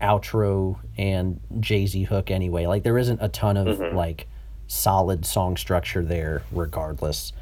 outro 0.00 0.78
and 0.96 1.40
Jay 1.60 1.86
Z 1.86 2.04
hook 2.04 2.30
anyway. 2.30 2.66
Like 2.66 2.82
there 2.82 2.98
isn't 2.98 3.18
a 3.20 3.28
ton 3.28 3.56
of 3.56 3.78
Mhm. 3.78 3.94
like 3.94 4.26
solid 4.66 5.26
song 5.26 5.56
structure 5.56 6.02
there, 6.04 6.42
regardless. 6.52 7.32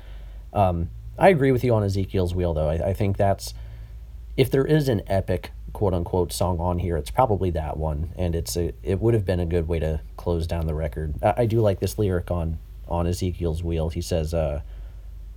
Um, 0.52 0.90
I 1.18 1.28
agree 1.28 1.52
with 1.52 1.62
you 1.64 1.74
on 1.74 1.82
Ezekiel's 1.84 2.34
Wheel, 2.34 2.54
though. 2.54 2.68
I, 2.68 2.88
I 2.88 2.92
think 2.94 3.16
that's 3.16 3.54
if 4.36 4.50
there 4.50 4.64
is 4.64 4.88
an 4.88 5.02
epic 5.06 5.50
quote 5.72 5.92
unquote 5.94 6.32
song 6.32 6.58
on 6.58 6.78
here, 6.78 6.96
it's 6.96 7.10
probably 7.10 7.50
that 7.50 7.76
one, 7.76 8.10
and 8.16 8.34
it's 8.34 8.56
a 8.56 8.72
it 8.82 9.00
would 9.00 9.14
have 9.14 9.24
been 9.24 9.40
a 9.40 9.46
good 9.46 9.68
way 9.68 9.78
to 9.78 10.00
close 10.16 10.46
down 10.46 10.66
the 10.66 10.74
record. 10.74 11.14
I, 11.22 11.34
I 11.38 11.46
do 11.46 11.60
like 11.60 11.80
this 11.80 11.98
lyric 11.98 12.30
on 12.30 12.58
on 12.88 13.06
Ezekiel's 13.06 13.62
Wheel. 13.62 13.90
He 13.90 14.00
says 14.00 14.32
uh, 14.32 14.62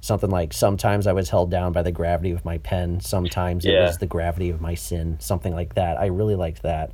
something 0.02 0.30
like, 0.30 0.52
"Sometimes 0.52 1.08
I 1.08 1.14
was 1.14 1.30
held 1.30 1.49
down 1.49 1.72
by 1.72 1.82
the 1.84 1.91
gravity 1.91 2.32
of 2.32 2.43
my 2.43 2.58
pen. 2.58 2.99
Sometimes 2.99 3.66
it 3.66 3.80
was 3.80 3.97
the 3.99 4.08
gravity 4.08 4.49
of 4.49 4.60
my 4.60 4.76
sin." 4.76 5.16
Something 5.20 5.54
like 5.56 5.76
that. 5.76 5.97
I 5.97 6.08
really 6.08 6.36
liked 6.36 6.64
that. 6.64 6.91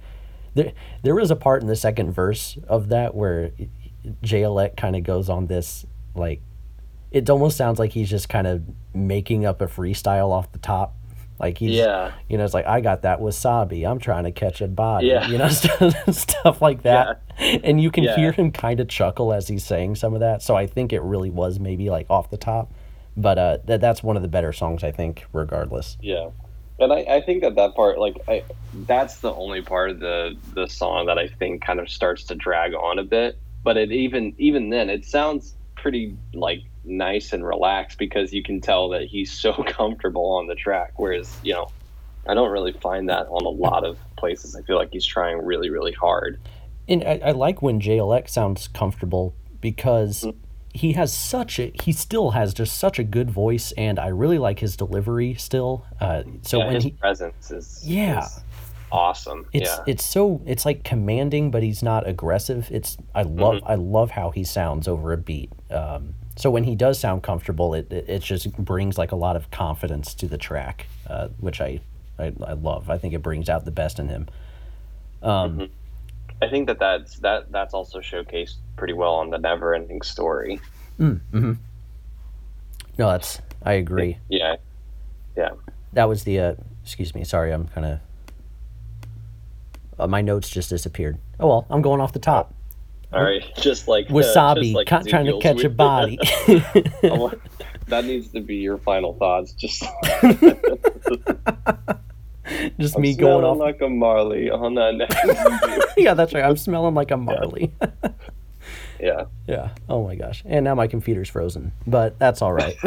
There 0.54 0.72
there 1.04 1.20
is 1.20 1.32
a 1.32 1.36
part 1.36 1.62
in 1.62 1.68
the 1.68 1.76
second 1.76 2.12
verse 2.12 2.58
of 2.68 2.90
that 2.90 3.16
where 3.16 3.52
Jay 4.22 4.42
Elec 4.42 4.78
kind 4.78 4.96
of 4.96 5.04
goes 5.04 5.30
on 5.30 5.48
this 5.48 5.86
like 6.16 6.42
it 7.12 7.30
almost 7.30 7.56
sounds 7.58 7.80
like 7.80 7.92
he's 7.92 8.10
just 8.10 8.28
kind 8.30 8.46
of 8.48 8.64
making 8.94 9.46
up 9.46 9.62
a 9.62 9.68
freestyle 9.68 10.30
off 10.32 10.52
the 10.52 10.60
top. 10.60 10.94
Like 11.40 11.60
he's, 11.60 11.76
yeah, 11.76 12.14
you 12.28 12.38
know, 12.38 12.44
it's 12.44 12.54
like 12.56 12.66
I 12.66 12.82
got 12.82 13.04
that 13.04 13.20
wasabi. 13.20 13.88
I'm 13.88 14.00
trying 14.00 14.24
to 14.24 14.32
catch 14.32 14.60
a 14.60 14.68
body. 14.68 15.08
Yeah. 15.08 15.28
You 15.28 15.38
know, 15.38 15.48
stuff, 16.12 16.62
like 16.64 16.82
that. 16.82 17.22
And 17.38 17.80
you 17.80 17.92
can 17.92 18.04
Yeah. 18.06 18.16
hear 18.16 18.32
him 18.32 18.52
kind 18.52 18.80
of 18.80 18.88
chuckle 18.88 19.32
as 19.32 19.48
he's 19.48 19.64
saying 19.64 19.96
some 19.96 20.16
of 20.16 20.20
that. 20.22 20.42
So 20.42 20.56
I 20.58 20.66
think 20.66 20.92
it 20.94 21.02
really 21.04 21.30
was 21.30 21.60
maybe 21.60 21.92
like 21.92 22.08
off 22.10 22.32
the 22.32 22.38
top. 22.38 22.74
But 23.18 23.38
uh, 23.40 23.58
that 23.66 23.82
that's 23.82 24.04
one 24.04 24.16
of 24.16 24.22
the 24.22 24.28
better 24.28 24.54
songs 24.54 24.84
I 24.84 24.92
think, 24.92 25.26
regardless. 25.34 25.98
yeah. 26.02 26.30
And 26.80 26.94
I, 26.94 26.98
I 26.98 27.22
think 27.22 27.42
that 27.42 27.56
that 27.56 27.74
part, 27.74 27.98
like, 27.98 28.18
I, 28.28 28.44
that's 28.86 29.18
the 29.22 29.34
only 29.34 29.64
part 29.64 29.90
of 29.90 30.00
the 30.00 30.38
the 30.54 30.68
song 30.68 31.08
that 31.08 31.18
I 31.18 31.28
think 31.28 31.66
kind 31.66 31.80
of 31.80 31.90
starts 31.90 32.24
to 32.26 32.36
drag 32.36 32.76
on 32.76 33.00
a 33.00 33.04
bit. 33.04 33.40
But 33.64 33.78
it 33.78 33.92
even 33.92 34.36
even 34.38 34.70
then, 34.70 34.90
it 34.92 35.04
sounds 35.04 35.56
pretty 35.76 36.16
like 36.36 36.60
nice 36.84 37.34
and 37.34 37.44
relaxed 37.46 37.98
because 37.98 38.32
you 38.32 38.44
can 38.44 38.62
tell 38.62 38.90
that 38.90 39.04
he's 39.04 39.32
so 39.32 39.54
comfortable 39.68 40.34
on 40.34 40.46
the 40.46 40.54
track. 40.56 40.94
Whereas, 40.98 41.36
you 41.42 41.54
know, 41.54 41.68
I 42.28 42.36
don't 42.36 42.52
really 42.52 42.74
find 42.74 43.10
that 43.10 43.26
on 43.30 43.44
a 43.44 43.50
lot 43.50 43.84
of 43.84 43.98
places. 44.16 44.56
I 44.56 44.62
feel 44.62 44.78
like 44.78 44.90
he's 44.92 45.06
trying 45.06 45.44
really, 45.44 45.72
really 45.72 45.94
hard. 45.94 46.40
And 46.88 47.04
I, 47.04 47.20
I 47.26 47.32
like 47.32 47.64
when 47.64 47.82
JLX 47.82 48.30
sounds 48.30 48.68
comfortable 48.68 49.34
because 49.62 50.24
Mm. 50.24 50.36
He 50.78 50.94
has 50.94 51.12
such 51.16 51.60
a 51.60 51.72
he 51.84 51.92
still 51.92 52.32
has 52.32 52.54
just 52.54 52.78
such 52.78 53.00
a 53.00 53.04
good 53.04 53.30
voice 53.32 53.72
and 53.78 54.00
I 54.00 54.08
really 54.08 54.38
like 54.38 54.60
his 54.60 54.76
delivery 54.78 55.34
still. 55.36 55.86
Uh, 56.00 56.24
so 56.44 56.60
yeah, 56.60 56.66
when 56.66 56.76
his 56.76 56.84
he 56.86 56.92
presence 56.92 57.52
is 57.52 57.82
Yeah. 57.86 58.26
is 58.26 58.40
awesome. 58.92 59.46
it's 59.54 59.70
yeah, 59.70 59.84
it's 59.92 60.06
so 60.06 60.42
it's 60.46 60.66
like 60.66 60.84
commanding 60.84 61.52
but 61.52 61.64
he's 61.64 61.84
not 61.84 62.08
aggressive. 62.08 62.70
It's 62.72 62.98
I 63.14 63.24
love 63.24 63.56
Mm-hmm. 63.56 63.68
I 63.68 63.76
love 63.76 64.12
how 64.12 64.32
he 64.32 64.44
sounds 64.44 64.88
over 64.88 65.12
a 65.14 65.18
beat. 65.18 65.52
Um, 65.72 66.14
so 66.36 66.52
when 66.52 66.64
he 66.64 66.76
does 66.76 67.00
sound 67.00 67.24
comfortable, 67.24 67.74
it, 67.74 67.92
it 67.92 68.06
it 68.08 68.22
just 68.22 68.52
brings 68.58 68.98
like 68.98 69.12
a 69.12 69.16
lot 69.16 69.36
of 69.36 69.50
confidence 69.52 70.14
to 70.14 70.28
the 70.28 70.38
track, 70.38 70.86
uh, 71.08 71.30
which 71.40 71.60
I, 71.62 71.80
I 72.20 72.32
I 72.46 72.54
love. 72.54 72.90
I 72.90 72.98
think 73.00 73.14
it 73.16 73.24
brings 73.24 73.50
out 73.50 73.66
the 73.66 73.72
best 73.72 73.98
in 74.00 74.08
him. 74.10 74.28
Um, 75.24 75.58
Mhm. 75.58 75.70
I 76.42 76.48
think 76.50 76.68
that 76.68 76.80
that's 76.80 77.20
that 77.20 77.52
that's 77.52 77.74
also 77.74 78.00
showcased 78.00 78.56
pretty 78.76 78.94
well 78.94 79.16
on 79.16 79.30
the 79.30 79.38
Never 79.38 79.74
Ending 79.74 80.02
Story. 80.02 80.60
mm, 81.00 81.20
hmm 81.32 81.54
No, 82.98 83.10
that's 83.12 83.42
I 83.64 83.74
agree. 83.74 84.18
Yeah, 84.30 84.56
yeah. 85.36 85.52
That 85.94 86.06
was 86.06 86.24
the. 86.24 86.40
Uh, 86.40 86.56
excuse 86.84 87.16
me. 87.16 87.24
Sorry, 87.24 87.52
I'm 87.52 87.68
kind 87.70 87.86
of. 87.86 88.00
Uh, 90.00 90.08
my 90.08 90.22
notes 90.22 90.50
just 90.50 90.70
disappeared. 90.70 91.18
Oh 91.40 91.48
well, 91.48 91.66
I'm 91.70 91.82
going 91.82 92.02
off 92.02 92.14
the 92.14 92.20
top. 92.20 92.54
all 93.12 93.24
right, 93.24 93.44
just 93.58 93.88
like 93.88 94.10
uh, 94.10 94.14
Wasabi, 94.14 94.62
just 94.62 94.76
like 94.76 94.88
trying 94.88 95.26
to 95.26 95.40
catch 95.40 95.64
a 95.64 95.70
body. 95.70 96.18
that 97.88 98.04
needs 98.06 98.28
to 98.30 98.42
be 98.42 98.58
your 98.58 98.78
final 98.78 99.14
thoughts. 99.16 99.54
Just 99.54 99.84
just 102.80 102.96
I'm 102.96 103.02
me 103.02 103.16
going 103.16 103.44
off. 103.44 103.58
like 103.58 103.82
a 103.82 103.90
Marley 103.90 104.50
on 104.50 104.76
that 104.76 105.94
yeah, 105.98 106.14
that's 106.14 106.34
right. 106.34 106.44
I'm 106.44 106.58
smelling 106.58 106.94
like 106.96 107.12
a 107.12 107.18
Marley. 107.18 107.74
yeah, 109.00 109.26
yeah. 109.48 109.70
Oh 109.90 110.04
my 110.04 110.16
gosh. 110.16 110.44
And 110.46 110.64
now 110.64 110.76
my 110.76 110.88
computer's 110.88 111.30
frozen, 111.30 111.72
but 111.86 112.18
that's 112.20 112.42
all 112.42 112.54
right. 112.54 112.78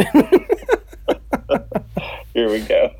here 2.34 2.50
we 2.50 2.60
go. 2.60 2.90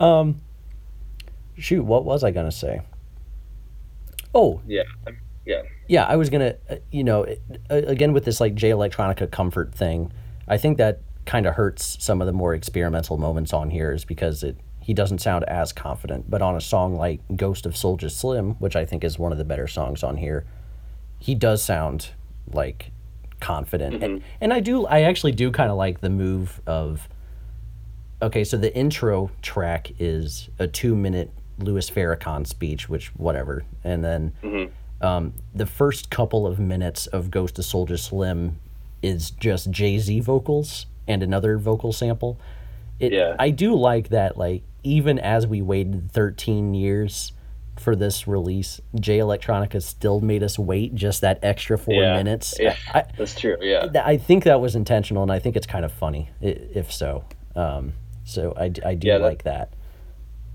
um, 0.00 0.40
shoot, 1.56 1.82
what 1.84 2.04
was 2.04 2.24
I 2.24 2.30
gonna 2.30 2.52
say? 2.52 2.82
Oh, 4.34 4.62
yeah, 4.66 4.84
yeah, 5.44 5.62
yeah, 5.88 6.04
I 6.06 6.16
was 6.16 6.30
gonna, 6.30 6.54
uh, 6.70 6.76
you 6.90 7.04
know, 7.04 7.24
uh, 7.70 7.74
again 7.74 8.12
with 8.12 8.24
this 8.24 8.40
like 8.40 8.54
Jay 8.54 8.70
Electronica 8.70 9.30
comfort 9.30 9.74
thing, 9.74 10.10
I 10.48 10.56
think 10.56 10.78
that 10.78 11.00
kind 11.26 11.46
of 11.46 11.54
hurts 11.54 11.96
some 12.00 12.20
of 12.20 12.26
the 12.26 12.32
more 12.32 12.54
experimental 12.54 13.16
moments 13.16 13.52
on 13.52 13.70
here 13.70 13.92
is 13.92 14.04
because 14.04 14.42
it 14.42 14.56
he 14.82 14.92
doesn't 14.94 15.20
sound 15.20 15.44
as 15.44 15.72
confident. 15.72 16.28
But 16.30 16.42
on 16.42 16.56
a 16.56 16.60
song 16.60 16.96
like 16.96 17.20
Ghost 17.36 17.66
of 17.66 17.74
Soulja 17.74 18.10
Slim, 18.10 18.52
which 18.54 18.76
I 18.76 18.84
think 18.84 19.04
is 19.04 19.18
one 19.18 19.32
of 19.32 19.38
the 19.38 19.44
better 19.44 19.66
songs 19.66 20.02
on 20.02 20.16
here, 20.18 20.44
he 21.18 21.34
does 21.34 21.62
sound 21.62 22.10
like 22.52 22.90
confident, 23.40 24.02
and, 24.02 24.22
and 24.40 24.52
I 24.52 24.60
do, 24.60 24.86
I 24.86 25.02
actually 25.02 25.32
do 25.32 25.50
kind 25.50 25.70
of 25.70 25.76
like 25.76 26.00
the 26.00 26.10
move 26.10 26.60
of. 26.66 27.08
Okay, 28.20 28.44
so 28.44 28.56
the 28.56 28.72
intro 28.76 29.30
track 29.42 29.90
is 29.98 30.48
a 30.60 30.68
two-minute 30.68 31.30
Louis 31.58 31.90
Farrakhan 31.90 32.46
speech, 32.46 32.88
which 32.88 33.08
whatever, 33.16 33.64
and 33.82 34.04
then 34.04 34.32
Mhm. 34.44 34.70
um, 35.00 35.32
the 35.52 35.66
first 35.66 36.08
couple 36.10 36.46
of 36.46 36.60
minutes 36.60 37.08
of 37.08 37.30
Ghost 37.32 37.58
of 37.58 37.64
Soulja 37.64 37.98
Slim 37.98 38.58
is 39.02 39.30
just 39.32 39.70
Jay 39.72 39.98
Z 39.98 40.20
vocals 40.20 40.86
and 41.08 41.20
another 41.22 41.58
vocal 41.58 41.92
sample. 41.92 42.38
It, 43.02 43.12
Yeah. 43.12 43.36
I 43.38 43.50
do 43.50 43.74
like 43.74 44.08
that. 44.10 44.38
Like 44.38 44.62
even 44.84 45.18
as 45.18 45.46
we 45.46 45.60
waited 45.60 46.10
13 46.12 46.72
years 46.74 47.32
for 47.78 47.96
this 47.96 48.26
release, 48.28 48.80
Jay 48.98 49.18
Electronica 49.18 49.82
still 49.82 50.20
made 50.20 50.42
us 50.42 50.58
wait 50.58 50.94
just 50.94 51.20
that 51.22 51.38
extra 51.42 51.76
four 51.76 51.94
Yeah. 51.94 52.16
minutes. 52.16 52.54
Yeah. 52.60 52.76
I, 52.94 53.04
that's 53.18 53.38
true. 53.38 53.56
Yeah, 53.60 53.88
I 54.04 54.16
think 54.16 54.44
that 54.44 54.60
was 54.60 54.76
intentional, 54.76 55.22
and 55.22 55.32
I 55.32 55.38
think 55.38 55.56
it's 55.56 55.66
kind 55.66 55.84
of 55.84 55.92
funny, 55.92 56.30
if 56.40 56.92
so. 56.92 57.24
Um, 57.56 57.94
so 58.24 58.54
I 58.56 58.68
do 58.68 58.80
Yeah, 59.08 59.18
that- 59.18 59.24
like 59.24 59.42
that. 59.44 59.70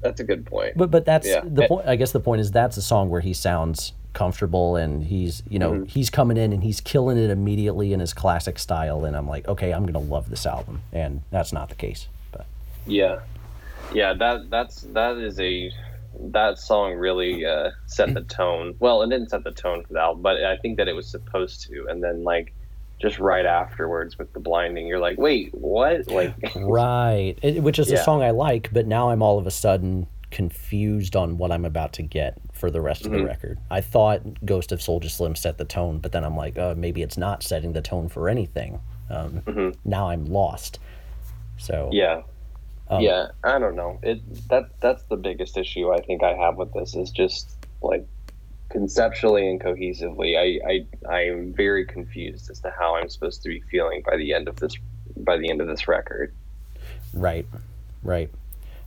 that's 0.01 0.19
a 0.19 0.23
good 0.23 0.45
point. 0.45 0.77
But 0.77 0.89
but 0.91 1.05
that's 1.05 1.27
Yeah. 1.27 1.41
the 1.43 1.67
point. 1.67 1.87
I 1.87 1.95
guess 1.95 2.11
the 2.11 2.19
point 2.19 2.39
is 2.39 2.51
that's 2.51 2.77
a 2.77 2.81
song 2.81 3.09
where 3.09 3.21
he 3.21 3.33
sounds 3.33 3.93
comfortable 4.13 4.75
and 4.75 5.03
he's 5.03 5.43
you 5.49 5.59
know 5.59 5.71
Mm-hmm. 5.73 5.85
he's 5.85 6.09
coming 6.09 6.37
in 6.37 6.51
and 6.53 6.63
he's 6.63 6.81
killing 6.81 7.17
it 7.17 7.29
immediately 7.29 7.93
in 7.93 7.99
his 7.99 8.13
classic 8.13 8.57
style, 8.59 9.05
and 9.05 9.17
I'm 9.17 9.27
like, 9.27 9.47
okay, 9.47 9.71
I'm 9.73 9.85
gonna 9.85 9.99
love 10.05 10.29
this 10.29 10.45
album, 10.45 10.81
and 10.93 11.21
that's 11.31 11.51
not 11.51 11.69
the 11.69 11.75
case. 11.75 12.07
Yeah, 12.87 13.19
yeah. 13.93 14.13
That 14.13 14.49
that's 14.49 14.81
that 14.93 15.17
is 15.17 15.39
a 15.39 15.71
that 16.19 16.57
song 16.57 16.93
really 16.93 17.45
uh, 17.45 17.71
set 17.85 18.13
the 18.13 18.21
tone. 18.21 18.75
Well, 18.79 19.01
it 19.03 19.09
didn't 19.09 19.29
set 19.29 19.43
the 19.43 19.51
tone 19.51 19.83
for 19.85 19.93
the 19.93 19.99
album, 19.99 20.21
but 20.23 20.43
I 20.43 20.57
think 20.57 20.77
that 20.77 20.87
it 20.87 20.93
was 20.93 21.07
supposed 21.07 21.61
to. 21.67 21.87
And 21.89 22.03
then 22.03 22.23
like 22.23 22.53
just 22.99 23.19
right 23.19 23.45
afterwards 23.45 24.17
with 24.17 24.33
the 24.33 24.39
blinding, 24.39 24.87
you're 24.87 24.99
like, 24.99 25.19
wait, 25.19 25.53
what? 25.53 26.07
Like, 26.07 26.33
right, 26.55 27.35
it, 27.43 27.61
which 27.61 27.77
is 27.77 27.91
a 27.91 28.03
song 28.03 28.23
I 28.23 28.31
like, 28.31 28.69
but 28.73 28.87
now 28.87 29.11
I'm 29.11 29.21
all 29.21 29.37
of 29.37 29.45
a 29.45 29.51
sudden 29.51 30.07
confused 30.31 31.15
on 31.15 31.37
what 31.37 31.51
I'm 31.51 31.63
about 31.63 31.93
to 31.93 32.01
get 32.01 32.37
for 32.53 32.71
the 32.71 32.81
rest 32.81 33.05
of 33.05 33.11
the 33.11 33.19
Mhm. 33.19 33.27
record. 33.27 33.59
I 33.69 33.81
thought 33.81 34.43
Ghost 34.45 34.71
of 34.71 34.79
Soulja 34.79 35.09
Slim 35.09 35.35
set 35.35 35.57
the 35.59 35.63
tone, 35.65 35.99
but 35.99 36.11
then 36.11 36.23
I'm 36.23 36.35
like, 36.35 36.57
uh, 36.57 36.73
maybe 36.75 37.01
it's 37.03 37.17
not 37.17 37.43
setting 37.43 37.73
the 37.73 37.81
tone 37.81 38.09
for 38.09 38.27
anything. 38.27 38.79
Um, 39.09 39.41
Mhm. 39.45 39.75
Now 39.85 40.09
I'm 40.09 40.25
lost. 40.25 40.79
So 41.57 41.89
yeah, 41.93 42.23
um, 42.89 43.01
yeah. 43.01 43.27
I 43.43 43.59
don't 43.59 43.75
know. 43.75 43.99
It 44.03 44.21
that 44.49 44.79
that's 44.79 45.03
the 45.03 45.17
biggest 45.17 45.57
issue 45.57 45.91
I 45.91 46.01
think 46.01 46.23
I 46.23 46.33
have 46.33 46.57
with 46.57 46.73
this 46.73 46.95
is 46.95 47.11
just 47.11 47.49
like 47.81 48.05
conceptually 48.69 49.49
and 49.49 49.61
cohesively, 49.61 50.37
I, 50.37 50.69
I 50.69 50.85
I 51.09 51.21
am 51.25 51.53
very 51.53 51.85
confused 51.85 52.49
as 52.49 52.59
to 52.61 52.73
how 52.77 52.95
I'm 52.95 53.09
supposed 53.09 53.43
to 53.43 53.49
be 53.49 53.61
feeling 53.71 54.03
by 54.05 54.17
the 54.17 54.33
end 54.33 54.47
of 54.47 54.57
this 54.57 54.73
by 55.15 55.37
the 55.37 55.49
end 55.49 55.61
of 55.61 55.67
this 55.67 55.87
record. 55.87 56.33
Right, 57.13 57.45
right. 58.03 58.29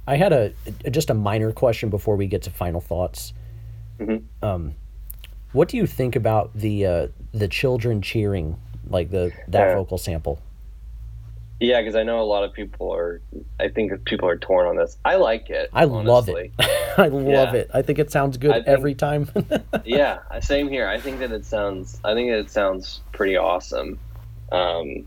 I 0.07 0.16
had 0.16 0.32
a 0.32 0.53
just 0.90 1.11
a 1.11 1.14
minor 1.14 1.53
question 1.53 1.88
before 1.88 2.16
we 2.16 2.26
get 2.26 2.42
to 2.42 2.51
final 2.51 2.80
thoughts. 2.80 3.32
Mhm. 3.98 4.22
Um, 4.42 4.74
what 5.53 5.68
do 5.68 5.76
you 5.76 5.86
think 5.86 6.16
about 6.16 6.55
the 6.55 6.86
uh, 6.86 7.09
the 7.32 7.48
children 7.48 8.03
cheering, 8.03 8.57
like 8.88 9.11
the 9.11 9.32
that 9.48 9.74
vocal 9.74 9.98
sample? 9.98 10.40
Yeah, 11.61 11.80
because 11.82 11.94
I 11.94 12.02
know 12.04 12.20
a 12.20 12.24
lot 12.24 12.42
of 12.42 12.54
people 12.54 12.90
are. 12.94 13.20
I 13.61 13.68
think 13.68 14.04
people 14.06 14.26
are 14.28 14.38
torn 14.38 14.66
on 14.66 14.76
this. 14.76 14.96
I 15.04 15.16
like 15.16 15.50
it. 15.50 15.68
I 15.74 15.84
love 15.84 16.28
it. 16.30 16.52
I 16.98 17.08
love 17.08 17.26
Yeah. 17.26 17.52
it. 17.52 17.70
I 17.74 17.82
think 17.82 17.98
it 17.98 18.11
sounds 18.11 18.38
good 18.38 18.52
think- 18.52 18.66
every 18.66 18.94
time. 18.94 19.28
yeah, 19.84 20.20
same 20.40 20.68
here. 20.68 20.88
I 20.88 20.98
think 20.98 21.18
that 21.18 21.32
it 21.32 21.44
sounds. 21.44 22.00
I 22.02 22.14
think 22.14 22.30
that 22.30 22.38
it 22.38 22.50
sounds 22.50 23.02
pretty 23.12 23.36
awesome, 23.36 23.98
um, 24.50 25.06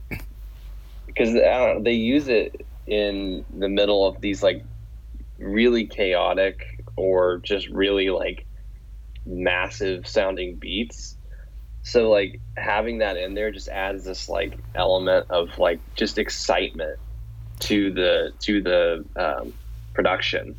because 1.07 1.29
I 1.29 1.39
know, 1.39 1.81
they 1.81 1.93
use 1.93 2.27
it 2.27 2.65
in 2.85 3.43
the 3.57 3.69
middle 3.69 4.05
of 4.05 4.21
these 4.21 4.43
like 4.43 4.63
really 5.39 5.87
chaotic 5.87 6.83
or 6.95 7.39
just 7.39 7.67
really 7.69 8.09
like 8.11 8.45
massive 9.25 10.07
sounding 10.07 10.55
beats. 10.55 11.17
So 11.84 12.09
like 12.09 12.39
having 12.57 12.99
that 12.99 13.17
in 13.17 13.34
there 13.34 13.51
just 13.51 13.67
adds 13.67 14.05
this 14.05 14.29
like 14.29 14.57
element 14.73 15.27
of 15.29 15.57
like 15.59 15.79
just 15.95 16.17
excitement 16.17 16.97
to 17.59 17.91
the 17.93 18.31
to 18.39 18.61
the 18.61 19.05
um, 19.15 19.53
production. 19.93 20.55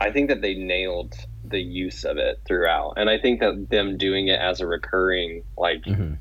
I 0.00 0.10
think 0.12 0.28
that 0.28 0.42
they 0.42 0.54
nailed 0.54 1.14
the 1.44 1.60
use 1.60 2.04
of 2.04 2.16
it 2.18 2.40
throughout, 2.46 2.94
and 2.96 3.08
I 3.08 3.18
think 3.18 3.40
that 3.40 3.68
them 3.70 3.96
doing 3.96 4.28
it 4.28 4.38
as 4.40 4.60
a 4.60 4.66
recurring 4.66 5.42
like 5.56 5.82
Mhm. 5.84 6.18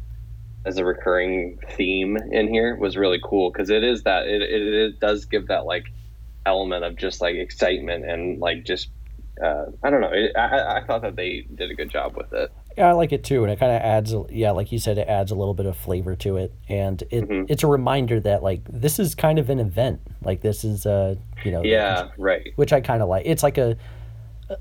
as 0.65 0.77
a 0.77 0.85
recurring 0.85 1.59
theme 1.73 2.17
in 2.31 2.47
here 2.47 2.75
was 2.75 2.97
really 2.97 3.19
cool 3.23 3.51
because 3.51 3.69
it 3.69 3.83
is 3.83 4.03
that 4.03 4.27
it, 4.27 4.41
it, 4.41 4.61
it 4.73 4.99
does 4.99 5.25
give 5.25 5.47
that 5.49 5.65
like 5.65 5.85
element 6.47 6.83
of 6.83 6.95
just 6.95 7.21
like 7.21 7.35
excitement 7.35 8.05
and 8.09 8.39
like 8.39 8.65
just 8.65 8.89
uh, 9.43 9.65
I 9.83 9.89
don't 9.89 10.01
know. 10.01 10.11
It, 10.13 10.31
I- 10.37 10.77
I 10.77 10.83
thought 10.85 11.01
that 11.03 11.15
they 11.15 11.45
did 11.53 11.69
a 11.69 11.75
good 11.75 11.89
job 11.91 12.15
with 12.15 12.31
it. 12.33 12.51
Yeah, 12.77 12.89
I 12.89 12.91
like 12.93 13.11
it 13.13 13.23
too, 13.23 13.43
and 13.43 13.51
it 13.51 13.57
kind 13.59 13.71
of 13.71 13.81
adds, 13.81 14.13
yeah, 14.29 14.51
like 14.51 14.71
you 14.71 14.79
said, 14.79 14.97
it 14.97 15.07
adds 15.07 15.31
a 15.31 15.35
little 15.35 15.53
bit 15.53 15.65
of 15.65 15.77
flavor 15.77 16.15
to 16.17 16.37
it, 16.37 16.53
and 16.67 17.01
it 17.09 17.27
Mhm. 17.29 17.45
it's 17.49 17.63
a 17.63 17.67
reminder 17.67 18.19
that 18.19 18.43
like 18.43 18.61
this 18.69 18.99
is 18.99 19.15
kind 19.15 19.39
of 19.39 19.49
an 19.49 19.59
event, 19.59 20.01
like 20.23 20.41
this 20.41 20.63
is 20.65 20.85
a 20.85 21.17
you 21.43 21.51
know 21.51 21.63
Yeah, 21.63 22.09
right. 22.17 22.51
which 22.57 22.73
I 22.73 22.81
kind 22.81 23.01
of 23.01 23.07
like. 23.09 23.25
It's 23.25 23.43
like 23.43 23.57
a 23.57 23.77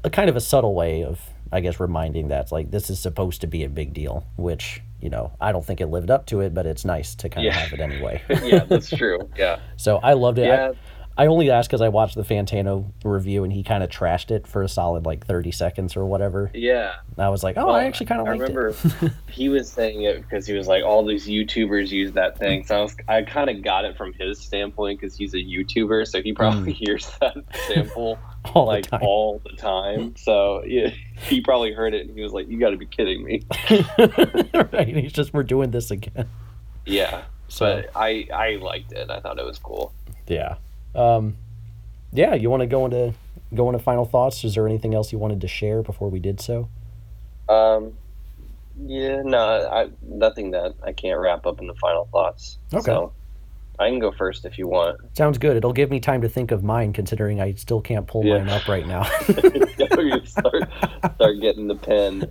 a 0.02 0.08
kind 0.10 0.30
of 0.30 0.36
a 0.36 0.40
subtle 0.40 0.74
way 0.74 1.02
of 1.04 1.20
I 1.52 1.60
guess 1.60 1.78
reminding 1.78 2.28
that 2.28 2.50
like 2.50 2.70
this 2.70 2.88
is 2.90 2.98
supposed 2.98 3.40
to 3.42 3.46
be 3.46 3.64
a 3.64 3.68
big 3.68 3.92
deal, 3.92 4.24
which 4.36 4.80
you 5.00 5.10
know 5.10 5.32
I 5.40 5.52
don't 5.52 5.64
think 5.64 5.80
it 5.80 5.86
lived 5.86 6.10
up 6.10 6.26
to 6.26 6.40
it, 6.40 6.54
but 6.54 6.66
it's 6.66 6.84
nice 6.84 7.14
to 7.16 7.28
kind 7.28 7.46
of 7.46 7.52
Yeah. 7.52 7.58
have 7.60 7.72
it 7.72 7.80
anyway. 7.80 8.22
yeah, 8.44 8.64
that's 8.64 8.88
true. 8.96 9.28
Yeah, 9.36 9.58
so 9.76 9.98
I 10.02 10.12
loved 10.14 10.38
it. 10.38 10.46
Yeah, 10.46 10.70
I 10.70 10.74
only 11.18 11.50
asked 11.50 11.68
because 11.68 11.80
I 11.80 11.88
watched 11.88 12.16
the 12.16 12.24
Fantano 12.24 12.90
review 13.04 13.44
and 13.44 13.52
he 13.52 13.62
kind 13.62 13.84
of 13.84 13.90
trashed 13.90 14.30
it 14.30 14.46
for 14.46 14.62
a 14.62 14.68
solid 14.68 15.06
like 15.06 15.26
thirty 15.26 15.52
seconds 15.52 15.96
or 15.96 16.04
whatever. 16.04 16.50
yeah. 16.52 16.94
And 17.16 17.24
I 17.24 17.28
was 17.28 17.44
like, 17.44 17.56
oh, 17.56 17.66
Well, 17.66 17.76
I 17.76 17.84
actually 17.84 18.06
kind 18.06 18.20
of 18.20 18.26
I 18.26 18.30
liked 18.32 18.42
remember 18.42 18.68
it. 18.68 19.12
he 19.30 19.48
was 19.48 19.70
saying 19.70 20.02
it 20.02 20.22
because 20.22 20.46
he 20.46 20.54
was 20.54 20.66
like, 20.66 20.82
all 20.82 21.04
these 21.04 21.28
YouTubers 21.28 21.90
use 21.90 22.12
that 22.12 22.36
thing. 22.36 22.64
So 22.64 22.76
I 22.76 22.82
was, 22.82 22.96
I 23.06 23.22
kind 23.22 23.48
of 23.48 23.62
got 23.62 23.84
it 23.84 23.96
from 23.96 24.12
his 24.14 24.40
standpoint 24.40 25.00
because 25.00 25.16
he's 25.16 25.34
a 25.34 25.38
YouTuber, 25.38 26.06
so 26.08 26.20
he 26.20 26.32
probably 26.32 26.72
mm. 26.72 26.76
hears 26.76 27.10
that 27.20 27.36
sample 27.68 28.18
All 28.52 28.66
like 28.66 28.90
the 28.90 28.98
all 28.98 29.40
the 29.44 29.56
time. 29.56 30.16
So 30.16 30.64
yeah, 30.64 30.90
he 31.16 31.40
probably 31.40 31.72
heard 31.72 31.94
it 31.94 32.06
and 32.06 32.14
he 32.14 32.22
was 32.22 32.32
like, 32.32 32.46
"You 32.48 32.58
got 32.58 32.70
to 32.70 32.76
be 32.76 32.86
kidding 32.86 33.24
me." 33.24 33.42
right? 34.72 34.88
He's 34.88 35.12
just 35.12 35.32
we're 35.32 35.44
doing 35.44 35.70
this 35.70 35.90
again. 35.90 36.28
Yeah, 36.84 37.22
So 37.48 37.64
but 37.64 37.90
I 37.96 38.28
I 38.34 38.56
liked 38.56 38.92
it. 38.92 39.08
I 39.10 39.20
thought 39.20 39.38
it 39.38 39.46
was 39.46 39.58
cool. 39.58 39.94
yeah, 40.26 40.56
um, 40.94 41.36
yeah. 42.12 42.34
You 42.34 42.50
want 42.50 42.60
to 42.60 42.66
go 42.66 42.84
into 42.84 43.14
go 43.54 43.68
into 43.68 43.78
final 43.78 44.04
thoughts? 44.04 44.44
Is 44.44 44.54
there 44.54 44.66
anything 44.66 44.94
else 44.94 45.12
you 45.12 45.18
wanted 45.18 45.40
to 45.42 45.48
share 45.48 45.82
before 45.82 46.10
we 46.10 46.18
did 46.18 46.40
so? 46.40 46.68
Um, 47.48 47.92
yeah, 48.86 49.22
no, 49.22 49.38
I 49.38 49.88
nothing 50.02 50.50
that 50.52 50.74
I 50.82 50.92
can't 50.92 51.20
wrap 51.20 51.46
up 51.46 51.60
in 51.60 51.66
the 51.66 51.74
final 51.74 52.08
thoughts. 52.12 52.58
Okay. 52.72 52.84
So 52.84 53.12
I 53.78 53.88
can 53.90 53.98
go 53.98 54.12
first 54.12 54.44
if 54.44 54.56
you 54.58 54.66
want. 54.68 55.00
Sounds 55.16 55.38
good. 55.38 55.56
It'll 55.56 55.72
give 55.72 55.90
me 55.90 55.98
time 56.00 56.22
to 56.22 56.28
think 56.28 56.50
of 56.52 56.62
mine, 56.64 56.92
considering 56.92 57.40
I 57.40 57.54
still 57.54 57.80
can't 57.80 58.06
pull 58.06 58.24
Yeah. 58.24 58.38
mine 58.38 58.48
up 58.48 58.68
right 58.68 58.86
now. 58.86 59.02
Start 60.24 60.62
start 61.14 61.40
getting 61.40 61.68
the 61.68 61.74
pen. 61.80 62.28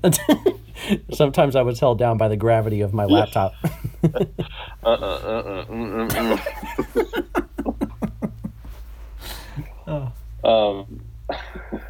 Sometimes 1.13 1.55
I 1.55 1.61
was 1.61 1.79
held 1.79 1.97
down 1.99 2.17
by 2.17 2.27
the 2.27 2.35
gravity 2.37 2.81
of 2.81 2.93
my 2.93 3.05
laptop. 3.05 3.53
Uh 4.03 4.25
uh 4.83 4.89
uh 4.89 4.89
uh. 4.89 5.65
mm, 5.65 7.29
mm. 10.43 10.79
Um. 10.79 11.01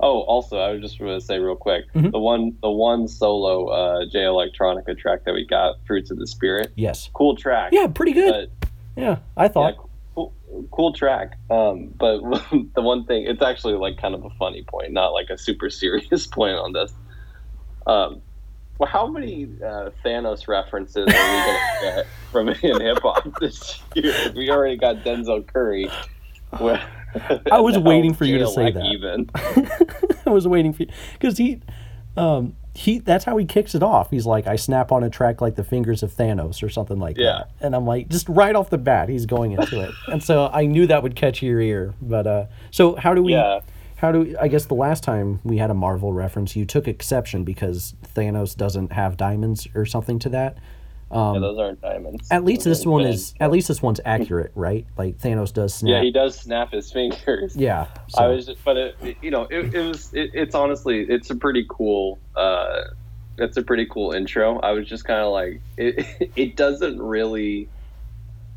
Oh, 0.00 0.20
also, 0.22 0.58
I 0.58 0.72
was 0.72 0.82
just 0.82 0.98
going 0.98 1.18
to 1.18 1.24
say 1.24 1.38
real 1.38 1.54
quick 1.56 1.84
Mhm. 1.94 2.10
the 2.10 2.18
one 2.18 2.58
the 2.60 2.70
one 2.70 3.06
solo 3.08 3.68
uh, 3.68 4.04
Jay 4.06 4.24
Electronica 4.24 4.98
track 4.98 5.24
that 5.24 5.32
we 5.32 5.46
got, 5.46 5.76
"Fruits 5.86 6.10
of 6.10 6.18
the 6.18 6.26
Spirit," 6.26 6.72
yes. 6.74 7.08
cool 7.14 7.36
track. 7.36 7.70
Yeah, 7.72 7.86
pretty 7.86 8.12
good. 8.12 8.50
But 8.60 8.68
yeah, 8.96 9.18
I 9.36 9.44
yeah, 9.44 9.48
thought. 9.48 9.76
cool, 10.14 10.32
cool 10.72 10.92
track. 10.92 11.38
Um, 11.48 11.94
but 11.96 12.20
the 12.74 12.82
one 12.82 13.04
thing, 13.06 13.24
it's 13.26 13.40
actually 13.40 13.74
like 13.74 13.96
kind 13.96 14.14
of 14.14 14.24
a 14.24 14.30
funny 14.30 14.62
point, 14.64 14.92
not 14.92 15.10
like 15.14 15.30
a 15.30 15.38
super 15.38 15.70
serious 15.82 16.26
point 16.26 16.56
on 16.58 16.72
this. 16.72 16.92
Um, 17.86 18.20
well, 18.78 18.88
how 18.90 19.06
many 19.06 19.44
uh, 19.64 19.90
Thanos 20.04 20.48
references 20.48 21.04
are 21.04 21.06
we 21.06 21.12
gonna 21.12 21.58
get 21.82 22.06
from 22.32 22.48
in 22.48 22.80
hip 22.80 22.98
hop 23.00 23.26
this 23.40 23.80
year? 23.94 24.12
We 24.36 24.50
already 24.50 24.76
got 24.76 24.96
Denzel 24.96 25.46
Curry. 25.46 25.88
Well, 26.60 26.80
I 27.52 27.60
was 27.60 27.78
waiting 27.78 28.14
for 28.14 28.24
you 28.24 28.38
to 28.38 28.46
say 28.46 28.70
that. 28.70 28.84
Even 28.84 29.28
I 30.26 30.30
was 30.30 30.46
waiting 30.48 30.72
for 30.72 30.84
you 30.84 30.88
because 31.14 31.38
he, 31.38 31.60
um, 32.16 32.54
he. 32.74 32.98
That's 32.98 33.24
how 33.24 33.36
he 33.36 33.44
kicks 33.44 33.74
it 33.74 33.82
off. 33.82 34.10
He's 34.10 34.26
like, 34.26 34.46
I 34.46 34.56
snap 34.56 34.90
on 34.92 35.02
a 35.04 35.10
track 35.10 35.40
like 35.40 35.54
the 35.56 35.64
fingers 35.64 36.02
of 36.02 36.12
Thanos 36.12 36.62
or 36.62 36.68
something 36.68 36.98
like 36.98 37.16
Yeah. 37.16 37.24
that. 37.44 37.50
And 37.60 37.74
I'm 37.76 37.86
like, 37.86 38.08
just 38.08 38.28
right 38.28 38.54
off 38.54 38.70
the 38.70 38.78
bat, 38.78 39.08
he's 39.08 39.26
going 39.26 39.52
into 39.52 39.80
it. 39.80 39.90
and 40.08 40.22
so 40.22 40.48
I 40.52 40.66
knew 40.66 40.86
that 40.86 41.02
would 41.02 41.14
catch 41.16 41.42
your 41.42 41.60
ear. 41.60 41.94
But 42.02 42.26
uh, 42.26 42.46
so 42.70 42.94
how 42.96 43.14
do 43.14 43.22
we? 43.22 43.32
yeah, 43.32 43.60
How 43.96 44.10
do 44.12 44.20
we, 44.20 44.36
I 44.36 44.48
guess 44.48 44.64
the 44.66 44.74
last 44.74 45.02
time 45.04 45.40
we 45.44 45.58
had 45.58 45.70
a 45.70 45.74
Marvel 45.74 46.12
reference, 46.12 46.56
you 46.56 46.64
took 46.64 46.88
exception 46.88 47.44
because 47.44 47.94
Thanos 48.16 48.56
doesn't 48.56 48.92
have 48.92 49.16
diamonds 49.16 49.68
or 49.74 49.84
something 49.86 50.18
to 50.20 50.28
that. 50.30 50.58
Yeah, 51.10 51.38
those 51.38 51.58
aren't 51.58 51.80
diamonds. 51.80 52.28
At 52.30 52.44
least 52.44 52.64
Those 52.64 52.78
this 52.78 52.86
one 52.86 53.02
is. 53.02 53.34
At 53.40 53.50
least 53.50 53.68
this 53.68 53.82
one's 53.82 54.00
accurate, 54.04 54.52
right? 54.54 54.86
Like 54.96 55.18
Thanos 55.18 55.52
does 55.52 55.74
snap. 55.74 55.90
Yeah, 55.90 56.02
he 56.02 56.10
does 56.10 56.38
snap 56.38 56.72
his 56.72 56.90
fingers. 56.92 57.54
Yeah. 57.56 57.86
I 58.16 58.28
was, 58.28 58.46
just, 58.46 58.64
but 58.64 58.76
it, 58.76 59.16
you 59.22 59.30
know, 59.30 59.42
it, 59.50 59.74
it 59.74 59.86
was, 59.86 60.12
it, 60.12 60.30
it's 60.34 60.54
honestly, 60.54 61.02
it's 61.02 61.30
a 61.30 61.36
pretty 61.36 61.66
cool, 61.68 62.18
uh, 62.36 62.84
it's 63.38 63.56
a 63.56 63.62
pretty 63.62 63.86
cool 63.86 64.12
intro. 64.12 64.58
I 64.60 64.72
was 64.72 64.88
just 64.88 65.04
kind 65.04 65.20
of 65.20 65.32
like, 65.32 65.60
it, 65.76 66.30
it 66.36 66.56
doesn't 66.56 67.00
really, 67.00 67.68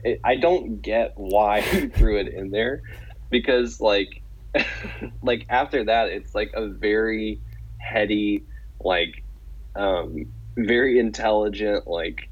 it, 0.03 0.19
I 0.23 0.35
don't 0.35 0.81
get 0.81 1.13
why 1.15 1.61
he 1.61 1.87
threw 1.87 2.17
it 2.17 2.27
in 2.29 2.51
there, 2.51 2.81
because 3.29 3.79
like, 3.81 4.21
like 5.21 5.45
after 5.49 5.83
that, 5.83 6.09
it's 6.09 6.33
like 6.33 6.51
a 6.55 6.67
very 6.67 7.39
heady, 7.77 8.43
like, 8.79 9.23
um, 9.75 10.25
very 10.55 10.97
intelligent, 10.97 11.85
like, 11.85 12.29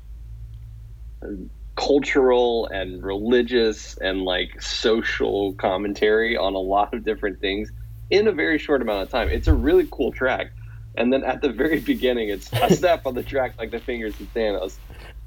cultural 1.75 2.67
and 2.67 3.03
religious 3.03 3.97
and 3.97 4.21
like 4.21 4.61
social 4.61 5.53
commentary 5.53 6.37
on 6.37 6.55
a 6.55 6.59
lot 6.59 6.93
of 6.93 7.03
different 7.03 7.39
things 7.41 7.71
in 8.09 8.27
a 8.27 8.31
very 8.31 8.57
short 8.57 8.81
amount 8.81 9.03
of 9.03 9.09
time. 9.09 9.29
It's 9.29 9.47
a 9.47 9.53
really 9.53 9.87
cool 9.91 10.11
track. 10.11 10.51
And 10.97 11.11
then 11.11 11.23
at 11.23 11.41
the 11.41 11.49
very 11.49 11.79
beginning, 11.93 12.29
it's 12.29 12.51
a 12.53 12.73
snap 12.73 13.05
on 13.05 13.13
the 13.13 13.23
track 13.23 13.55
like 13.57 13.71
the 13.71 13.79
fingers 13.79 14.19
of 14.19 14.33
Thanos. 14.33 14.77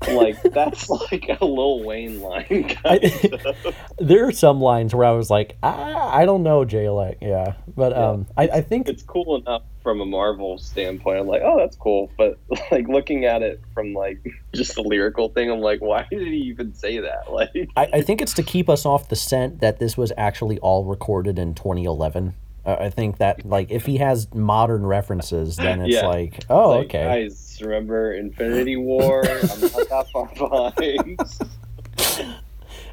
Like 0.06 0.40
that's 0.42 0.88
like 1.12 1.28
a 1.40 1.44
Lil 1.44 1.82
Wayne 1.84 2.20
line. 2.20 2.44
Kind 2.68 2.78
I- 2.84 3.50
of. 3.64 3.74
there 3.98 4.26
are 4.26 4.32
some 4.32 4.60
lines 4.60 4.94
where 4.94 5.04
I 5.06 5.10
was 5.12 5.28
like, 5.30 5.56
ah, 5.62 6.10
I 6.14 6.24
don't 6.24 6.42
know, 6.42 6.64
Jay 6.64 6.84
Elec. 6.84 7.16
Yeah, 7.20 7.54
but 7.76 7.92
Yeah. 7.92 8.08
um, 8.10 8.26
I, 8.36 8.44
I 8.48 8.60
think 8.60 8.88
It's 8.88 9.02
cool 9.02 9.36
enough 9.36 9.62
from 9.82 10.00
a 10.00 10.06
Marvel 10.06 10.58
standpoint. 10.58 11.18
I'm 11.18 11.26
like, 11.26 11.42
oh, 11.44 11.58
that's 11.58 11.76
cool. 11.76 12.10
But 12.16 12.38
like 12.70 12.86
looking 12.88 13.24
at 13.24 13.42
it 13.42 13.60
from 13.74 13.92
like 13.94 14.18
just 14.54 14.74
the 14.76 14.82
lyrical 14.82 15.30
thing, 15.30 15.50
I'm 15.50 15.60
like, 15.60 15.80
why 15.80 16.06
did 16.10 16.26
he 16.28 16.36
even 16.42 16.74
say 16.74 16.98
that? 17.00 17.30
Like, 17.32 17.68
I, 17.76 17.88
I 17.94 18.00
think 18.02 18.20
it's 18.20 18.34
to 18.34 18.42
keep 18.42 18.68
us 18.68 18.86
off 18.86 19.08
the 19.08 19.16
scent 19.16 19.60
that 19.60 19.78
this 19.78 19.96
was 19.96 20.12
actually 20.16 20.58
all 20.60 20.84
recorded 20.84 21.38
in 21.38 21.54
2011. 21.54 22.34
I 22.80 22.90
think 22.90 23.18
that 23.18 23.46
like 23.46 23.70
if 23.70 23.86
he 23.86 23.96
has 23.98 24.32
modern 24.34 24.84
references, 24.84 25.56
then 25.56 25.80
it's 25.80 25.94
Yeah. 25.94 26.06
like, 26.06 26.44
oh, 26.50 26.70
like, 26.78 26.84
okay. 26.86 27.04
guys, 27.04 27.58
remember 27.62 28.12
Infinity 28.12 28.76
War? 28.76 29.22
I'm 29.24 29.60
not 29.60 29.88
that 29.88 30.06
far 30.12 30.26
behind. 30.36 31.18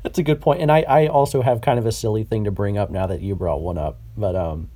That's 0.03 0.19
a 0.19 0.23
good. 0.23 0.43
And 0.47 0.71
I, 0.71 0.81
I 0.87 1.07
also 1.07 1.41
have 1.41 1.61
kind 1.61 1.79
of 1.79 1.85
a 1.85 1.91
silly 1.91 2.23
thing 2.23 2.43
to 2.45 2.51
bring 2.51 2.77
up 2.77 2.89
now 2.91 3.07
that 3.07 3.21
you 3.21 3.35
brought 3.35 3.61
one 3.61 3.77
up. 3.77 3.99
But 4.15 4.35
um, 4.35 4.69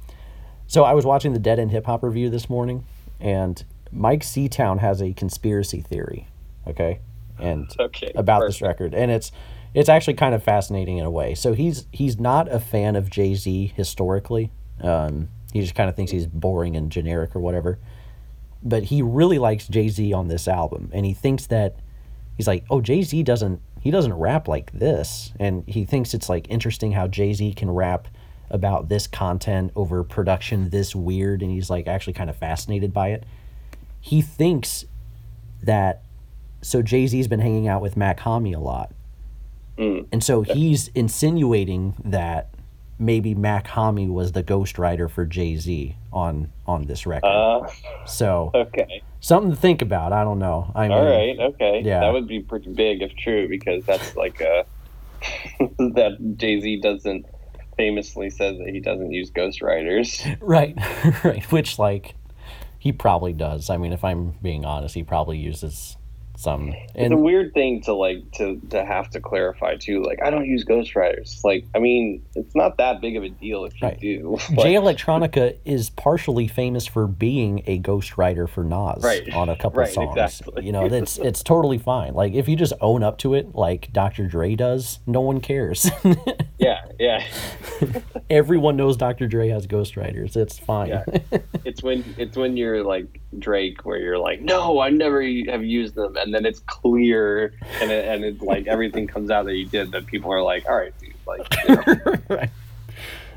so 0.67 0.83
I 0.83 0.93
was 0.93 1.05
watching 1.05 1.33
the 1.33 1.39
Dead 1.39 1.59
End 1.59 1.71
Hip 1.71 1.85
Hop 1.85 2.03
review 2.03 2.29
this 2.29 2.49
morning, 2.49 2.85
and 3.19 3.63
Mike 3.91 4.21
Seatown 4.21 4.79
has 4.79 5.01
a 5.01 5.13
conspiracy 5.13 5.81
theory, 5.81 6.27
okay, 6.67 6.99
and 7.39 7.71
Okay. 7.79 8.11
about 8.15 8.41
this 8.41 8.61
record, 8.61 8.93
and 8.93 9.11
it's 9.11 9.31
it's 9.73 9.87
actually 9.89 10.15
kind 10.15 10.33
of 10.33 10.43
fascinating 10.43 10.97
in 10.97 11.05
a 11.05 11.11
way. 11.11 11.35
So 11.35 11.53
he's 11.53 11.85
he's 11.91 12.19
not 12.19 12.51
a 12.51 12.59
fan 12.59 12.95
of 12.95 13.09
Jay 13.09 13.35
Z 13.35 13.73
historically. 13.75 14.51
Um, 14.81 15.29
he 15.53 15.61
just 15.61 15.75
kind 15.75 15.89
of 15.89 15.95
thinks 15.95 16.11
he's 16.11 16.27
boring 16.27 16.75
and 16.75 16.91
generic 16.91 17.35
or 17.35 17.39
whatever. 17.39 17.79
But 18.61 18.83
he 18.83 19.01
really 19.01 19.39
likes 19.39 19.67
Jay 19.67 19.87
Z 19.89 20.11
on 20.13 20.27
this 20.27 20.47
album, 20.47 20.89
and 20.93 21.05
he 21.05 21.13
thinks 21.13 21.47
that 21.47 21.75
he's 22.37 22.47
like, 22.47 22.65
oh, 22.69 22.81
Jay 22.81 23.01
Z 23.03 23.23
doesn't 23.23 23.61
he 23.81 23.91
doesn't 23.91 24.13
rap 24.13 24.47
like 24.49 24.71
this, 24.73 25.31
and 25.39 25.63
he 25.65 25.85
thinks 25.85 26.13
it's 26.13 26.27
like 26.27 26.49
interesting 26.49 26.91
how 26.91 27.07
Jay 27.07 27.31
Z 27.33 27.53
can 27.53 27.71
rap 27.71 28.09
about 28.49 28.89
this 28.89 29.07
content 29.07 29.71
over 29.75 30.03
production 30.03 30.69
this 30.69 30.93
weird, 30.95 31.41
and 31.41 31.49
he's 31.51 31.69
like 31.69 31.87
actually 31.87 32.13
kind 32.13 32.29
of 32.29 32.35
fascinated 32.35 32.91
by 32.93 33.09
it. 33.09 33.23
He 34.01 34.21
thinks 34.21 34.83
that 35.63 36.03
so 36.61 36.81
Jay 36.81 37.07
Z's 37.07 37.27
been 37.29 37.39
hanging 37.39 37.67
out 37.69 37.81
with 37.81 37.95
Mach-Hommy 37.95 38.51
a 38.53 38.59
lot, 38.59 38.91
Mm. 39.77 40.07
and 40.11 40.21
so 40.21 40.41
he's 40.41 40.89
insinuating 40.89 41.93
that 42.03 42.49
maybe 42.99 43.33
Mach-Hommy 43.33 44.09
was 44.09 44.33
the 44.33 44.43
ghostwriter 44.43 45.09
for 45.09 45.25
Jay 45.25 45.55
Z 45.55 45.95
on 46.11 46.51
on 46.67 46.85
this 46.85 47.05
record. 47.05 47.27
Uh, 47.27 47.67
so 48.05 48.51
okay. 48.53 49.01
something 49.21 49.51
to 49.51 49.57
think 49.57 49.81
about. 49.81 50.13
I 50.13 50.23
don't 50.23 50.39
know. 50.39 50.71
I 50.75 50.83
mean, 50.83 50.91
All 50.91 51.05
right. 51.05 51.39
Okay. 51.39 51.81
yeah. 51.83 52.01
That 52.01 52.13
would 52.13 52.27
be 52.27 52.41
pretty 52.41 52.71
big 52.71 53.01
if 53.01 53.15
true, 53.15 53.47
because 53.47 53.85
that's 53.85 54.15
like 54.15 54.41
a 54.41 54.65
that 55.77 56.35
Jay 56.37 56.59
Z 56.59 56.81
doesn't 56.81 57.25
famously 57.77 58.29
says 58.29 58.57
that 58.57 58.67
he 58.67 58.81
doesn't 58.81 59.11
use 59.11 59.31
ghostwriters. 59.31 60.37
right, 60.41 60.75
right. 61.23 61.49
Which 61.51 61.79
like 61.79 62.15
he 62.77 62.91
probably 62.91 63.33
does. 63.33 63.69
I 63.69 63.77
mean, 63.77 63.93
if 63.93 64.03
I'm 64.03 64.35
being 64.41 64.65
honest, 64.65 64.95
he 64.95 65.03
probably 65.03 65.37
uses 65.37 65.97
some. 66.39 66.73
It's 66.95 67.11
a 67.13 67.17
weird 67.17 67.53
thing 67.53 67.81
to 67.83 67.93
like 67.93 68.31
to 68.33 68.59
to 68.69 68.85
have 68.85 69.09
to 69.11 69.19
clarify 69.19 69.75
too. 69.75 70.03
Like 70.03 70.19
I 70.23 70.29
don't 70.29 70.45
use 70.45 70.63
ghostwriters. 70.65 71.43
Like 71.43 71.65
I 71.75 71.79
mean, 71.79 72.23
it's 72.35 72.55
not 72.55 72.77
that 72.77 73.01
big 73.01 73.17
of 73.17 73.23
a 73.23 73.29
deal 73.29 73.65
if 73.65 73.73
you 73.81 73.87
Right. 73.87 73.99
do. 73.99 74.37
Jay 74.57 74.73
Electronica 74.75 75.57
is 75.65 75.89
partially 75.89 76.47
famous 76.47 76.85
for 76.87 77.07
being 77.07 77.63
a 77.67 77.79
ghostwriter 77.79 78.47
for 78.47 78.63
Nas 78.63 79.03
Right. 79.03 79.31
on 79.33 79.49
a 79.49 79.55
couple 79.57 79.79
Right, 79.81 79.93
songs. 79.93 80.15
exactly. 80.17 80.65
You 80.65 80.71
know, 80.71 80.85
it's 80.85 81.17
it's 81.29 81.43
totally 81.43 81.77
fine. 81.77 82.13
Like 82.13 82.33
if 82.33 82.47
you 82.47 82.55
just 82.55 82.73
own 82.81 83.03
up 83.03 83.17
to 83.19 83.33
it, 83.33 83.53
like 83.55 83.91
Dr. 83.91 84.27
Dre 84.27 84.55
does, 84.55 84.99
no 85.05 85.21
one 85.21 85.41
cares. 85.41 85.89
yeah, 86.57 86.85
yeah. 86.99 87.23
Everyone 88.29 88.75
knows 88.77 88.97
Dr. 88.97 89.27
Dre 89.27 89.49
has 89.49 89.67
ghostwriters. 89.67 90.35
It's 90.35 90.57
fine. 90.59 90.89
Yeah. 90.89 91.03
It's 91.65 91.81
when 91.83 92.03
it's 92.17 92.37
when 92.37 92.57
you're 92.57 92.83
like 92.83 93.19
Drake, 93.37 93.85
where 93.85 93.97
you're 93.99 94.17
like, 94.17 94.41
no, 94.41 94.79
I 94.79 94.89
never 94.89 95.21
have 95.49 95.63
used 95.63 95.95
them, 95.95 96.15
and 96.17 96.28
then 96.33 96.45
it's 96.45 96.59
clear, 96.61 97.53
and 97.81 97.91
it, 97.91 98.05
and 98.07 98.23
it's 98.23 98.41
like 98.41 98.67
everything 98.67 99.07
comes 99.07 99.29
out 99.31 99.45
that 99.45 99.55
you 99.55 99.65
did. 99.65 99.91
That 99.91 100.05
people 100.05 100.31
are 100.31 100.41
like, 100.41 100.65
all 100.67 100.75
right, 100.75 100.93
dude, 100.99 101.13
like, 101.27 101.53
you 101.67 101.75
know, 101.75 102.15
right. 102.29 102.49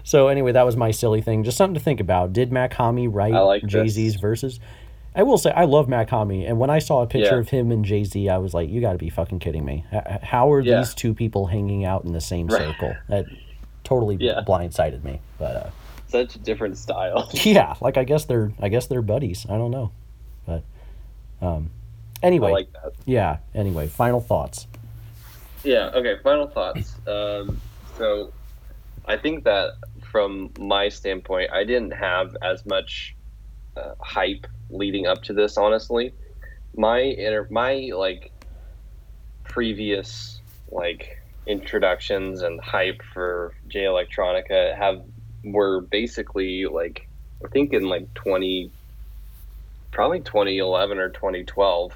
So 0.05 0.28
anyway, 0.28 0.53
that 0.53 0.64
was 0.66 0.76
my 0.76 0.90
silly 0.90 1.20
thing. 1.20 1.45
Just 1.45 1.57
something 1.57 1.74
to 1.74 1.80
think 1.80 2.01
about. 2.01 2.32
Did 2.32 2.51
Mach-Hommy 2.53 3.07
write 3.09 3.32
like 3.34 3.64
Jay 3.66 3.86
Z's 3.88 4.14
this. 4.14 4.20
verses? 4.20 4.61
I 5.14 5.22
will 5.24 5.38
say 5.38 5.51
I 5.53 5.64
love 5.64 5.88
Mach-Hommy, 5.88 6.47
and 6.47 6.59
when 6.59 6.70
I 6.70 6.78
saw 6.78 7.03
a 7.03 7.07
picture 7.07 7.34
Yeah. 7.34 7.40
of 7.40 7.51
him 7.51 7.70
and 7.70 7.84
Jay 7.84 8.03
Z, 8.05 8.28
I 8.28 8.38
was 8.38 8.55
like, 8.55 8.68
"You 8.70 8.80
got 8.80 8.93
to 8.93 8.99
be 8.99 9.11
fucking 9.11 9.38
kidding 9.40 9.64
me! 9.64 9.84
How 10.22 10.51
are 10.53 10.61
Yeah. 10.61 10.78
these 10.78 10.95
two 10.95 11.12
people 11.14 11.47
hanging 11.47 11.84
out 11.84 12.05
in 12.05 12.12
the 12.12 12.20
same 12.20 12.47
Right. 12.47 12.62
circle?" 12.62 12.97
That 13.09 13.26
totally 13.84 14.16
Yeah. 14.18 14.40
blindsided 14.47 15.05
me. 15.05 15.20
But 15.38 15.57
uh, 15.57 15.70
such 16.09 16.34
a 16.36 16.38
different 16.38 16.78
style. 16.78 17.28
yeah, 17.45 17.74
like 17.82 17.97
I 17.99 18.05
guess 18.05 18.24
they're 18.24 18.53
I 18.61 18.68
guess 18.70 18.86
they're 18.86 19.03
buddies. 19.03 19.45
I 19.49 19.57
don't 19.59 19.70
know, 19.70 19.93
but 20.47 20.62
um, 21.43 21.70
I 22.22 22.26
anyway, 22.26 22.52
like 22.52 22.72
that. 22.72 22.92
yeah. 23.04 23.38
Anyway, 23.54 23.88
final 23.88 24.20
thoughts. 24.20 24.66
Yeah. 25.64 25.90
Okay. 25.94 26.16
Final 26.22 26.48
thoughts. 26.48 26.94
Um, 27.06 27.60
so, 27.98 28.32
I 29.06 29.16
think 29.16 29.44
that 29.44 29.74
from 30.02 30.50
my 30.58 30.88
standpoint, 30.88 31.50
I 31.52 31.64
didn't 31.64 31.92
have 31.92 32.36
as 32.42 32.64
much 32.66 33.14
uh, 33.76 33.94
hype 34.00 34.46
leading 34.70 35.06
up 35.06 35.22
to 35.24 35.32
this. 35.32 35.56
Honestly, 35.56 36.12
my 36.76 36.98
inter- 37.00 37.48
my 37.50 37.90
like 37.94 38.30
previous 39.44 40.40
like 40.70 41.20
introductions 41.46 42.42
and 42.42 42.60
hype 42.60 43.02
for 43.12 43.54
Jay 43.68 43.84
Electronica 43.84 44.76
have 44.76 45.02
were 45.44 45.80
basically 45.80 46.66
like 46.66 47.08
I 47.44 47.48
think 47.48 47.72
in 47.72 47.84
like 47.84 48.12
twenty, 48.14 48.70
probably 49.90 50.20
twenty 50.20 50.58
eleven 50.58 50.98
or 50.98 51.10
twenty 51.10 51.44
twelve, 51.44 51.92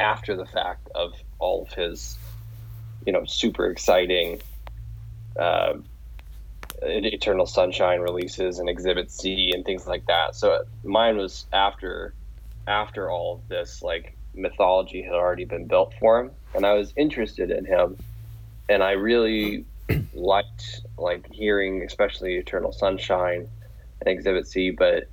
after 0.00 0.36
the 0.36 0.46
fact 0.46 0.88
of 0.94 1.12
all 1.38 1.62
of 1.62 1.72
his 1.72 2.18
you 3.08 3.12
know, 3.12 3.24
super 3.24 3.70
exciting 3.70 4.40
uh, 5.38 5.74
Eternal 6.82 7.46
Sunshine 7.46 8.00
releases 8.00 8.58
and 8.58 8.68
Exhibit 8.68 9.10
C 9.10 9.52
and 9.54 9.64
things 9.64 9.86
like 9.86 10.06
that. 10.06 10.34
So 10.34 10.64
mine 10.84 11.16
was 11.16 11.46
after 11.52 12.12
after 12.66 13.10
all 13.10 13.36
of 13.36 13.48
this 13.48 13.82
like 13.82 14.14
mythology 14.34 15.02
had 15.02 15.14
already 15.14 15.44
been 15.44 15.66
built 15.66 15.94
for 15.98 16.20
him, 16.20 16.30
and 16.54 16.66
I 16.66 16.74
was 16.74 16.92
interested 16.96 17.50
in 17.50 17.64
him, 17.64 17.96
and 18.68 18.82
I 18.82 18.92
really 18.92 19.64
liked 20.12 20.82
like 20.98 21.32
hearing 21.32 21.82
especially 21.82 22.36
Eternal 22.36 22.72
Sunshine 22.72 23.48
and 24.00 24.08
Exhibit 24.08 24.46
C, 24.46 24.70
but 24.70 25.08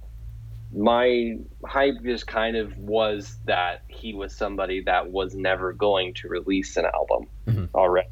my 0.74 1.38
hype 1.66 1.96
just 2.04 2.28
kind 2.28 2.56
of 2.58 2.78
was 2.78 3.38
that 3.46 3.84
he 3.88 4.14
was 4.14 4.36
somebody 4.36 4.82
that 4.82 5.10
was 5.12 5.36
never 5.36 5.72
going 5.74 6.14
to 6.16 6.28
release 6.28 6.76
an 6.78 6.86
album 6.86 7.28
Mhm. 7.48 7.70
already. 7.74 8.10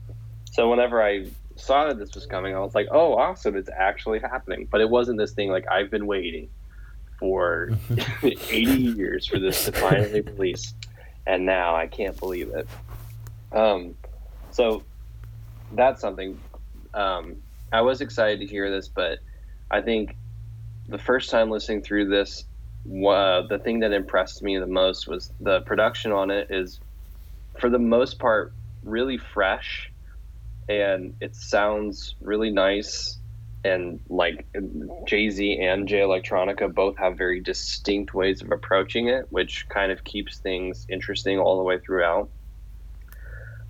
So 0.51 0.70
whenever 0.70 1.01
I 1.04 1.28
saw 1.56 1.88
that 1.88 1.97
this 1.97 2.14
was 2.16 2.26
coming, 2.26 2.56
I 2.56 2.60
was 2.60 2.76
like, 2.76 2.88
"Oh, 2.91 3.16
awesome! 3.16 3.56
It's 3.56 3.70
actually 3.76 4.20
happening." 4.20 4.68
But 4.72 4.82
it 4.82 4.89
wasn't 4.89 5.18
this 5.18 5.34
thing 5.34 5.49
like 5.49 5.66
I've 5.70 5.89
been 5.91 6.06
waiting 6.08 6.47
for 7.20 7.72
80 8.24 8.72
years 8.97 9.26
for 9.28 9.39
this 9.39 9.66
to 9.66 9.72
finally 9.72 10.22
release, 10.22 10.74
and 11.26 11.45
now 11.45 11.76
I 11.76 11.88
can't 11.88 12.18
believe 12.20 12.49
it. 12.49 12.68
Um, 13.51 13.95
so 14.51 14.84
that's 15.74 16.01
something. 16.01 16.39
Um, 16.93 17.36
I 17.72 17.82
was 17.82 18.01
excited 18.01 18.39
to 18.41 18.45
hear 18.45 18.70
this, 18.70 18.88
but 18.88 19.20
I 19.72 19.82
think 19.82 20.16
the 20.88 20.98
first 20.98 21.30
time 21.30 21.50
listening 21.50 21.82
through 21.82 22.10
this, 22.10 22.46
uh, 22.86 23.48
the 23.48 23.60
thing 23.64 23.80
that 23.80 23.94
impressed 23.94 24.44
me 24.44 24.58
the 24.58 24.68
most 24.68 25.08
was 25.08 25.32
the 25.40 25.62
production 25.62 26.12
on 26.12 26.32
it 26.32 26.48
is, 26.50 26.80
for 27.60 27.70
the 27.70 27.80
most 27.80 28.20
part, 28.20 28.54
really 28.84 29.18
fresh, 29.18 29.92
and 30.68 31.16
it 31.22 31.36
sounds 31.36 32.16
really 32.22 32.52
nice. 32.52 33.18
And 33.66 34.02
like 34.10 34.46
Jay 35.06 35.30
Z 35.30 35.58
and 35.62 35.88
Jay 35.88 36.00
Electronica 36.02 36.74
both 36.74 36.98
have 36.98 37.18
very 37.18 37.40
distinct 37.40 38.14
ways 38.14 38.42
of 38.42 38.52
approaching 38.52 39.08
it, 39.08 39.26
which 39.30 39.70
kind 39.70 39.90
of 39.90 40.04
keeps 40.04 40.40
things 40.40 40.86
interesting 40.90 41.40
all 41.40 41.58
the 41.58 41.64
way 41.64 41.80
throughout. 41.80 42.30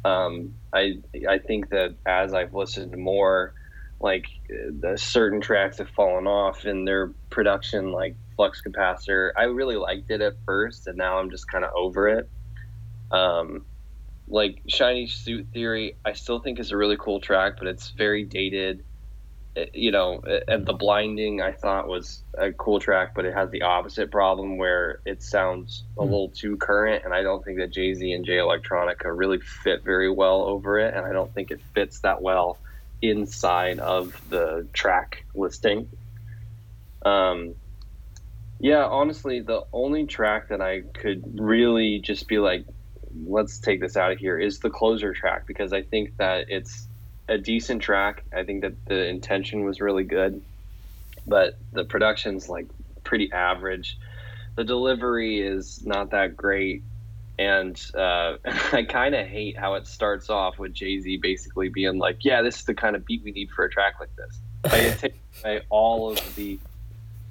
Um, 0.04 0.56
I 0.74 0.98
I 1.30 1.38
think 1.38 1.70
that 1.70 1.94
as 2.08 2.34
I've 2.34 2.56
listened 2.56 2.98
more, 2.98 3.54
like 4.00 4.26
the 4.50 4.98
certain 4.98 5.42
tracks 5.42 5.80
have 5.80 5.90
fallen 5.90 6.28
off 6.28 6.66
in 6.66 6.86
their 6.86 7.14
production, 7.32 7.92
like 7.92 8.18
Flux 8.36 8.62
Capacitor. 8.68 9.32
I 9.38 9.44
really 9.46 9.78
liked 9.78 10.12
it 10.12 10.22
at 10.22 10.34
first, 10.46 10.88
and 10.88 10.98
now 10.98 11.20
I'm 11.20 11.32
just 11.32 11.48
kind 11.50 11.64
of 11.66 11.72
over 11.76 12.10
it. 12.10 12.30
Um, 13.12 13.66
like 14.28 14.62
Shiny 14.70 15.08
Suit 15.08 15.50
Theory, 15.54 15.98
I 16.06 16.14
still 16.14 16.40
think 16.40 16.60
is 16.60 16.72
a 16.72 16.78
really 16.78 16.98
cool 17.00 17.22
track, 17.22 17.56
but 17.60 17.68
it's 17.68 17.92
very 17.98 18.26
dated. 18.26 18.86
It- 19.56 19.76
you 19.76 19.92
know, 19.92 20.22
and 20.48 20.66
the 20.66 20.74
blinding 20.74 21.42
I 21.42 21.54
thought 21.54 21.88
was 21.88 22.24
a 22.38 22.52
cool 22.54 22.80
track, 22.80 23.14
but 23.16 23.26
it 23.26 23.34
has 23.36 23.52
the 23.52 23.64
opposite 23.64 24.12
problem 24.12 24.58
where 24.58 25.02
it 25.06 25.22
sounds 25.24 25.86
a 26.00 26.04
Hmm. 26.04 26.12
little 26.12 26.30
too 26.32 26.58
current, 26.58 27.06
and 27.06 27.14
I 27.14 27.24
don't 27.24 27.44
think 27.46 27.60
that 27.60 27.72
Jay 27.74 27.94
Z 27.94 28.12
and 28.14 28.26
Jay 28.26 28.38
Electronica 28.38 29.16
really 29.16 29.40
fit 29.42 29.84
very 29.86 30.12
well 30.12 30.44
over 30.44 30.80
it, 30.80 30.96
and 30.96 31.06
I 31.06 31.14
don't 31.14 31.34
think 31.36 31.52
it 31.52 31.62
fits 31.76 32.02
that 32.02 32.22
well 32.24 32.63
inside 33.04 33.80
of 33.80 34.20
the 34.30 34.66
track 34.74 35.26
listing. 35.36 35.90
Um, 37.04 37.56
yeah, 38.60 38.86
honestly, 38.86 39.42
the 39.42 39.66
only 39.74 40.06
track 40.06 40.48
that 40.48 40.62
I 40.62 40.82
could 40.82 41.40
really 41.40 42.00
just 42.00 42.30
be 42.30 42.40
like, 42.40 42.66
let's 43.26 43.60
take 43.60 43.82
this 43.82 43.98
out 43.98 44.14
of 44.14 44.20
here 44.20 44.40
is 44.40 44.60
the 44.60 44.70
closer 44.70 45.14
track 45.14 45.46
because 45.46 45.74
I 45.74 45.82
think 45.82 46.16
that 46.18 46.46
it's 46.48 46.88
a 47.28 47.38
decent 47.38 47.82
track. 47.82 48.24
I 48.34 48.44
think 48.44 48.62
that 48.62 48.86
the 48.86 49.06
intention 49.08 49.66
was 49.66 49.82
really 49.82 50.06
good, 50.06 50.42
but 51.28 51.58
the 51.74 51.84
production's 51.84 52.48
like 52.48 52.68
pretty 53.04 53.32
average. 53.34 53.98
The 54.56 54.64
delivery 54.64 55.42
is 55.42 55.86
not 55.86 56.12
that 56.12 56.38
great. 56.38 56.84
And 57.40 57.80
uh, 57.96 58.38
I 58.72 58.84
kind 58.84 59.16
of 59.16 59.28
hate 59.28 59.58
how 59.58 59.76
it 59.76 59.88
starts 59.88 60.30
off 60.30 60.60
with 60.60 60.74
Jay 60.74 61.00
Z 61.00 61.18
basically 61.18 61.70
being 61.70 61.98
like, 61.98 62.24
"Yeah, 62.24 62.42
this 62.42 62.58
is 62.58 62.66
the 62.66 62.74
kind 62.74 62.96
of 62.96 63.06
beat 63.06 63.24
we 63.24 63.32
need 63.32 63.50
for 63.52 63.66
a 63.66 63.70
track 63.70 63.96
like 64.00 64.16
this." 64.16 64.40
Like 64.66 64.84
it 64.84 65.00
takes 65.00 65.18
away 65.44 65.62
all 65.70 66.12
of 66.12 66.36
the 66.36 66.60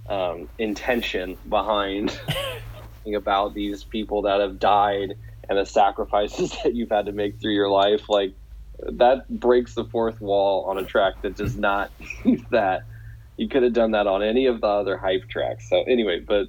um, 0.09 0.49
intention 0.59 1.39
behind 1.49 2.19
about 3.15 3.55
these 3.55 3.83
people 3.83 4.23
that 4.23 4.41
have 4.41 4.59
died 4.59 5.15
and 5.49 5.59
the 5.59 5.65
sacrifices 5.65 6.57
that 6.65 6.75
you've 6.75 6.91
had 6.91 7.07
to 7.07 7.13
make 7.13 7.41
through 7.41 7.55
your 7.55 7.69
life. 7.69 8.09
Like 8.09 8.33
that 8.79 9.29
breaks 9.29 9.75
the 9.75 9.85
fourth 9.85 10.21
wall 10.21 10.65
on 10.65 10.79
a 10.79 10.85
track 10.85 11.23
that 11.23 11.37
does 11.37 11.57
not 11.57 11.91
need 12.25 12.45
that. 12.51 12.85
You 13.37 13.49
could 13.49 13.63
have 13.63 13.73
done 13.73 13.93
that 13.93 14.07
on 14.07 14.23
any 14.23 14.47
of 14.47 14.61
the 14.61 14.67
other 14.67 14.97
hype 14.97 15.29
tracks. 15.29 15.69
So 15.69 15.83
anyway, 15.83 16.21
but 16.21 16.49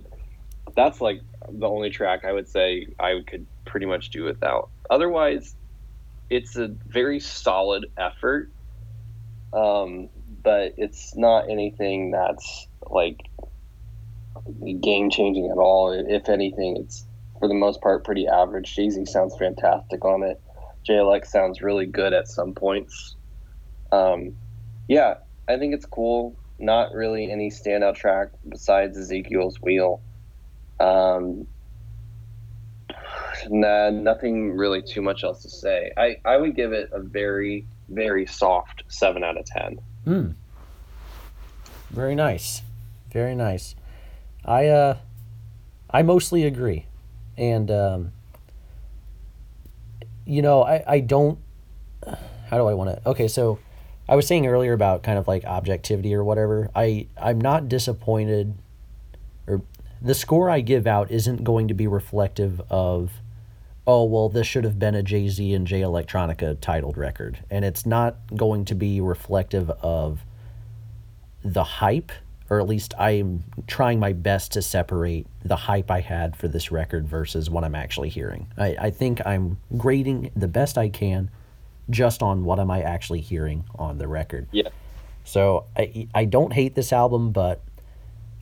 that's 0.76 1.02
like 1.02 1.22
the 1.50 1.68
only 1.68 1.90
track 1.90 2.26
I 2.26 2.32
would 2.32 2.48
say 2.48 2.88
I 3.00 3.22
could 3.28 3.46
pretty 3.66 3.86
much 3.86 4.10
do 4.10 4.24
without. 4.24 4.70
Otherwise, 4.90 5.56
it's 6.30 6.56
a 6.56 6.68
very 6.68 7.20
solid 7.20 7.86
effort. 7.98 8.50
Um, 9.54 10.10
but 10.44 10.74
it's 10.78 11.16
not 11.16 11.50
anything 11.50 12.12
that's 12.12 12.68
like 12.90 13.22
game 14.82 15.10
changing 15.10 15.50
at 15.50 15.58
all. 15.58 15.92
If 15.92 16.28
anything, 16.30 16.78
it's 16.78 17.06
for 17.40 17.48
the 17.48 17.54
most 17.54 17.82
part 17.82 18.04
pretty 18.04 18.28
average. 18.28 18.76
Jay 18.76 18.90
Z 18.90 19.06
sounds 19.06 19.36
fantastic 19.38 20.04
on 20.04 20.24
it. 20.24 20.42
JLX 20.88 21.28
sounds 21.28 21.62
really 21.62 21.86
good 21.86 22.14
at 22.14 22.28
some 22.28 22.54
points. 22.54 23.16
Um, 23.92 24.36
yeah, 24.88 25.16
I 25.48 25.58
think 25.58 25.74
it's 25.74 25.86
cool. 25.86 26.36
Not 26.60 26.94
really 26.94 27.32
any 27.32 27.50
standout 27.50 27.96
track 27.96 28.30
besides 28.48 28.98
Ezekiel's 28.98 29.62
Wheel. 29.62 30.02
Um, 30.80 31.48
nah, 33.50 33.90
nothing 33.90 34.52
really 34.52 34.82
too 34.82 35.02
much 35.02 35.24
else 35.24 35.42
to 35.44 35.50
say. 35.50 35.92
I, 35.98 36.18
I 36.26 36.38
would 36.38 36.56
give 36.56 36.74
it 36.74 36.90
a 36.92 37.00
very, 37.00 37.66
very 37.90 38.26
soft 38.26 38.84
7 38.88 39.24
out 39.24 39.38
of 39.38 39.46
10. 39.46 39.80
Hmm. 40.06 40.28
Very 41.94 42.16
nice. 42.16 42.64
Very 43.12 43.36
nice. 43.36 43.76
I 44.44 44.68
uh 44.68 44.98
I 45.90 46.02
mostly 46.02 46.44
agree. 46.44 46.88
And 47.38 47.70
um 47.70 48.12
you 50.26 50.42
know, 50.42 50.64
I 50.64 50.84
I 50.88 51.00
don't 51.00 51.38
how 52.50 52.58
do 52.58 52.66
I 52.66 52.74
want 52.74 52.90
to 52.90 53.10
Okay, 53.10 53.28
so 53.28 53.60
I 54.10 54.16
was 54.16 54.28
saying 54.28 54.48
earlier 54.48 54.74
about 54.74 55.04
kind 55.04 55.18
of 55.18 55.28
like 55.28 55.46
objectivity 55.46 56.16
or 56.16 56.24
whatever. 56.24 56.70
I 56.76 57.08
I'm 57.16 57.40
not 57.40 57.70
disappointed 57.70 58.56
or 59.48 59.62
the 60.04 60.14
score 60.14 60.50
I 60.50 60.60
give 60.60 60.86
out 60.86 61.10
isn't 61.10 61.44
going 61.44 61.70
to 61.70 61.74
be 61.74 61.88
reflective 61.88 62.62
of 62.70 63.12
oh 63.88 64.04
well 64.04 64.30
this 64.30 64.46
should 64.46 64.64
have 64.64 64.78
been 64.78 64.96
a 64.96 65.04
Jay 65.04 65.30
Z 65.30 65.54
and 65.54 65.66
Jay 65.66 65.82
Electronica 65.82 66.60
titled 66.60 66.98
record 66.98 67.40
and 67.50 67.66
it's 67.66 67.86
not 67.86 68.18
going 68.36 68.66
to 68.66 68.76
be 68.76 69.02
reflective 69.02 69.70
of 69.70 70.22
the 71.44 71.64
hype 71.64 72.12
or 72.50 72.60
at 72.60 72.68
least 72.68 72.94
I'm 73.00 73.44
trying 73.68 74.00
my 74.00 74.14
best 74.14 74.52
to 74.52 74.62
separate 74.62 75.26
the 75.44 75.56
hype 75.56 75.90
I 75.90 76.02
had 76.02 76.36
for 76.36 76.48
this 76.48 76.72
record 76.72 77.08
versus 77.08 77.50
what 77.50 77.64
I'm 77.64 77.74
actually 77.74 78.10
hearing. 78.10 78.48
I, 78.58 78.76
I 78.80 78.90
think 78.92 79.26
I'm 79.26 79.58
grading 79.78 80.30
the 80.36 80.48
best 80.48 80.78
I 80.78 80.90
can 80.90 81.32
just 81.90 82.22
on 82.22 82.44
what 82.44 82.60
am 82.60 82.70
I 82.70 82.82
actually 82.82 83.22
hearing 83.22 83.64
on 83.76 83.98
the 83.98 84.08
record. 84.08 84.48
Yeah. 84.52 84.70
So 85.24 85.66
I 85.76 86.08
I 86.14 86.26
don't 86.26 86.54
hate 86.54 86.76
this 86.76 86.94
album, 86.94 87.32
but 87.32 87.62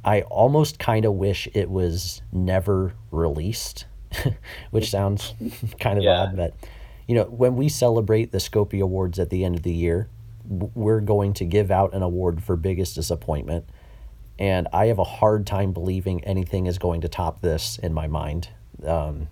I 0.04 0.22
almost 0.24 0.80
kind 0.80 1.06
of 1.06 1.14
wish 1.14 1.47
it 1.54 1.70
was 1.70 2.22
never 2.32 2.93
released, 3.12 3.86
which 4.72 4.89
sounds 4.89 5.34
kind 5.80 5.97
of 5.97 6.04
Yeah. 6.04 6.22
odd, 6.24 6.36
but 6.36 6.54
you 7.08 7.16
know, 7.16 7.26
when 7.26 7.56
we 7.56 7.68
celebrate 7.70 8.32
the 8.32 8.38
Scopie 8.38 8.82
Awards 8.82 9.20
at 9.20 9.30
the 9.30 9.43
end 9.43 9.56
of 9.56 9.64
the 9.64 9.74
year, 9.74 10.10
we're 10.47 11.02
going 11.02 11.34
to 11.34 11.45
give 11.45 11.70
out 11.70 11.93
an 11.93 12.02
award 12.02 12.43
for 12.43 12.56
biggest 12.56 12.95
disappointment. 12.95 13.66
And 14.39 14.68
I 14.74 14.88
have 14.88 14.97
a 14.97 15.04
hard 15.04 15.45
time 15.45 15.72
believing 15.72 16.24
anything 16.24 16.66
is 16.66 16.78
going 16.80 17.02
to 17.02 17.08
top 17.10 17.41
this 17.41 17.78
in 17.80 17.93
my 17.93 18.08
mind. 18.08 18.49
Um, 18.86 19.28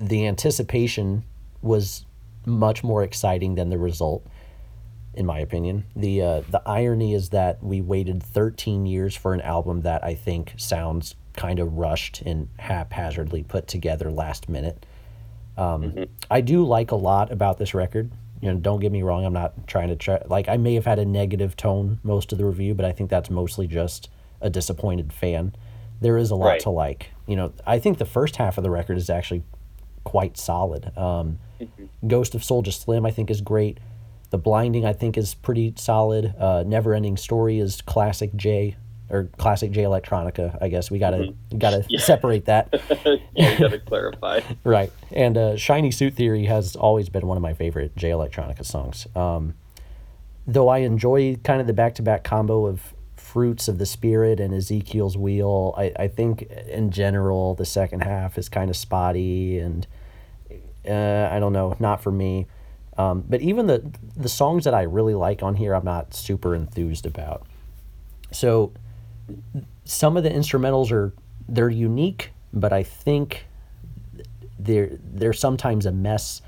the 0.00 0.26
anticipation 0.26 1.24
was 1.60 2.04
much 2.44 2.82
more 2.82 3.04
exciting 3.04 3.54
than 3.54 3.70
the 3.70 3.78
result 3.78 4.26
in 5.14 5.26
my 5.26 5.38
opinion. 5.40 5.84
The 5.94 6.22
uh, 6.22 6.42
the 6.48 6.62
irony 6.66 7.14
is 7.14 7.30
that 7.30 7.62
we 7.62 7.80
waited 7.80 8.22
13 8.22 8.86
years 8.86 9.14
for 9.16 9.34
an 9.34 9.40
album 9.40 9.82
that 9.82 10.02
I 10.04 10.14
think 10.14 10.54
sounds 10.56 11.14
kind 11.36 11.58
of 11.58 11.74
rushed 11.74 12.22
and 12.22 12.48
haphazardly 12.58 13.42
put 13.42 13.66
together 13.66 14.10
last 14.10 14.48
minute. 14.48 14.84
Um, 15.56 16.06
I 16.30 16.40
do 16.40 16.64
like 16.64 16.90
a 16.90 16.96
lot 16.96 17.30
about 17.30 17.58
this 17.58 17.74
record. 17.74 18.10
You 18.40 18.52
know, 18.52 18.58
don't 18.58 18.80
get 18.80 18.90
me 18.90 19.02
wrong. 19.02 19.24
I'm 19.24 19.32
not 19.32 19.66
trying 19.66 19.88
to 19.88 19.96
try. 19.96 20.20
Like, 20.26 20.48
I 20.48 20.56
may 20.56 20.74
have 20.74 20.84
had 20.86 20.98
a 20.98 21.04
negative 21.04 21.56
tone 21.56 22.00
most 22.02 22.32
of 22.32 22.38
the 22.38 22.44
review, 22.44 22.74
but 22.74 22.84
I 22.84 22.92
think 22.92 23.08
that's 23.10 23.30
mostly 23.30 23.66
just 23.66 24.08
a 24.40 24.50
disappointed 24.50 25.12
fan. 25.12 25.54
There 26.00 26.18
is 26.18 26.30
a 26.30 26.34
lot 26.34 26.46
Right. 26.46 26.60
to 26.60 26.70
like. 26.70 27.10
You 27.26 27.36
know, 27.36 27.52
I 27.66 27.78
think 27.78 27.98
the 27.98 28.04
first 28.04 28.36
half 28.36 28.58
of 28.58 28.64
the 28.64 28.70
record 28.70 28.96
is 28.96 29.08
actually 29.08 29.44
quite 30.04 30.36
solid. 30.36 30.96
Um, 30.98 31.38
Ghost 32.06 32.34
of 32.34 32.40
Soulja 32.42 32.72
Slim, 32.72 33.06
I 33.06 33.12
think, 33.12 33.30
is 33.30 33.40
great. 33.40 33.78
The 34.32 34.38
Blinding, 34.38 34.86
I 34.86 34.94
think, 34.94 35.18
is 35.18 35.34
pretty 35.34 35.74
solid. 35.76 36.34
Uh, 36.38 36.64
Never 36.66 36.94
Ending 36.94 37.18
Story 37.18 37.58
is 37.58 37.82
classic 37.82 38.34
J 38.34 38.76
or 39.10 39.28
classic 39.36 39.72
Jay 39.72 39.82
Electronica. 39.82 40.56
I 40.58 40.68
guess 40.68 40.90
we 40.90 40.98
gotta 40.98 41.34
gotta 41.58 41.84
separate 41.98 42.46
that, 42.46 42.72
yeah, 43.36 43.58
gotta 43.58 43.78
clarify. 43.78 44.40
right? 44.64 44.90
And 45.10 45.36
uh, 45.36 45.56
Shiny 45.58 45.90
Suit 45.90 46.14
Theory 46.14 46.46
has 46.46 46.74
always 46.74 47.10
been 47.10 47.26
one 47.26 47.36
of 47.36 47.42
my 47.42 47.52
favorite 47.52 47.94
Jay 47.94 48.08
Electronica 48.08 48.64
songs. 48.64 49.06
Um, 49.14 49.52
though 50.46 50.68
I 50.68 50.78
enjoy 50.78 51.36
kind 51.44 51.60
of 51.60 51.66
the 51.66 51.74
back 51.74 51.94
to 51.96 52.02
back 52.02 52.24
combo 52.24 52.64
of 52.64 52.94
Fruits 53.16 53.68
of 53.68 53.76
the 53.76 53.84
Spirit 53.84 54.40
and 54.40 54.54
Ezekiel's 54.54 55.14
Wheel, 55.14 55.74
I, 55.76 55.92
I 55.98 56.08
think 56.08 56.40
in 56.42 56.90
general 56.90 57.54
the 57.54 57.66
second 57.66 58.00
half 58.00 58.38
is 58.38 58.48
kind 58.48 58.70
of 58.70 58.76
spotty 58.76 59.58
and 59.58 59.86
uh, 60.88 61.28
I 61.30 61.38
don't 61.38 61.52
know, 61.52 61.76
not 61.78 62.02
for 62.02 62.10
me. 62.10 62.46
Um, 62.98 63.24
but 63.28 63.40
even 63.40 63.66
the 63.66 63.90
the 64.16 64.28
songs 64.28 64.64
that 64.64 64.74
I 64.74 64.82
really 64.82 65.14
like 65.14 65.42
on 65.42 65.54
here, 65.54 65.74
I'm 65.74 65.84
not 65.84 66.14
super 66.14 66.54
enthused 66.54 67.06
about. 67.06 67.46
So 68.30 68.72
some 69.84 70.16
of 70.16 70.22
the 70.22 70.30
instrumentals 70.30 70.92
are 70.92 71.12
they're 71.48 71.70
unique, 71.70 72.32
but 72.52 72.72
I 72.72 72.82
think 72.82 73.46
they're 74.58 74.90
they're 75.02 75.32
sometimes 75.32 75.86
a 75.86 75.92
mess. 75.92 76.42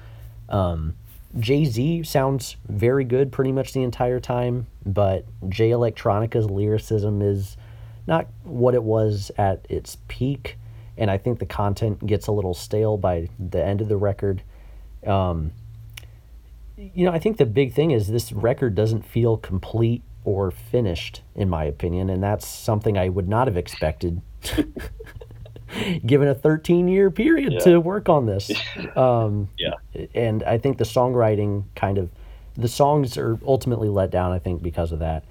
Um, 0.48 0.94
Jay 1.38 1.64
Z 1.64 2.04
sounds 2.04 2.56
very 2.68 3.04
good 3.04 3.32
pretty 3.32 3.50
much 3.50 3.72
the 3.72 3.82
entire 3.82 4.20
time, 4.20 4.66
but 4.86 5.24
Jay 5.48 5.70
Electronica's 5.70 6.48
lyricism 6.48 7.22
is 7.22 7.56
not 8.06 8.28
what 8.44 8.74
it 8.74 8.82
was 8.82 9.32
at 9.36 9.66
its 9.68 9.96
peak, 10.08 10.58
and 10.96 11.10
I 11.10 11.18
think 11.18 11.38
the 11.38 11.46
content 11.46 12.06
gets 12.06 12.26
a 12.28 12.32
little 12.32 12.54
stale 12.54 12.96
by 12.96 13.28
the 13.38 13.64
end 13.64 13.80
of 13.80 13.88
the 13.88 13.96
record. 13.96 14.42
Um, 15.06 15.52
you 16.76 17.04
know, 17.06 17.12
I 17.12 17.18
think 17.18 17.36
the 17.36 17.46
big 17.46 17.72
thing 17.72 17.90
is 17.90 18.08
this 18.08 18.32
record 18.32 18.74
doesn't 18.74 19.02
feel 19.04 19.36
complete 19.36 20.02
or 20.24 20.50
finished, 20.50 21.22
in 21.34 21.48
my 21.48 21.64
opinion, 21.64 22.08
and 22.10 22.22
that's 22.22 22.46
something 22.46 22.96
I 22.96 23.08
would 23.10 23.28
not 23.28 23.46
have 23.46 23.56
expected, 23.56 24.22
given 26.06 26.28
a 26.28 26.34
13 26.34 26.88
year 26.88 27.10
period 27.10 27.52
Yeah. 27.54 27.58
to 27.60 27.80
work 27.80 28.08
on 28.08 28.26
this. 28.26 28.50
Um, 28.96 29.48
Yeah. 29.58 29.74
and 30.14 30.42
I 30.44 30.58
think 30.58 30.78
the 30.78 30.84
songwriting 30.84 31.64
kind 31.74 31.98
of, 31.98 32.10
the 32.54 32.68
songs 32.68 33.16
are 33.18 33.38
ultimately 33.44 33.88
let 33.88 34.10
down, 34.10 34.30
I 34.32 34.38
think, 34.38 34.62
because 34.62 34.92
of 34.92 35.00
that. 35.00 35.24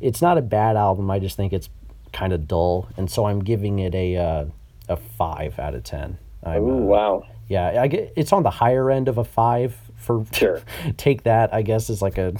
It's 0.00 0.20
not 0.20 0.36
a 0.38 0.42
bad 0.42 0.76
album, 0.76 1.10
I 1.10 1.18
just 1.20 1.36
think 1.36 1.52
it's 1.52 1.68
kind 2.12 2.32
of 2.32 2.46
dull, 2.48 2.88
and 2.96 3.10
so 3.10 3.26
I'm 3.26 3.40
giving 3.40 3.78
it 3.78 3.94
a, 3.94 4.16
uh, 4.16 4.44
a 4.88 4.96
5 4.96 5.58
out 5.58 5.74
of 5.74 5.84
10. 5.84 6.18
I'm, 6.44 6.56
uh, 6.56 6.74
wow. 6.76 7.22
yeah, 7.48 7.80
I 7.80 7.86
get 7.86 8.12
it's 8.16 8.32
on 8.32 8.42
the 8.42 8.50
higher 8.50 8.90
end 8.90 9.08
of 9.08 9.16
a 9.16 9.24
five 9.24 9.76
for 10.04 10.24
Sure. 10.32 10.60
take 10.96 11.22
that 11.24 11.52
I 11.54 11.62
guess 11.62 11.90
is 11.90 12.00
like 12.02 12.18
a 12.18 12.34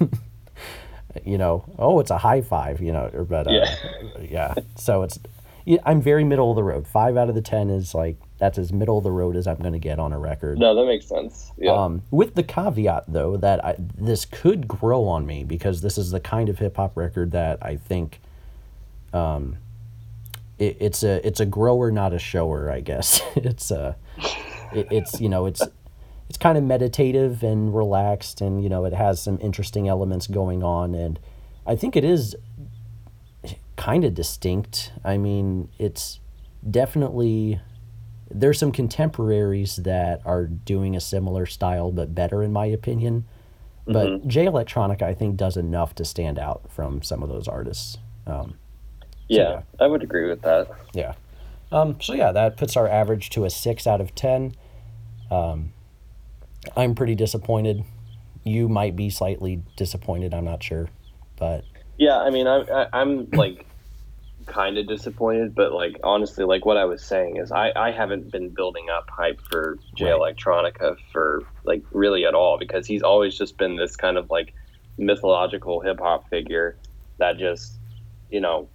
you 1.24 1.36
know 1.38 1.64
oh 1.78 2.00
it's 2.00 2.10
a 2.10 2.18
high 2.18 2.40
five 2.40 2.80
you 2.80 2.92
know 2.92 3.10
or 3.12 3.24
but 3.24 3.46
uh, 3.46 3.50
Yeah. 3.50 3.74
yeah 4.20 4.54
so 4.76 5.02
it's 5.02 5.18
yeah, 5.64 5.78
I'm 5.86 6.02
very 6.02 6.24
middle 6.24 6.50
of 6.50 6.56
the 6.56 6.64
road 6.64 6.88
five 6.88 7.16
out 7.16 7.28
of 7.28 7.34
the 7.36 7.42
ten 7.42 7.70
is 7.70 7.94
like 7.94 8.16
that's 8.38 8.58
as 8.58 8.72
middle 8.72 8.98
of 8.98 9.04
the 9.04 9.12
road 9.12 9.36
as 9.36 9.46
I'm 9.46 9.58
gonna 9.58 9.78
get 9.78 9.98
on 10.00 10.12
a 10.12 10.18
record 10.18 10.58
No, 10.58 10.74
that 10.74 10.86
makes 10.86 11.06
sense. 11.06 11.52
Yeah. 11.56 11.72
um, 11.72 12.02
with 12.10 12.34
the 12.34 12.42
caveat 12.42 13.04
though 13.06 13.36
that 13.36 13.64
I, 13.64 13.76
this 13.78 14.24
could 14.24 14.66
grow 14.66 15.04
on 15.06 15.24
me 15.26 15.44
because 15.44 15.80
this 15.82 15.98
is 15.98 16.10
the 16.10 16.18
kind 16.18 16.48
of 16.48 16.58
hip 16.58 16.76
hop 16.76 16.96
record 16.96 17.30
that 17.32 17.58
I 17.62 17.76
think 17.76 18.20
um, 19.12 19.58
it, 20.58 20.78
it's 20.80 21.02
a 21.04 21.24
it's 21.24 21.38
a 21.38 21.46
grower 21.46 21.92
not 21.92 22.12
a 22.12 22.18
shower 22.18 22.68
I 22.70 22.80
guess 22.80 23.20
it's 23.36 23.70
a 23.70 23.94
it, 24.72 24.88
it's 24.90 25.20
you 25.20 25.28
know 25.28 25.46
it's 25.46 25.62
it's 26.32 26.38
kind 26.38 26.56
of 26.56 26.64
meditative 26.64 27.42
and 27.42 27.74
relaxed 27.74 28.40
and 28.40 28.62
you 28.62 28.70
know 28.70 28.86
it 28.86 28.94
has 28.94 29.20
some 29.20 29.38
interesting 29.42 29.86
elements 29.86 30.26
going 30.26 30.62
on 30.62 30.94
and 30.94 31.18
I 31.66 31.76
think 31.76 31.94
it 31.94 32.04
is 32.04 32.34
kind 33.76 34.02
of 34.02 34.14
distinct. 34.14 34.92
I 35.04 35.18
mean, 35.18 35.68
it's 35.78 36.20
definitely 36.68 37.60
there's 38.30 38.58
some 38.58 38.72
contemporaries 38.72 39.76
that 39.76 40.22
are 40.24 40.46
doing 40.46 40.96
a 40.96 41.02
similar 41.02 41.44
style 41.44 41.92
but 41.92 42.14
better 42.14 42.42
in 42.42 42.50
my 42.50 42.64
opinion. 42.64 43.26
But 43.86 44.26
Jay 44.26 44.46
Electronica 44.46 45.02
I 45.02 45.12
think 45.12 45.36
does 45.36 45.58
enough 45.58 45.94
to 45.96 46.04
stand 46.06 46.38
out 46.38 46.62
from 46.70 47.02
some 47.02 47.22
of 47.22 47.28
those 47.28 47.46
artists. 47.46 47.98
Um, 48.26 48.54
yeah, 49.28 49.64
I 49.78 49.86
would 49.86 50.02
agree 50.02 50.30
with 50.30 50.40
that. 50.40 50.70
yeah. 50.94 51.12
Um, 51.70 52.00
so 52.00 52.14
yeah, 52.14 52.32
that 52.32 52.56
puts 52.56 52.74
our 52.74 52.88
average 52.88 53.28
to 53.30 53.44
a 53.44 53.50
six 53.50 53.86
out 53.86 54.00
of 54.00 54.14
ten. 54.14 54.54
Um, 55.30 55.74
I'm 56.76 56.94
pretty 56.94 57.14
disappointed. 57.14 57.84
You 58.44 58.68
might 58.68 58.96
be 58.96 59.10
slightly 59.10 59.62
disappointed. 59.76 60.34
I'm 60.34 60.44
not 60.44 60.62
sure, 60.62 60.88
but 61.36 61.64
Yeah, 61.98 62.18
I 62.18 62.30
mean, 62.30 62.46
I, 62.46 62.62
I, 62.62 62.86
I'm 62.92 63.28
like 63.30 63.66
kind 64.46 64.78
of 64.78 64.88
disappointed, 64.88 65.54
but 65.54 65.72
like 65.72 66.00
honestly, 66.02 66.44
like 66.44 66.64
what 66.64 66.76
I 66.76 66.84
was 66.84 67.02
saying 67.02 67.36
is, 67.36 67.52
I, 67.52 67.72
I 67.76 67.92
haven't 67.92 68.30
been 68.30 68.50
building 68.50 68.86
up 68.90 69.08
hype 69.10 69.40
for 69.48 69.78
Jay 69.94 70.10
Right. 70.10 70.36
Electronica 70.36 70.96
for 71.12 71.44
like 71.64 71.82
really 71.92 72.26
at 72.26 72.34
all 72.34 72.58
because 72.58 72.86
he's 72.86 73.02
always 73.02 73.36
just 73.36 73.56
been 73.58 73.76
this 73.76 73.96
kind 73.96 74.16
of 74.16 74.30
like 74.30 74.54
mythological 74.98 75.80
hip 75.80 76.00
hop 76.00 76.28
figure 76.28 76.76
that 77.18 77.38
just 77.38 77.78
you 78.30 78.40
know 78.40 78.68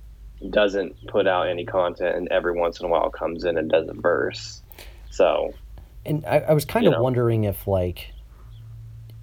doesn't 0.50 0.96
put 1.08 1.28
out 1.28 1.48
any 1.48 1.66
content 1.66 2.16
and 2.16 2.28
every 2.30 2.54
once 2.54 2.80
in 2.80 2.86
a 2.86 2.90
while 2.90 3.10
comes 3.10 3.44
in 3.44 3.58
and 3.58 3.70
does 3.70 3.88
a 3.90 3.94
verse. 3.94 4.62
So 5.10 5.54
and 6.08 6.26
I, 6.26 6.40
I 6.40 6.54
was 6.54 6.66
kind 6.66 6.86
You 6.86 6.92
of 6.92 6.98
know. 6.98 7.04
wondering 7.04 7.44
if 7.44 7.68
like, 7.68 8.12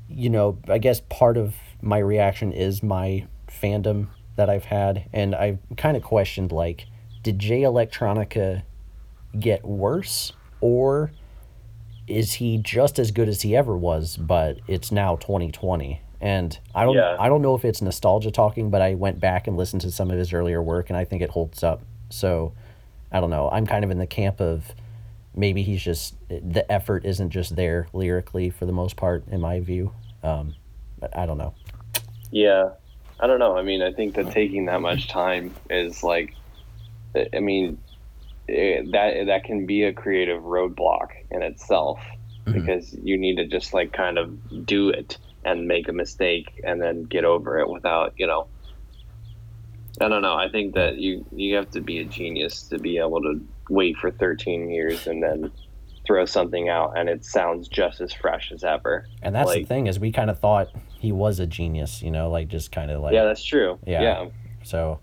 you 0.08 0.30
know, 0.30 0.58
I 0.68 0.78
guess 0.78 1.00
part 1.08 1.36
of 1.36 1.54
my 1.82 1.98
reaction 1.98 2.52
is 2.52 2.82
my 2.82 3.26
fandom 3.48 4.08
that 4.36 4.48
I've 4.50 4.64
had, 4.66 5.08
and 5.12 5.34
I 5.34 5.58
kind 5.76 5.96
of 5.96 6.02
questioned 6.02 6.52
like, 6.52 6.86
did 7.22 7.38
Jay 7.38 7.62
Electronica 7.62 8.62
get 9.38 9.64
worse 9.64 10.32
or 10.60 11.10
is 12.06 12.34
he 12.34 12.58
just 12.58 12.98
as 12.98 13.10
good 13.10 13.28
as 13.28 13.42
he 13.42 13.56
ever 13.56 13.76
was 13.76 14.16
but 14.16 14.58
it's 14.68 14.92
now 14.92 15.16
2020 15.16 16.00
and 16.20 16.58
i 16.74 16.84
don't 16.84 16.94
Yeah. 16.94 17.16
i 17.18 17.28
don't 17.28 17.42
know 17.42 17.54
if 17.56 17.64
it's 17.64 17.82
nostalgia 17.82 18.30
talking 18.30 18.70
but 18.70 18.80
i 18.82 18.94
went 18.94 19.18
back 19.18 19.48
and 19.48 19.56
listened 19.56 19.80
to 19.82 19.90
some 19.90 20.10
of 20.12 20.18
his 20.18 20.32
earlier 20.32 20.62
work 20.62 20.88
and 20.90 20.96
i 20.96 21.04
think 21.04 21.20
it 21.22 21.30
holds 21.30 21.64
up 21.64 21.82
so 22.10 22.52
i 23.10 23.18
don't 23.18 23.30
know 23.30 23.48
i'm 23.50 23.66
kind 23.66 23.84
of 23.84 23.90
in 23.90 23.98
the 23.98 24.06
camp 24.06 24.40
of 24.40 24.72
maybe 25.36 25.62
he's 25.62 25.82
just 25.82 26.14
the 26.28 26.64
effort 26.70 27.04
isn't 27.04 27.30
just 27.30 27.56
there 27.56 27.86
lyrically 27.92 28.50
for 28.50 28.66
the 28.66 28.72
most 28.72 28.96
part 28.96 29.24
in 29.28 29.40
my 29.40 29.60
view 29.60 29.92
um, 30.22 30.54
but 30.98 31.16
i 31.16 31.26
don't 31.26 31.38
know 31.38 31.54
Yeah, 32.30 32.70
I 33.20 33.26
don't 33.28 33.38
know. 33.38 33.56
I 33.56 33.62
mean, 33.62 33.80
I 33.80 33.92
think 33.92 34.14
that 34.16 34.32
taking 34.32 34.64
that 34.66 34.80
much 34.80 35.06
time 35.08 35.54
is 35.70 36.02
like, 36.02 36.34
I 37.32 37.38
mean, 37.38 37.78
it, 38.48 38.90
that 38.90 39.26
that 39.26 39.44
can 39.44 39.66
be 39.66 39.84
a 39.84 39.92
creative 39.92 40.42
roadblock 40.42 41.10
in 41.30 41.42
itself 41.42 42.00
Mhm. 42.46 42.52
because 42.54 42.92
you 43.02 43.16
need 43.16 43.36
to 43.36 43.46
just 43.46 43.72
like 43.72 43.92
kind 43.92 44.18
of 44.18 44.66
do 44.66 44.88
it 44.88 45.16
and 45.44 45.68
make 45.68 45.88
a 45.88 45.92
mistake 45.92 46.60
and 46.64 46.82
then 46.82 47.04
get 47.04 47.24
over 47.24 47.58
it 47.60 47.68
without, 47.68 48.14
you 48.16 48.26
know. 48.26 48.48
I 50.00 50.08
don't 50.08 50.22
know. 50.22 50.34
I 50.34 50.48
think 50.48 50.74
that 50.74 50.98
you 50.98 51.24
you 51.30 51.54
have 51.54 51.70
to 51.70 51.80
be 51.80 52.00
a 52.00 52.04
genius 52.04 52.64
to 52.70 52.78
be 52.78 52.98
able 52.98 53.22
to 53.22 53.40
wait 53.68 53.96
for 53.96 54.10
13 54.10 54.70
years 54.70 55.06
and 55.06 55.22
then 55.22 55.50
throw 56.06 56.24
something 56.26 56.68
out 56.68 56.98
and 56.98 57.08
it 57.08 57.24
sounds 57.24 57.66
just 57.68 58.00
as 58.00 58.12
fresh 58.12 58.52
as 58.52 58.62
ever. 58.62 59.06
and 59.22 59.34
that's 59.34 59.52
the 59.54 59.64
thing 59.64 59.86
is 59.86 59.98
we 59.98 60.12
kind 60.12 60.28
of 60.30 60.38
thought 60.38 60.68
he 60.98 61.12
was 61.12 61.40
a 61.40 61.46
genius 61.46 62.02
you 62.02 62.10
know 62.10 62.28
like 62.30 62.48
just 62.48 62.70
kind 62.72 62.90
of 62.90 63.00
like 63.00 63.14
yeah, 63.14 63.24
that's 63.24 63.42
true. 63.42 63.78
Yeah. 63.86 64.02
yeah. 64.02 64.28
So 64.64 65.00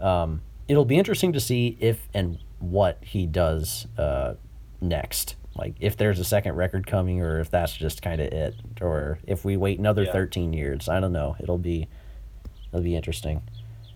um, 0.00 0.42
it'll 0.68 0.84
be 0.84 0.96
interesting 0.96 1.32
to 1.32 1.40
see 1.40 1.76
if 1.80 2.08
and 2.14 2.38
what 2.60 2.98
he 3.02 3.26
does 3.26 3.86
uh, 3.96 4.34
next. 4.80 5.36
Like 5.56 5.74
if 5.80 5.96
there's 5.96 6.20
a 6.20 6.24
second 6.24 6.54
record 6.54 6.86
coming, 6.86 7.20
or 7.20 7.40
if 7.40 7.50
that's 7.50 7.72
just 7.74 8.00
kind 8.00 8.20
of 8.20 8.28
it, 8.32 8.54
or 8.80 9.18
if 9.26 9.44
we 9.44 9.56
wait 9.56 9.78
another 9.78 10.04
Yeah. 10.04 10.12
13 10.12 10.52
years. 10.52 10.88
I 10.88 11.00
don't 11.00 11.12
know. 11.12 11.34
It'll 11.40 11.58
be 11.58 11.88
it'll 12.72 12.84
be 12.84 12.94
interesting. 12.94 13.42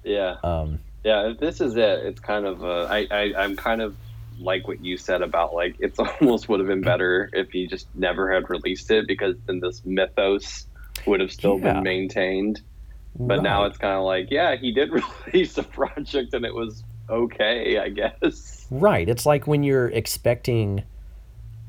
Yeah. 0.02 0.36
Um, 0.42 0.80
Yeah, 1.04 1.30
if 1.30 1.38
this 1.38 1.60
is 1.60 1.76
it, 1.76 2.00
it's 2.06 2.20
kind 2.20 2.46
of 2.46 2.64
uh, 2.64 2.86
I, 2.88 3.06
I 3.10 3.34
I'm 3.36 3.56
kind 3.56 3.82
of 3.82 3.96
like 4.38 4.66
what 4.66 4.84
you 4.84 4.96
said 4.96 5.22
about 5.22 5.54
like 5.54 5.76
it's 5.78 5.98
almost 6.20 6.48
would 6.48 6.60
have 6.60 6.68
been 6.68 6.82
better 6.82 7.28
if 7.32 7.50
he 7.50 7.66
just 7.66 7.86
never 7.94 8.32
had 8.32 8.48
released 8.50 8.90
it 8.90 9.06
because 9.06 9.36
then 9.46 9.60
this 9.60 9.82
mythos 9.84 10.66
would 11.06 11.20
have 11.20 11.32
still 11.32 11.58
Yeah. 11.58 11.74
been 11.74 11.82
maintained. 11.82 12.62
But 13.26 13.42
now 13.42 13.64
it's 13.64 13.76
kind 13.78 13.94
of 13.96 14.04
like, 14.04 14.30
yeah, 14.30 14.56
he 14.56 14.72
did 14.72 14.90
release 15.26 15.58
a 15.58 15.62
project 15.62 16.32
and 16.34 16.44
it 16.44 16.54
was 16.54 16.82
okay, 17.10 17.78
I 17.78 17.88
guess. 17.90 18.66
Right. 18.70 19.08
It's 19.08 19.26
like 19.26 19.46
when 19.46 19.62
you're 19.62 19.88
expecting, 19.88 20.84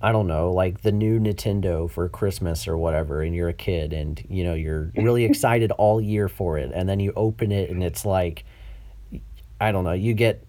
I 0.02 0.12
don't 0.12 0.28
know, 0.28 0.52
like 0.52 0.82
the 0.82 0.92
new 0.92 1.20
Nintendo 1.20 1.90
for 1.90 2.08
Christmas 2.10 2.68
or 2.68 2.78
whatever, 2.78 3.22
and 3.22 3.36
you're 3.36 3.50
a 3.50 3.54
kid 3.54 3.94
and, 3.94 4.24
you 4.30 4.44
know, 4.44 4.54
you're 4.54 4.92
really 4.96 5.26
excited 5.30 5.72
all 5.72 6.00
year 6.02 6.30
for 6.30 6.58
it. 6.58 6.72
And 6.74 6.88
then 6.88 7.00
you 7.00 7.14
open 7.16 7.52
it 7.52 7.70
and 7.70 7.84
it's 7.84 8.06
like, 8.06 8.46
I 9.64 9.72
don't 9.72 9.84
know, 9.84 9.94
you 9.94 10.14
get 10.14 10.44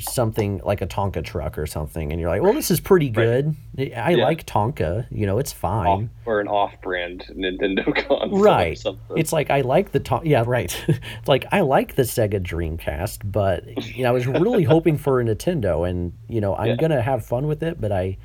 something 0.00 0.60
like 0.64 0.80
a 0.80 0.86
Tonka 0.86 1.24
truck 1.24 1.58
or 1.58 1.66
something, 1.66 2.12
and 2.12 2.20
you're 2.20 2.30
like, 2.30 2.40
well, 2.40 2.52
this 2.52 2.70
is 2.70 2.78
pretty 2.78 3.10
good. 3.10 3.56
I 3.76 4.12
Yeah. 4.12 4.24
like 4.24 4.46
Tonka. 4.46 5.06
You 5.10 5.26
know, 5.26 5.38
it's 5.38 5.50
Off, 5.52 5.58
fine. 5.58 6.10
or 6.24 6.40
an 6.40 6.46
off-brand 6.46 7.24
Nintendo 7.34 7.84
console 8.06 8.38
or 8.38 8.40
Right. 8.42 8.78
something. 8.78 9.18
It's 9.18 9.32
like 9.32 9.50
I 9.50 9.62
like 9.62 9.90
the 9.90 9.98
Tonka. 9.98 10.24
yeah 10.24 10.44
right. 10.46 10.72
it's 10.88 11.26
like 11.28 11.46
I 11.50 11.62
like 11.62 11.96
the 11.96 12.02
Sega 12.02 12.40
Dreamcast, 12.40 13.30
but 13.30 13.66
you 13.96 14.04
know 14.04 14.10
I 14.10 14.12
was 14.12 14.26
really 14.28 14.62
hoping 14.74 14.96
for 14.98 15.20
a 15.20 15.24
Nintendo, 15.24 15.88
and 15.88 16.12
you 16.28 16.40
know 16.40 16.54
I'm 16.54 16.68
Yeah. 16.68 16.76
gonna 16.76 17.02
have 17.02 17.24
fun 17.26 17.48
with 17.48 17.62
it, 17.64 17.80
but 17.80 17.90
I 17.90 18.16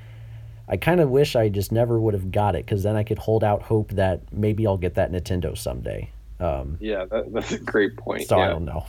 I 0.69 0.77
kind 0.77 1.01
of 1.01 1.09
wish 1.09 1.35
I 1.35 1.49
just 1.49 1.71
never 1.71 1.99
would 1.99 2.13
have 2.13 2.31
got 2.31 2.55
it 2.55 2.65
because 2.65 2.83
then 2.83 2.95
I 2.95 3.03
could 3.03 3.17
hold 3.17 3.43
out 3.43 3.63
hope 3.63 3.91
that 3.93 4.21
maybe 4.31 4.65
I'll 4.67 4.77
get 4.77 4.93
that 4.95 5.11
Nintendo 5.11 5.57
someday. 5.57 6.09
Um, 6.39 6.77
yeah, 6.79 7.05
that, 7.05 7.33
that's 7.33 7.51
a 7.51 7.57
great 7.59 7.97
point. 7.97 8.27
so 8.27 8.39
I 8.39 8.47
don't 8.49 8.65
know. 8.65 8.85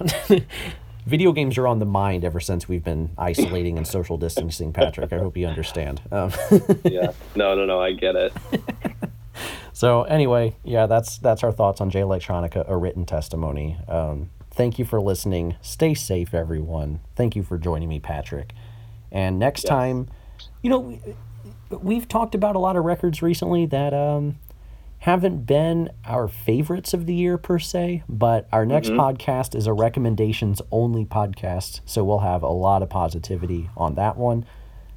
Video 1.07 1.33
games 1.33 1.59
are 1.59 1.67
on 1.67 1.79
the 1.81 1.85
mind 1.87 2.25
ever 2.25 2.41
since 2.41 2.67
we've 2.69 2.83
been 2.85 3.11
isolating 3.19 3.77
and 3.77 3.87
social 3.87 4.17
distancing, 4.17 4.73
Patrick. 4.73 5.13
I 5.13 5.19
hope 5.19 5.37
you 5.37 5.47
understand. 5.47 6.01
Um, 6.11 6.33
yeah. 6.85 7.13
No, 7.37 7.55
no, 7.55 7.67
no, 7.67 7.79
I 7.81 7.93
get 7.93 8.17
it. 8.17 8.33
So 9.75 10.05
anyway, 10.05 10.55
yeah, 10.65 10.87
that's 10.87 11.19
that's 11.19 11.43
our 11.43 11.53
thoughts 11.53 11.81
on 11.81 11.91
Jay 11.91 12.01
Electronica, 12.01 12.65
a 12.69 12.77
written 12.77 13.05
testimony. 13.05 13.77
Um, 13.89 14.31
thank 14.53 14.79
you 14.79 14.85
for 14.85 15.01
listening. 15.01 15.57
Stay 15.61 15.93
safe, 15.95 16.33
everyone. 16.33 17.01
Thank 17.17 17.35
you 17.37 17.43
for 17.43 17.59
joining 17.59 17.89
me, 17.89 17.99
Patrick. 18.01 18.55
And 19.13 19.39
next 19.39 19.63
time, 19.65 20.09
you 20.63 20.71
know, 20.71 20.79
we- 20.79 21.01
we've 21.83 22.07
talked 22.09 22.35
about 22.35 22.55
a 22.57 22.59
lot 22.61 22.77
of 22.77 22.85
records 22.85 23.21
recently 23.21 23.67
that 23.67 23.93
um, 23.93 24.37
haven't 25.05 25.45
been 25.45 25.91
our 26.07 26.27
favorites 26.27 26.95
of 26.95 27.05
the 27.05 27.15
year 27.15 27.37
per 27.37 27.59
se, 27.59 28.03
but 28.09 28.49
our 28.51 28.65
next 28.65 28.89
podcast 28.89 29.55
is 29.55 29.67
a 29.67 29.73
recommendations 29.75 30.63
only 30.71 31.05
podcast, 31.05 31.83
so 31.85 32.03
we'll 32.03 32.21
have 32.21 32.43
a 32.43 32.49
lot 32.49 32.83
of 32.83 32.89
positivity 32.89 33.69
on 33.77 33.97
that 33.97 34.17
one. 34.17 34.47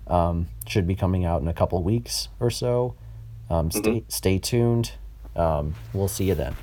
Um, 0.08 0.48
should 0.66 0.88
be 0.88 0.96
coming 0.96 1.26
out 1.26 1.42
in 1.42 1.50
a 1.50 1.54
couple 1.54 1.84
weeks 1.84 2.30
or 2.40 2.50
so. 2.50 2.96
Um, 3.50 3.70
stay 3.70 4.06
stay 4.08 4.38
tuned. 4.40 4.94
Um, 5.36 5.76
we'll 5.92 6.08
see 6.08 6.30
you 6.30 6.36
then. 6.36 6.56